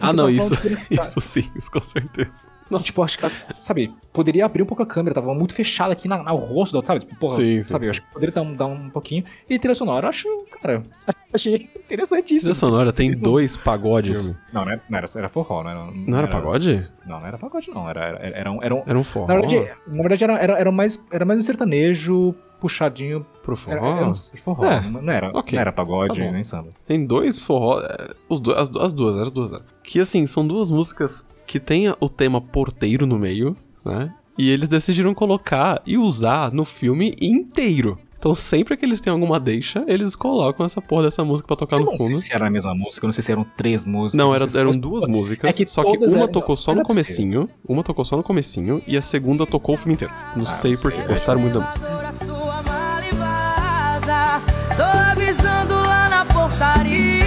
Ah, 0.00 0.08
que 0.08 0.12
não, 0.16 0.30
isso, 0.30 0.54
isso 0.90 1.20
sim, 1.20 1.44
isso 1.54 1.70
com 1.70 1.80
certeza. 1.80 2.48
E, 2.70 2.78
Tipo, 2.80 3.02
acho 3.02 3.18
que, 3.18 3.28
sabe, 3.60 3.92
poderia 4.10 4.46
abrir 4.46 4.62
um 4.62 4.66
pouco 4.66 4.82
a 4.82 4.86
câmera, 4.86 5.14
tava 5.14 5.34
muito 5.34 5.52
fechada 5.52 5.92
aqui 5.92 6.08
na, 6.08 6.22
no 6.22 6.34
rosto, 6.36 6.72
do 6.72 6.76
outro, 6.76 6.86
sabe? 6.86 7.00
Tipo, 7.00 7.14
porra, 7.16 7.36
Sim, 7.36 7.62
sim, 7.62 7.70
sabe? 7.70 7.84
sim. 7.84 7.86
Eu 7.88 7.90
acho 7.90 8.00
que 8.00 8.10
poderia 8.10 8.34
dar 8.34 8.40
um, 8.40 8.54
dar 8.54 8.66
um 8.66 8.88
pouquinho. 8.88 9.22
E 9.50 9.58
trilha 9.58 9.74
sonora, 9.74 10.08
acho, 10.08 10.26
cara, 10.62 10.82
achei 11.34 11.68
interessantíssimo. 11.76 12.40
Trilha 12.40 12.54
sonora 12.54 12.90
tem 12.90 13.10
Não- 13.10 13.18
dois 13.18 13.54
pagodes. 13.58 14.28
Não, 14.50 14.64
não 14.64 14.72
era, 14.72 14.82
não 14.88 14.98
era, 14.98 15.06
era 15.14 15.28
forró, 15.28 15.62
não 15.62 15.70
era. 15.70 15.84
Não 15.92 16.18
era 16.18 16.28
pagode? 16.28 16.88
Não, 17.06 17.20
não 17.20 17.26
era 17.26 17.36
pagode, 17.36 17.70
não. 17.70 17.90
Era, 17.90 18.00
era, 18.06 18.38
era, 18.38 18.50
um, 18.50 18.62
era 18.62 18.74
um. 18.74 18.82
Era 18.86 18.98
um 18.98 19.04
forró. 19.04 19.26
Na 19.26 19.34
verdade, 19.34 19.70
na 19.86 20.00
verdade 20.02 20.24
era, 20.24 20.38
era, 20.38 20.58
era, 20.58 20.72
mais, 20.72 21.04
era 21.12 21.26
mais 21.26 21.38
um 21.38 21.42
sertanejo 21.42 22.34
puxadinho. 22.62 23.26
Pro 23.42 23.58
Era, 23.66 23.80
forró? 23.80 23.96
era 23.96 24.08
um 24.08 24.14
forró. 24.14 24.64
É, 24.64 24.80
não, 24.88 25.12
era, 25.12 25.28
ok, 25.36 25.54
não 25.56 25.60
era 25.60 25.72
pagode 25.72 26.20
tá 26.24 26.30
nem 26.30 26.44
samba. 26.44 26.68
Tem 26.86 27.04
dois 27.04 27.42
forró. 27.42 27.80
é, 27.80 28.14
Os 28.28 28.38
do, 28.40 28.52
as, 28.54 28.74
as 28.76 28.92
duas, 28.92 29.16
as 29.16 29.32
duas. 29.32 29.52
Que 29.82 29.98
assim, 30.00 30.26
são 30.26 30.46
duas 30.46 30.70
músicas 30.70 31.28
que 31.46 31.58
tem 31.58 31.92
o 32.00 32.08
tema 32.08 32.40
porteiro 32.40 33.04
no 33.06 33.18
meio, 33.18 33.56
né? 33.84 34.14
E 34.38 34.48
eles 34.48 34.68
decidiram 34.68 35.12
colocar 35.12 35.82
e 35.84 35.98
usar 35.98 36.52
no 36.52 36.64
filme 36.64 37.14
inteiro. 37.20 37.98
Então 38.18 38.36
sempre 38.36 38.76
que 38.76 38.84
eles 38.84 39.00
têm 39.00 39.12
alguma 39.12 39.40
deixa, 39.40 39.84
eles 39.88 40.14
colocam 40.14 40.64
essa 40.64 40.80
porra 40.80 41.02
dessa 41.02 41.24
música 41.24 41.44
pra 41.48 41.56
tocar 41.56 41.76
Eu 41.76 41.80
no 41.84 41.90
não 41.90 41.98
sei 41.98 42.06
fundo. 42.06 42.18
se 42.18 42.32
era 42.32 42.46
a 42.46 42.50
mesma 42.50 42.72
música, 42.72 43.04
eu 43.04 43.08
não 43.08 43.12
sei 43.12 43.22
se 43.24 43.32
eram 43.32 43.44
três 43.56 43.84
músicas. 43.84 44.14
Não, 44.14 44.32
era, 44.32 44.48
sei 44.48 44.60
eram 44.60 44.70
duas 44.70 45.08
músicas, 45.08 45.50
É 45.50 45.64
que 45.64 45.68
só 45.68 45.82
que 45.82 45.98
uma 45.98 46.16
eram- 46.18 46.28
tocou 46.28 46.56
só 46.56 46.72
no 46.72 46.82
é 46.82 46.84
possível. 46.84 47.04
comecinho, 47.04 47.48
uma 47.68 47.82
tocou 47.82 48.04
só 48.04 48.16
no 48.16 48.22
comecinho 48.22 48.80
e 48.86 48.96
a 48.96 49.02
segunda 49.02 49.44
tocou 49.44 49.74
o 49.74 49.78
filme 49.78 49.94
inteiro. 49.94 50.14
Não 50.36 50.46
sei 50.46 50.74
Ah, 50.74 50.78
porquê, 50.80 50.98
sei. 50.98 51.06
gostaram 51.08 51.40
muito 51.40 51.58
da 51.58 51.66
música. 51.66 52.41
Vaza. 54.02 54.40
Tô 54.76 54.82
avisando 54.82 55.74
lá 55.74 56.08
na 56.08 56.24
portaria. 56.24 57.21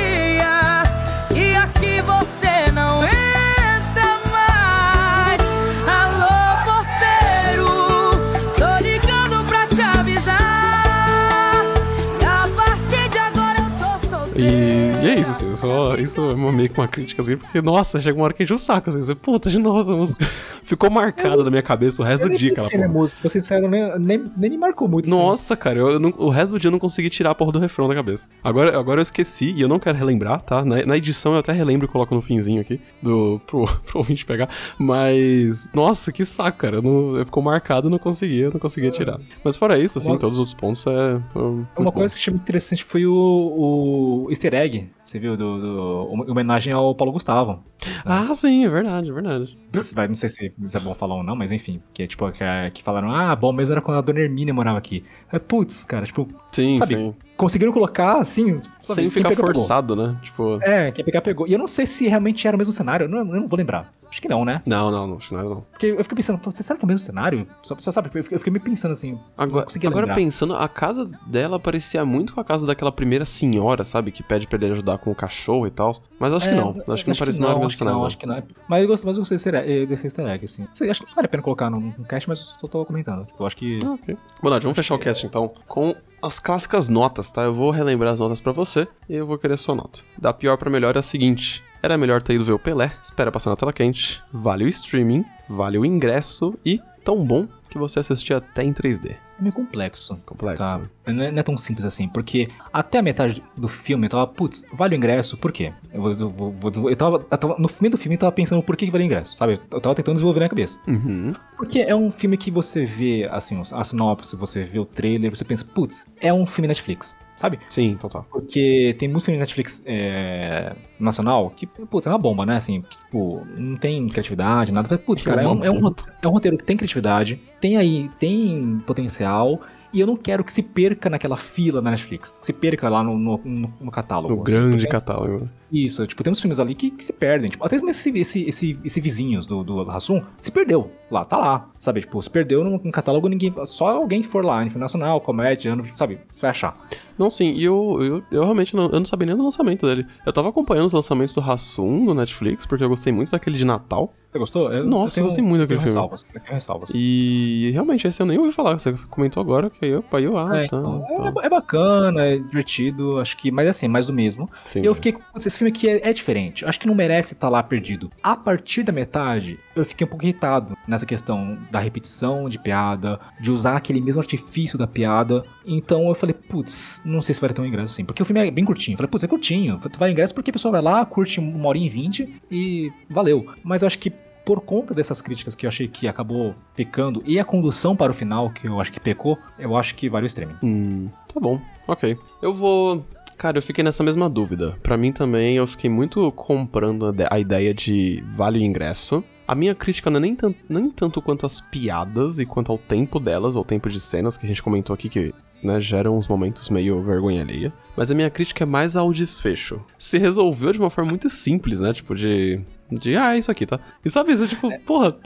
Isso, 15.31 15.45
assim, 15.45 15.55
só, 15.55 15.95
isso 15.95 16.19
é 16.21 16.33
uma- 16.33 16.51
meio 16.51 16.69
que 16.69 16.79
uma 16.79 16.87
crítica, 16.87 17.21
assim, 17.21 17.37
porque, 17.37 17.61
nossa, 17.61 17.99
chega 17.99 18.17
uma 18.17 18.25
hora 18.25 18.33
que 18.33 18.43
enche 18.43 18.53
o 18.53 18.57
saco, 18.57 18.89
assim, 18.89 19.01
você, 19.01 19.15
puta, 19.15 19.49
de 19.49 19.57
novo 19.59 19.79
essa 19.81 19.91
música. 19.95 20.25
Ficou 20.63 20.89
marcada 20.89 21.43
na 21.43 21.49
minha 21.51 21.61
cabeça 21.61 22.01
o 22.01 22.05
resto 22.05 22.25
Eu 22.25 22.31
do 22.31 22.37
dia, 22.37 22.53
na 22.57 22.63
porra. 22.63 22.87
música, 22.87 23.21
pra 23.21 23.29
ser 23.29 23.39
sincero, 23.41 23.67
nem, 23.69 23.99
nem, 23.99 24.25
nem 24.35 24.49
me 24.49 24.57
marcou 24.57 24.87
muito. 24.87 25.05
assim. 25.05 25.15
Nossa, 25.15 25.55
cara, 25.55 25.77
eu, 25.77 25.89
eu 25.91 25.99
não- 25.99 26.13
o 26.17 26.29
resto 26.29 26.53
do 26.53 26.59
dia 26.59 26.67
eu 26.67 26.71
não 26.71 26.79
consegui 26.79 27.09
tirar 27.09 27.31
a 27.31 27.35
porra 27.35 27.51
do 27.51 27.59
refrão 27.59 27.87
da 27.87 27.93
cabeça. 27.93 28.27
Agora, 28.43 28.77
agora 28.77 28.99
eu 28.99 29.03
esqueci 29.03 29.51
e 29.51 29.61
eu 29.61 29.67
não 29.67 29.77
quero 29.79 29.97
relembrar, 29.97 30.41
tá? 30.41 30.65
Na, 30.65 30.83
na 30.85 30.97
edição 30.97 31.33
eu 31.33 31.39
até 31.39 31.51
relembro 31.51 31.85
e 31.85 31.87
coloco 31.89 32.15
no 32.15 32.21
finzinho 32.21 32.61
aqui, 32.61 32.79
do, 33.01 33.39
pro, 33.45 33.65
pro 33.85 33.97
ouvinte 33.99 34.25
pegar. 34.25 34.49
Mas, 34.79 35.69
nossa, 35.73 36.11
que 36.11 36.25
saco, 36.25 36.57
cara. 36.57 36.77
Eu 36.77 36.81
não, 36.81 37.17
eu 37.17 37.25
ficou 37.25 37.43
marcado 37.43 37.87
e 37.87 37.91
não 37.91 37.99
conseguia, 37.99 38.45
eu 38.45 38.51
não 38.51 38.59
conseguia 38.59 38.89
tirar. 38.91 39.19
Mas 39.43 39.55
fora 39.55 39.77
isso, 39.77 39.97
assim, 39.97 40.09
Uma- 40.11 40.19
todos 40.19 40.37
os 40.37 40.39
outros 40.39 40.53
pontos 40.53 40.85
é. 40.87 40.91
é 40.91 41.39
Uma 41.39 41.65
bom. 41.77 41.91
coisa 41.91 42.13
que 42.13 42.19
achei 42.19 42.31
muito 42.31 42.43
interessante 42.43 42.83
foi 42.83 43.05
o, 43.05 43.13
o 43.13 44.27
easter 44.29 44.53
egg, 44.53 44.89
você 45.03 45.14
viu, 45.19 45.35
do, 45.37 45.59
do- 45.61 46.31
homenagem 46.31 46.73
ao 46.73 46.93
Paulo 46.95 47.11
Gustavo. 47.13 47.63
Ah, 48.05 48.33
sim, 48.33 48.65
é 48.65 48.69
verdade, 48.69 49.09
é 49.09 49.13
verdade. 49.13 49.57
Não 49.73 49.73
sei 49.75 49.83
se, 49.83 49.95
vai, 49.95 50.07
não 50.07 50.15
sei 50.15 50.29
se 50.29 50.45
é 50.73 50.79
bom 50.79 50.93
falar 50.93 51.15
ou 51.15 51.23
não, 51.23 51.35
mas 51.35 51.51
enfim, 51.51 51.81
que 51.93 52.03
é 52.03 52.07
tipo, 52.07 52.31
que, 52.31 52.43
que 52.73 52.83
falaram, 52.83 53.11
ah, 53.11 53.35
bom 53.35 53.51
mesmo 53.51 53.73
era 53.73 53.81
quando 53.81 53.97
a 53.97 54.01
dona 54.01 54.19
Hermínia 54.21 54.53
morava 54.53 54.77
aqui. 54.77 55.03
É, 55.31 55.37
putz, 55.39 55.83
cara, 55.85 56.05
tipo, 56.05 56.27
Sim, 56.51 56.77
Sabe, 56.77 56.95
sim. 56.95 57.15
Conseguiram 57.35 57.71
colocar 57.73 58.17
assim, 58.17 58.59
sabe, 58.81 59.01
Sem 59.01 59.09
ficar 59.09 59.29
pegou, 59.29 59.45
pegou. 59.45 59.59
forçado, 59.61 59.95
né? 59.95 60.17
Tipo. 60.21 60.59
É, 60.61 60.91
quem 60.91 61.03
pegar 61.03 61.21
pegou. 61.21 61.47
E 61.47 61.53
eu 61.53 61.59
não 61.59 61.67
sei 61.67 61.85
se 61.85 62.07
realmente 62.07 62.47
era 62.47 62.55
o 62.55 62.57
mesmo 62.57 62.73
cenário, 62.73 63.05
eu 63.05 63.09
não, 63.09 63.19
eu 63.19 63.25
não 63.41 63.47
vou 63.47 63.57
lembrar. 63.57 63.89
Acho 64.09 64.21
que 64.21 64.29
não, 64.29 64.45
né? 64.45 64.61
Não, 64.65 64.89
não, 64.91 65.07
não, 65.07 65.17
acho 65.17 65.29
que 65.29 65.35
não 65.35 65.49
não. 65.49 65.61
Porque 65.71 65.87
eu 65.87 66.01
fiquei 66.03 66.15
pensando, 66.15 66.39
você 66.43 66.63
será 66.63 66.77
que 66.79 66.85
é 66.85 66.85
o 66.85 66.87
mesmo 66.87 67.03
cenário? 67.03 67.45
Só, 67.61 67.75
só 67.77 67.91
sabe, 67.91 68.07
eu 68.13 68.23
fiquei, 68.23 68.35
eu 68.35 68.39
fiquei 68.39 68.53
me 68.53 68.59
pensando 68.59 68.91
assim, 68.93 69.13
não 69.13 69.21
Agora, 69.37 69.65
agora 69.85 70.13
pensando, 70.13 70.55
a 70.55 70.69
casa 70.69 71.09
dela 71.27 71.59
parecia 71.59 72.05
muito 72.05 72.33
com 72.33 72.39
a 72.39 72.43
casa 72.43 72.65
daquela 72.65 72.91
primeira 72.91 73.25
senhora, 73.25 73.83
sabe? 73.83 74.11
Que 74.11 74.23
pede 74.23 74.47
pra 74.47 74.57
ele 74.57 74.71
ajudar 74.71 74.97
com 74.99 75.11
o 75.11 75.15
cachorro 75.15 75.67
e 75.67 75.71
tal. 75.71 75.97
Mas 76.17 76.31
acho 76.31 76.47
que 76.47 76.53
É, 76.53 76.57
não. 76.57 76.69
Acho 76.87 77.03
que 77.03 77.09
não 77.09 77.17
parecia 77.17 77.41
não 77.41 77.49
era 77.49 77.57
o 77.57 77.59
mesmo 77.61 77.69
acho 77.69 77.77
que 77.77 77.83
não, 77.83 77.91
cenário. 77.91 78.07
acho 78.07 78.17
que 78.17 78.25
não. 78.25 78.43
Mas 78.69 78.81
eu 78.81 78.87
gosto, 78.87 79.05
mas 79.07 79.17
eu 79.17 79.21
gostei 79.21 79.35
desse 79.37 79.49
easter 79.49 79.69
egg, 79.69 79.85
desse 79.87 80.07
easter 80.07 80.25
egg, 80.27 80.45
assim. 80.45 80.67
Acho 80.89 81.01
que 81.01 81.07
não 81.07 81.15
vale 81.15 81.25
a 81.25 81.29
pena 81.29 81.43
colocar 81.43 81.69
no, 81.69 81.79
no 81.81 82.05
cast, 82.05 82.29
mas 82.29 82.39
eu 82.39 82.45
só 82.45 82.67
tô 82.67 82.85
comentando. 82.85 83.25
Tipo, 83.25 83.43
eu 83.43 83.47
acho 83.47 83.57
que. 83.57 83.77
Ah, 83.83 83.91
ok. 83.91 84.17
Bonade, 84.41 84.63
vamos 84.63 84.75
fechar 84.77 84.95
o 84.95 84.99
cast 84.99 85.25
então 85.25 85.51
com 85.67 85.93
as 86.25 86.39
clássicas 86.39 86.89
notas, 86.89 87.31
tá? 87.31 87.43
Eu 87.43 87.53
vou 87.53 87.71
relembrar 87.71 88.13
as 88.13 88.19
notas 88.19 88.39
pra 88.39 88.51
você 88.51 88.87
e 89.07 89.15
eu 89.15 89.27
vou 89.27 89.37
querer 89.37 89.53
a 89.53 89.57
sua 89.57 89.75
nota. 89.75 89.99
Da 90.17 90.33
pior 90.33 90.57
pra 90.57 90.69
melhor 90.69 90.95
é 90.95 90.99
a 90.99 91.03
seguinte: 91.03 91.63
era 91.81 91.97
melhor 91.97 92.21
ter 92.21 92.33
ido 92.33 92.43
ver 92.43 92.53
o 92.53 92.59
Pelé, 92.59 92.91
espera 93.01 93.31
passar 93.31 93.51
na 93.51 93.55
tela 93.55 93.71
quente, 93.71 94.23
vale 94.31 94.65
o 94.65 94.67
streaming, 94.67 95.23
vale 95.47 95.77
o 95.77 95.85
ingresso 95.85 96.57
e 96.65 96.81
tão 97.03 97.25
bom 97.25 97.47
que 97.69 97.77
você 97.77 97.99
assistia 97.99 98.37
até 98.37 98.63
em 98.63 98.71
3D. 98.73 99.11
É 99.37 99.41
meio 99.41 99.53
complexo. 99.53 100.17
Complexo. 100.25 100.63
Tá. 100.63 100.81
Não 101.07 101.23
é, 101.23 101.31
não 101.31 101.39
é 101.39 101.43
tão 101.43 101.57
simples 101.57 101.85
assim, 101.85 102.07
porque 102.07 102.49
até 102.71 102.99
a 102.99 103.01
metade 103.01 103.43
do 103.55 103.67
filme 103.67 104.05
eu 104.05 104.09
tava, 104.09 104.27
putz, 104.27 104.65
vale 104.73 104.95
o 104.95 104.97
ingresso, 104.97 105.35
por 105.37 105.51
quê? 105.51 105.73
Eu, 105.93 106.01
vou, 106.01 106.11
eu, 106.11 106.29
vou, 106.29 106.89
eu, 106.89 106.95
tava, 106.95 107.15
eu 107.17 107.37
tava- 107.37 107.55
No 107.59 107.67
fim 107.67 107.89
do 107.89 107.97
filme 107.97 108.15
eu 108.15 108.19
tava 108.19 108.31
pensando 108.31 108.61
por 108.63 108.77
que, 108.77 108.85
que 108.85 108.91
vale 108.91 109.03
o 109.03 109.07
ingresso, 109.07 109.35
sabe? 109.35 109.59
Eu 109.71 109.81
tava 109.81 109.93
tentando 109.95 110.15
desenvolver 110.15 110.39
na 110.39 110.49
cabeça. 110.49 110.79
Uhum. 110.87 111.33
Porque 111.57 111.79
é 111.79 111.95
um 111.95 112.09
filme 112.09 112.37
que 112.37 112.49
você 112.49 112.85
vê, 112.85 113.27
assim, 113.31 113.61
a 113.73 113.83
sinopse, 113.83 114.35
você 114.35 114.63
vê 114.63 114.79
o 114.79 114.85
trailer, 114.85 115.35
você 115.35 115.43
pensa, 115.43 115.65
putz, 115.65 116.07
é 116.21 116.33
um 116.33 116.45
filme 116.45 116.67
Netflix, 116.67 117.13
sabe? 117.35 117.59
Sim, 117.69 117.95
total. 117.99 118.25
Porque 118.31 118.95
tem 118.99 119.07
muito 119.07 119.23
filme 119.25 119.39
Netflix 119.39 119.83
é, 119.85 120.73
nacional 120.99 121.51
que, 121.55 121.65
putz, 121.65 122.07
é 122.07 122.09
uma 122.09 122.17
bomba, 122.17 122.45
né? 122.45 122.57
Assim, 122.57 122.81
que, 122.81 122.97
tipo, 122.97 123.45
não 123.57 123.77
tem 123.77 124.07
criatividade, 124.07 124.71
nada. 124.71 124.97
Putz, 124.97 125.23
cara, 125.23 125.41
é 125.43 125.47
um, 125.47 125.63
é, 125.63 125.69
um, 125.71 125.93
é 126.21 126.27
um 126.27 126.31
roteiro 126.31 126.57
que 126.57 126.65
tem 126.65 126.77
criatividade, 126.77 127.39
tem 127.59 127.77
aí, 127.77 128.09
tem 128.19 128.81
potencial. 128.85 129.61
E 129.93 129.99
eu 130.01 130.07
não 130.07 130.17
quero 130.17 130.43
que 130.43 130.51
se 130.51 130.61
perca 130.61 131.09
naquela 131.09 131.37
fila 131.37 131.81
na 131.81 131.91
Netflix. 131.91 132.29
Que 132.41 132.45
se 132.47 132.51
perca 132.51 132.89
lá 132.89 133.01
no, 133.01 133.17
no, 133.17 133.39
no- 133.45 133.73
no 133.79 133.91
catálogo. 133.91 134.33
O 134.35 134.43
assim. 134.43 134.51
grande 134.51 134.71
Porque- 134.83 134.87
catálogo. 134.87 135.49
Isso, 135.71 136.05
tipo, 136.05 136.21
tem 136.21 136.31
uns 136.33 136.39
filmes 136.41 136.59
ali 136.59 136.75
que, 136.75 136.91
que 136.91 137.01
se 137.03 137.13
perdem. 137.13 137.49
Tipo, 137.49 137.65
até 137.65 137.75
mesmo 137.77 137.89
esse, 137.89 138.09
esse, 138.17 138.43
esse, 138.43 138.79
esse 138.83 138.99
Vizinhos 138.99 139.45
do, 139.45 139.63
do 139.63 139.89
Hassum 139.89 140.21
se 140.41 140.51
perdeu. 140.51 140.91
Lá, 141.09 141.23
tá 141.23 141.37
lá. 141.37 141.69
Sabe? 141.79 142.01
Tipo, 142.01 142.21
se 142.21 142.29
perdeu 142.29 142.61
no, 142.63 142.71
no 142.71 142.91
catálogo, 142.91 143.29
ninguém. 143.29 143.53
Só 143.65 143.87
alguém 143.87 144.21
que 144.21 144.27
for 144.27 144.43
lá, 144.43 144.65
nacional, 144.65 145.21
comédia, 145.21 145.71
ano, 145.71 145.85
sabe? 145.95 146.19
Você 146.33 146.41
vai 146.41 146.51
achar. 146.51 146.77
Não, 147.17 147.29
sim, 147.29 147.53
e 147.53 147.63
eu, 147.63 147.97
eu, 148.01 148.23
eu 148.31 148.43
realmente 148.43 148.75
não, 148.75 148.85
eu 148.85 148.99
não 148.99 149.05
sabia 149.05 149.27
nem 149.27 149.35
do 149.35 149.43
lançamento 149.43 149.85
dele. 149.85 150.05
Eu 150.25 150.33
tava 150.33 150.49
acompanhando 150.49 150.87
os 150.87 150.93
lançamentos 150.93 151.33
do 151.33 151.41
Hassum 151.41 152.03
no 152.03 152.13
Netflix, 152.13 152.65
porque 152.65 152.83
eu 152.83 152.89
gostei 152.89 153.13
muito 153.13 153.31
daquele 153.31 153.57
de 153.57 153.65
Natal. 153.65 154.13
Você 154.35 154.39
gostou? 154.39 154.73
Eu, 154.73 154.85
Nossa, 154.85 155.21
eu 155.21 155.23
gostei 155.23 155.41
muito 155.41 155.61
daquele 155.61 155.79
filme. 155.79 155.91
Ressalvas, 155.91 156.27
eu 156.33 156.41
ressalvas. 156.53 156.91
E 156.93 157.69
realmente, 157.71 158.05
esse 158.05 158.21
eu 158.21 158.25
nem 158.25 158.37
ouvi 158.37 158.51
falar. 158.51 158.77
Você 158.77 158.93
comentou 159.09 159.39
agora 159.39 159.69
que 159.69 159.85
aí 159.85 159.91
eu, 159.91 160.03
aí 160.11 160.23
eu 160.25 160.37
ah, 160.37 160.57
É, 160.57 160.67
tá, 160.67 160.77
então, 160.77 161.05
tá. 161.07 161.41
é, 161.41 161.45
é 161.45 161.49
bacana, 161.49 162.25
é 162.25 162.37
divertido, 162.37 163.17
acho 163.19 163.37
que, 163.37 163.49
mas 163.49 163.65
assim, 163.69 163.87
mais 163.87 164.07
do 164.07 164.13
mesmo. 164.13 164.49
Entendi. 164.69 164.85
E 164.85 164.89
eu 164.89 164.93
fiquei, 164.93 165.13
putz, 165.13 165.45
esse 165.45 165.57
filme 165.57 165.71
aqui 165.71 165.87
é, 165.87 166.09
é 166.09 166.11
diferente, 166.11 166.65
acho 166.65 166.77
que 166.77 166.85
não 166.85 166.93
merece 166.93 167.33
estar 167.33 167.47
lá 167.47 167.63
perdido. 167.63 168.11
A 168.21 168.35
partir 168.35 168.83
da 168.83 168.91
metade, 168.91 169.57
eu 169.73 169.85
fiquei 169.85 170.05
um 170.05 170.09
pouco 170.09 170.25
irritado 170.25 170.75
nessa 170.85 171.05
questão 171.05 171.57
da 171.71 171.79
repetição 171.79 172.49
de 172.49 172.59
piada, 172.59 173.17
de 173.39 173.49
usar 173.51 173.77
aquele 173.77 174.01
mesmo 174.01 174.21
artifício 174.21 174.77
da 174.77 174.85
piada. 174.85 175.45
Então 175.65 176.09
eu 176.09 176.15
falei, 176.15 176.33
putz, 176.33 177.01
não 177.05 177.21
sei 177.21 177.33
se 177.35 177.39
vai 177.41 177.53
ter 177.53 177.61
um 177.61 177.65
ingresso 177.65 177.93
assim, 177.93 178.03
porque 178.03 178.21
o 178.21 178.25
filme 178.25 178.47
é 178.47 178.51
bem 178.51 178.65
curtinho. 178.65 178.93
Eu 178.93 178.97
falei, 178.97 179.09
putz, 179.11 179.23
é 179.23 179.27
curtinho, 179.27 179.79
tu 179.79 179.99
vai 179.99 180.11
ingresso 180.11 180.33
porque 180.33 180.49
a 180.49 180.53
pessoa 180.53 180.71
vai 180.71 180.81
lá, 180.81 181.05
curte 181.05 181.39
uma 181.39 181.67
hora 181.69 181.77
e 181.77 181.87
vinte 181.87 182.27
e 182.51 182.91
valeu. 183.09 183.45
Mas 183.63 183.81
eu 183.81 183.87
acho 183.87 183.99
que 183.99 184.11
por 184.45 184.61
conta 184.61 184.93
dessas 184.93 185.21
críticas 185.21 185.55
que 185.55 185.65
eu 185.65 185.67
achei 185.69 185.87
que 185.87 186.07
acabou 186.07 186.53
pecando 186.75 187.23
e 187.25 187.39
a 187.39 187.43
condução 187.45 187.95
para 187.95 188.11
o 188.11 188.15
final 188.15 188.49
que 188.51 188.67
eu 188.67 188.79
acho 188.79 188.91
que 188.91 188.99
pecou, 188.99 189.37
eu 189.57 189.75
acho 189.75 189.95
que 189.95 190.07
vale 190.09 190.25
o 190.25 190.27
streaming. 190.27 190.55
Hum, 190.61 191.09
tá 191.33 191.39
bom, 191.39 191.59
ok. 191.87 192.17
Eu 192.41 192.53
vou. 192.53 193.03
Cara, 193.37 193.57
eu 193.57 193.61
fiquei 193.61 193.83
nessa 193.83 194.03
mesma 194.03 194.29
dúvida. 194.29 194.77
Pra 194.81 194.95
mim 194.95 195.11
também, 195.11 195.57
eu 195.57 195.67
fiquei 195.67 195.89
muito 195.89 196.31
comprando 196.31 197.07
a 197.07 197.11
de- 197.11 197.27
a 197.29 197.37
ideia 197.39 197.73
de 197.73 198.23
vale 198.35 198.59
o 198.59 198.61
ingresso. 198.63 199.23
A 199.47 199.53
minha 199.53 199.75
crítica 199.75 200.09
não 200.09 200.17
é 200.17 200.21
nem, 200.21 200.35
tan- 200.35 200.53
nem 200.69 200.89
tanto 200.89 201.21
quanto 201.21 201.45
as 201.45 201.59
piadas 201.59 202.39
e 202.39 202.45
quanto 202.45 202.71
ao 202.71 202.77
tempo 202.77 203.19
delas, 203.19 203.55
ou 203.55 203.63
tempo 203.65 203.89
de 203.89 203.99
cenas 203.99 204.37
que 204.37 204.45
a 204.45 204.47
gente 204.47 204.63
comentou 204.63 204.93
aqui 204.93 205.09
que 205.09 205.33
né, 205.65 205.79
geram 205.79 206.17
uns 206.17 206.27
momentos 206.27 206.69
meio 206.69 207.01
vergonha 207.01 207.41
alheia. 207.41 207.73
Mas 207.97 208.11
a 208.11 208.15
minha 208.15 208.29
crítica 208.29 208.63
é 208.63 208.67
mais 208.67 208.95
ao 208.95 209.11
desfecho. 209.11 209.81
Se 209.97 210.17
resolveu 210.17 210.71
de 210.71 210.79
uma 210.79 210.89
forma 210.89 211.09
muito 211.09 211.29
simples, 211.29 211.79
né? 211.79 211.91
Tipo, 211.93 212.13
de. 212.15 212.59
De, 212.91 213.17
ah, 213.17 213.33
é 213.35 213.39
isso 213.39 213.49
aqui, 213.49 213.65
tá? 213.65 213.79
E 214.05 214.09
sabe, 214.11 214.31
isso, 214.31 214.47
tipo, 214.47 214.69
porra. 214.81 215.15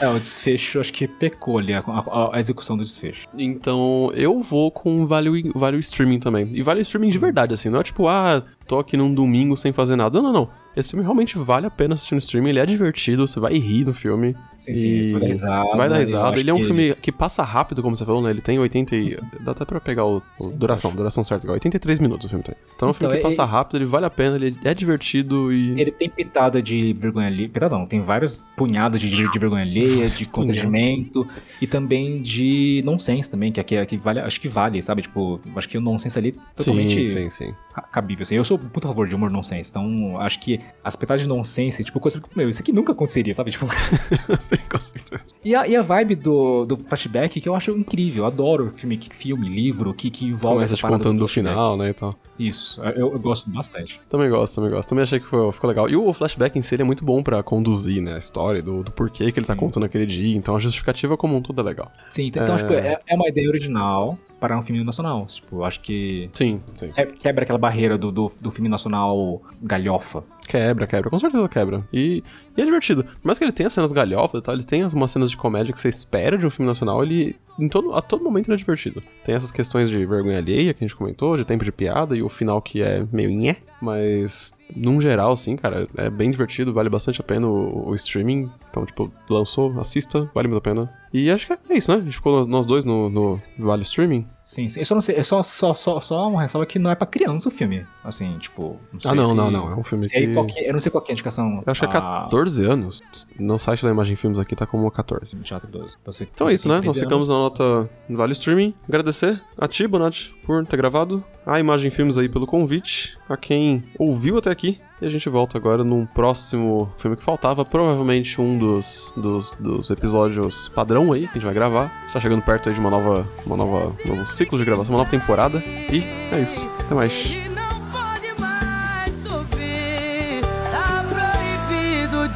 É, 0.00 0.08
o 0.08 0.18
desfecho 0.18 0.80
acho 0.80 0.92
que 0.92 1.06
pecou 1.06 1.58
ali, 1.58 1.72
a, 1.74 1.80
a- 1.80 2.36
a 2.36 2.40
execução 2.40 2.76
do 2.76 2.82
desfecho. 2.82 3.28
Então, 3.36 4.10
eu 4.14 4.40
vou 4.40 4.70
com 4.70 5.06
value, 5.06 5.52
value 5.54 5.78
streaming 5.80 6.18
também. 6.18 6.48
E 6.54 6.62
value 6.62 6.80
streaming 6.80 7.10
de 7.10 7.18
verdade, 7.18 7.54
assim. 7.54 7.68
Não 7.68 7.80
é 7.80 7.82
tipo, 7.82 8.08
ah, 8.08 8.42
tô 8.66 8.78
aqui 8.78 8.96
num 8.96 9.14
domingo 9.14 9.56
sem 9.56 9.72
fazer 9.72 9.94
nada. 9.96 10.20
Não, 10.20 10.32
não, 10.32 10.32
não. 10.32 10.48
Esse 10.76 10.90
filme 10.90 11.02
realmente 11.04 11.36
vale 11.36 11.66
a 11.66 11.70
pena 11.70 11.94
assistir 11.94 12.14
no 12.14 12.18
streaming. 12.18 12.50
Ele 12.50 12.58
é 12.60 12.66
divertido, 12.66 13.26
você 13.26 13.38
vai 13.38 13.54
rir 13.58 13.84
no 13.84 13.92
filme. 13.92 14.34
Sim, 14.56 14.74
sim, 14.74 15.04
você 15.04 15.12
vai 15.12 15.20
dar 15.20 15.26
risada. 15.28 15.76
Vai 15.76 15.88
dar 15.88 15.94
eu 15.96 16.00
risada. 16.00 16.40
Ele 16.40 16.50
é 16.50 16.54
um 16.54 16.58
que- 16.58 16.64
filme 16.64 16.94
que 16.94 17.12
passa 17.12 17.42
rápido, 17.42 17.82
como 17.82 17.94
você 17.94 18.04
falou, 18.04 18.22
né? 18.22 18.30
Ele 18.30 18.40
tem 18.40 18.58
80 18.58 18.96
e... 18.96 19.18
Dá 19.40 19.52
até 19.52 19.64
pra 19.64 19.80
pegar 19.80 20.04
o, 20.06 20.22
o 20.40 20.48
duração, 20.50 20.92
duração 20.94 21.22
certa. 21.24 21.44
igual. 21.44 21.54
83 21.54 21.98
minutos 21.98 22.26
o 22.26 22.28
filme 22.28 22.42
tem. 22.44 22.54
Então 22.74 22.88
é 22.88 22.90
um 22.90 22.94
filme 22.94 23.14
Então, 23.16 23.30
que 23.30 23.36
passa 23.36 23.42
é- 23.48 23.52
rápido, 23.52 23.76
ele 23.76 23.84
vale 23.84 24.06
a 24.06 24.10
pena, 24.10 24.36
ele 24.36 24.56
é 24.64 24.72
divertido 24.72 25.52
e... 25.52 25.78
Ele 25.80 25.90
tem 25.90 26.08
pitada 26.08 26.62
de 26.62 26.92
vergonha 26.94 27.26
alheia. 27.26 27.48
Pitada 27.48 27.76
não, 27.76 27.84
tem 27.86 28.00
várias 28.00 28.42
punhadas 28.56 29.00
de, 29.00 29.10
de 29.10 29.38
vergonha 29.38 29.62
alheia, 29.62 30.08
de 30.08 30.26
constrangimento 30.26 31.26
e 31.60 31.66
também 31.66 32.22
de 32.22 32.82
nonsense 32.84 33.30
também, 33.30 33.52
que 33.52 33.60
aqui, 33.60 33.76
aqui 33.76 33.96
vale, 33.96 34.20
acho 34.20 34.40
que 34.40 34.48
vale, 34.48 34.80
sabe? 34.82 35.02
Tipo, 35.02 35.40
acho 35.56 35.68
que 35.68 35.76
o 35.76 35.80
nonsense 35.80 36.18
ali 36.18 36.30
é 36.30 36.54
totalmente 36.56 37.04
Sim, 37.06 37.28
sim, 37.28 37.30
sim. 37.30 37.54
Ca- 37.74 37.82
cabível. 37.82 38.22
Assim. 38.22 38.34
Eu 38.36 38.44
sou 38.44 38.58
muito 38.58 38.78
a 38.78 38.82
favor 38.88 39.06
de 39.08 39.14
humor 39.14 39.30
nonsense, 39.30 39.70
então 39.70 40.18
acho 40.20 40.40
que 40.40 40.60
as 40.84 40.94
pitadas 40.96 41.22
de 41.22 41.28
nonsense, 41.28 41.82
tipo, 41.84 41.98
coisa 42.00 42.20
que, 42.20 42.28
meu, 42.36 42.48
isso 42.48 42.60
aqui 42.62 42.72
nunca 42.72 42.92
aconteceria, 42.92 43.32
sabe? 43.34 43.50
Tipo, 43.50 43.66
sim, 44.40 44.56
com 44.70 44.80
certeza. 44.80 45.24
e, 45.44 45.54
a, 45.54 45.66
e 45.66 45.76
a 45.76 45.82
vibe 45.82 46.14
do, 46.16 46.64
do 46.64 46.76
flashback 46.76 47.40
que 47.40 47.48
eu 47.48 47.54
acho 47.54 47.70
incrível. 47.72 48.22
Eu 48.24 48.26
adoro 48.26 48.70
filme, 48.70 48.96
que- 48.96 49.14
filme 49.14 49.48
livro, 49.48 49.92
que, 49.94 50.10
que 50.10 50.26
envolve 50.26 50.56
Começa 50.56 50.74
essa 50.74 50.86
te 50.86 50.90
contando 50.90 51.18
do 51.18 51.26
flashback. 51.28 51.54
final, 51.54 51.76
né, 51.76 51.88
e 51.90 51.94
tal. 51.94 52.14
Isso, 52.38 52.82
eu, 52.82 53.12
eu 53.12 53.18
gosto 53.18 53.50
bastante. 53.50 54.00
Também 54.08 54.28
gosto, 54.28 54.54
também 54.56 54.70
gosto. 54.70 54.88
Também 54.88 55.02
achei 55.02 55.20
que 55.20 55.26
foi, 55.26 55.52
ficou 55.52 55.68
legal. 55.68 55.88
E 55.88 55.96
o 55.96 56.12
flashback 56.12 56.58
em 56.58 56.62
si 56.62 56.74
ele 56.74 56.82
é 56.82 56.84
muito 56.84 57.04
bom 57.04 57.22
pra 57.22 57.42
conduzir, 57.42 58.02
né, 58.02 58.14
a 58.14 58.18
história 58.18 58.62
do, 58.62 58.82
do 58.82 58.90
porquê 58.90 59.24
que 59.26 59.38
ele 59.38 59.46
tá 59.46 59.54
Sim. 59.54 59.58
contando 59.60 59.84
aquele 59.84 60.06
dia. 60.06 60.36
Então 60.36 60.56
a 60.56 60.58
justificativa 60.58 61.16
como 61.16 61.36
um 61.36 61.42
todo 61.42 61.60
é 61.60 61.64
legal. 61.64 61.90
Sim, 62.10 62.26
então, 62.26 62.42
então, 62.42 62.56
tipo, 62.56 62.72
é, 62.72 62.98
é 63.06 63.14
uma 63.14 63.28
ideia 63.28 63.48
original 63.48 64.18
para 64.42 64.58
um 64.58 64.62
filme 64.62 64.82
nacional. 64.82 65.24
Tipo, 65.26 65.58
eu 65.58 65.64
acho 65.64 65.80
que 65.80 66.28
Sim, 66.32 66.60
sim. 66.76 66.90
que- 66.90 67.06
quebra 67.12 67.44
aquela 67.44 67.58
barreira 67.60 67.96
do, 67.96 68.10
do, 68.10 68.32
do 68.40 68.50
filme 68.50 68.68
nacional 68.68 69.40
galhofa. 69.62 70.24
Quebra, 70.48 70.84
quebra, 70.84 71.08
com 71.08 71.16
certeza 71.16 71.48
quebra. 71.48 71.86
E, 71.92 72.24
e 72.56 72.60
é 72.60 72.64
divertido. 72.64 73.04
Por 73.04 73.20
mais 73.24 73.38
que 73.38 73.44
ele 73.44 73.52
tenha 73.52 73.70
cenas 73.70 73.92
galhofas 73.92 74.40
e 74.40 74.42
tal, 74.42 74.52
ele 74.56 74.64
tem 74.64 74.84
umas 74.84 75.12
cenas 75.12 75.30
de 75.30 75.36
comédia 75.36 75.72
que 75.72 75.78
você 75.78 75.88
espera 75.88 76.36
de 76.36 76.44
um 76.44 76.50
filme 76.50 76.66
nacional, 76.66 77.04
ele. 77.04 77.36
Em 77.56 77.68
todo, 77.68 77.94
a 77.94 78.02
todo 78.02 78.24
momento 78.24 78.48
ele 78.48 78.54
é 78.54 78.56
divertido. 78.56 79.00
Tem 79.24 79.34
essas 79.36 79.52
questões 79.52 79.88
de 79.88 80.04
vergonha 80.04 80.38
alheia 80.38 80.74
que 80.74 80.82
a 80.84 80.88
gente 80.88 80.96
comentou, 80.96 81.36
de 81.36 81.44
tempo 81.44 81.64
de 81.64 81.70
piada, 81.70 82.16
e 82.16 82.22
o 82.22 82.28
final 82.28 82.60
que 82.60 82.82
é 82.82 83.06
meio 83.12 83.30
nhé. 83.30 83.58
Mas, 83.82 84.54
num 84.74 85.00
geral, 85.00 85.32
assim, 85.32 85.56
cara, 85.56 85.88
é 85.96 86.08
bem 86.08 86.30
divertido, 86.30 86.72
vale 86.72 86.88
bastante 86.88 87.20
a 87.20 87.24
pena 87.24 87.48
o, 87.48 87.88
o 87.90 87.94
streaming. 87.96 88.48
Então, 88.70 88.86
tipo, 88.86 89.12
lançou, 89.28 89.78
assista, 89.80 90.30
vale 90.32 90.48
muito 90.48 90.58
a 90.58 90.62
pena. 90.62 90.90
E 91.12 91.30
acho 91.30 91.46
que 91.46 91.52
é 91.52 91.76
isso, 91.76 91.90
né? 91.92 91.98
A 91.98 92.04
gente 92.04 92.14
ficou 92.16 92.46
nós- 92.46 92.64
dois 92.64 92.86
no, 92.86 93.10
no 93.10 93.38
Vale 93.58 93.82
Streaming. 93.82 94.26
Sim, 94.42 94.66
sim. 94.70 94.80
Eu 94.80 94.86
só 94.86 94.94
não 94.94 95.02
sei, 95.02 95.16
é 95.16 95.22
só, 95.22 95.42
só, 95.42 95.74
só, 95.74 96.00
só 96.00 96.26
uma 96.26 96.40
ressalva 96.40 96.64
que 96.64 96.78
não 96.78 96.90
é 96.90 96.94
pra 96.94 97.06
criança 97.06 97.48
o 97.50 97.52
filme. 97.52 97.84
Assim, 98.02 98.38
tipo. 98.38 98.80
Não 98.90 98.98
sei 98.98 99.10
Ah, 99.10 99.14
não, 99.14 99.28
se- 99.28 99.34
não, 99.34 99.50
não. 99.50 99.70
É 99.72 99.74
um 99.76 99.84
filme 99.84 100.08
que. 100.08 100.32
qual 100.32 100.46
que- 100.46 100.60
eu 100.60 100.72
não 100.72 100.80
sei 100.80 100.90
qual 100.90 101.02
que 101.04 101.10
é 101.10 101.12
a 101.12 101.14
indicação. 101.14 101.62
Eu 101.66 101.70
acho 101.70 101.80
que 101.80 101.86
é 101.86 101.90
a- 101.90 102.22
14 102.24 102.64
anos. 102.64 103.02
No 103.38 103.58
site 103.58 103.82
da 103.84 103.90
Imagem 103.90 104.16
Filmes 104.16 104.38
aqui 104.38 104.56
tá 104.56 104.64
como 104.66 104.90
14. 104.90 105.36
Teatro 105.40 105.68
12. 105.70 105.96
Você- 106.06 106.24
Então 106.32 106.46
você 106.46 106.52
é 106.52 106.54
isso, 106.54 106.68
né? 106.68 106.76
13 106.76 106.86
Nós 106.86 106.98
ficamos 106.98 107.28
anos. 107.28 107.58
na 107.58 107.74
nota 107.74 107.90
Vale 108.08 108.32
Streaming. 108.32 108.72
Agradecer 108.88 109.38
a 109.58 109.68
ti, 109.68 109.86
Bonatti, 109.86 110.34
por 110.46 110.64
ter 110.64 110.78
gravado. 110.78 111.22
A 111.44 111.60
Imagem 111.60 111.90
Filmes 111.90 112.16
aí 112.16 112.28
pelo 112.28 112.46
convite. 112.46 113.18
A 113.28 113.36
quem 113.36 113.71
ouviu 113.98 114.38
até 114.38 114.50
aqui. 114.50 114.80
E 115.00 115.06
a 115.06 115.08
gente 115.08 115.28
volta 115.28 115.58
agora 115.58 115.84
num 115.84 116.06
próximo 116.06 116.92
filme 116.96 117.16
que 117.16 117.22
faltava. 117.22 117.64
Provavelmente 117.64 118.40
um 118.40 118.58
dos, 118.58 119.12
dos, 119.16 119.52
dos 119.58 119.90
episódios 119.90 120.68
padrão 120.68 121.12
aí 121.12 121.22
que 121.22 121.30
a 121.30 121.34
gente 121.34 121.44
vai 121.44 121.54
gravar. 121.54 122.04
Está 122.06 122.18
chegando 122.18 122.42
perto 122.42 122.68
aí 122.68 122.74
de 122.74 122.80
uma 122.80 122.90
nova, 122.90 123.28
uma 123.46 123.56
nova, 123.56 123.94
um 124.06 124.08
novo 124.08 124.26
ciclo 124.26 124.58
de 124.58 124.64
gravação, 124.64 124.92
uma 124.92 124.98
nova 124.98 125.10
temporada. 125.10 125.58
E 125.58 126.04
é 126.32 126.40
isso. 126.40 126.68
Até 126.80 126.94
mais. 126.94 127.34
Tá 127.34 127.62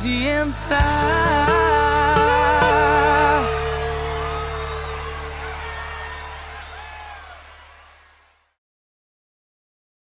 de 0.03 0.27
entrar. 0.29 1.66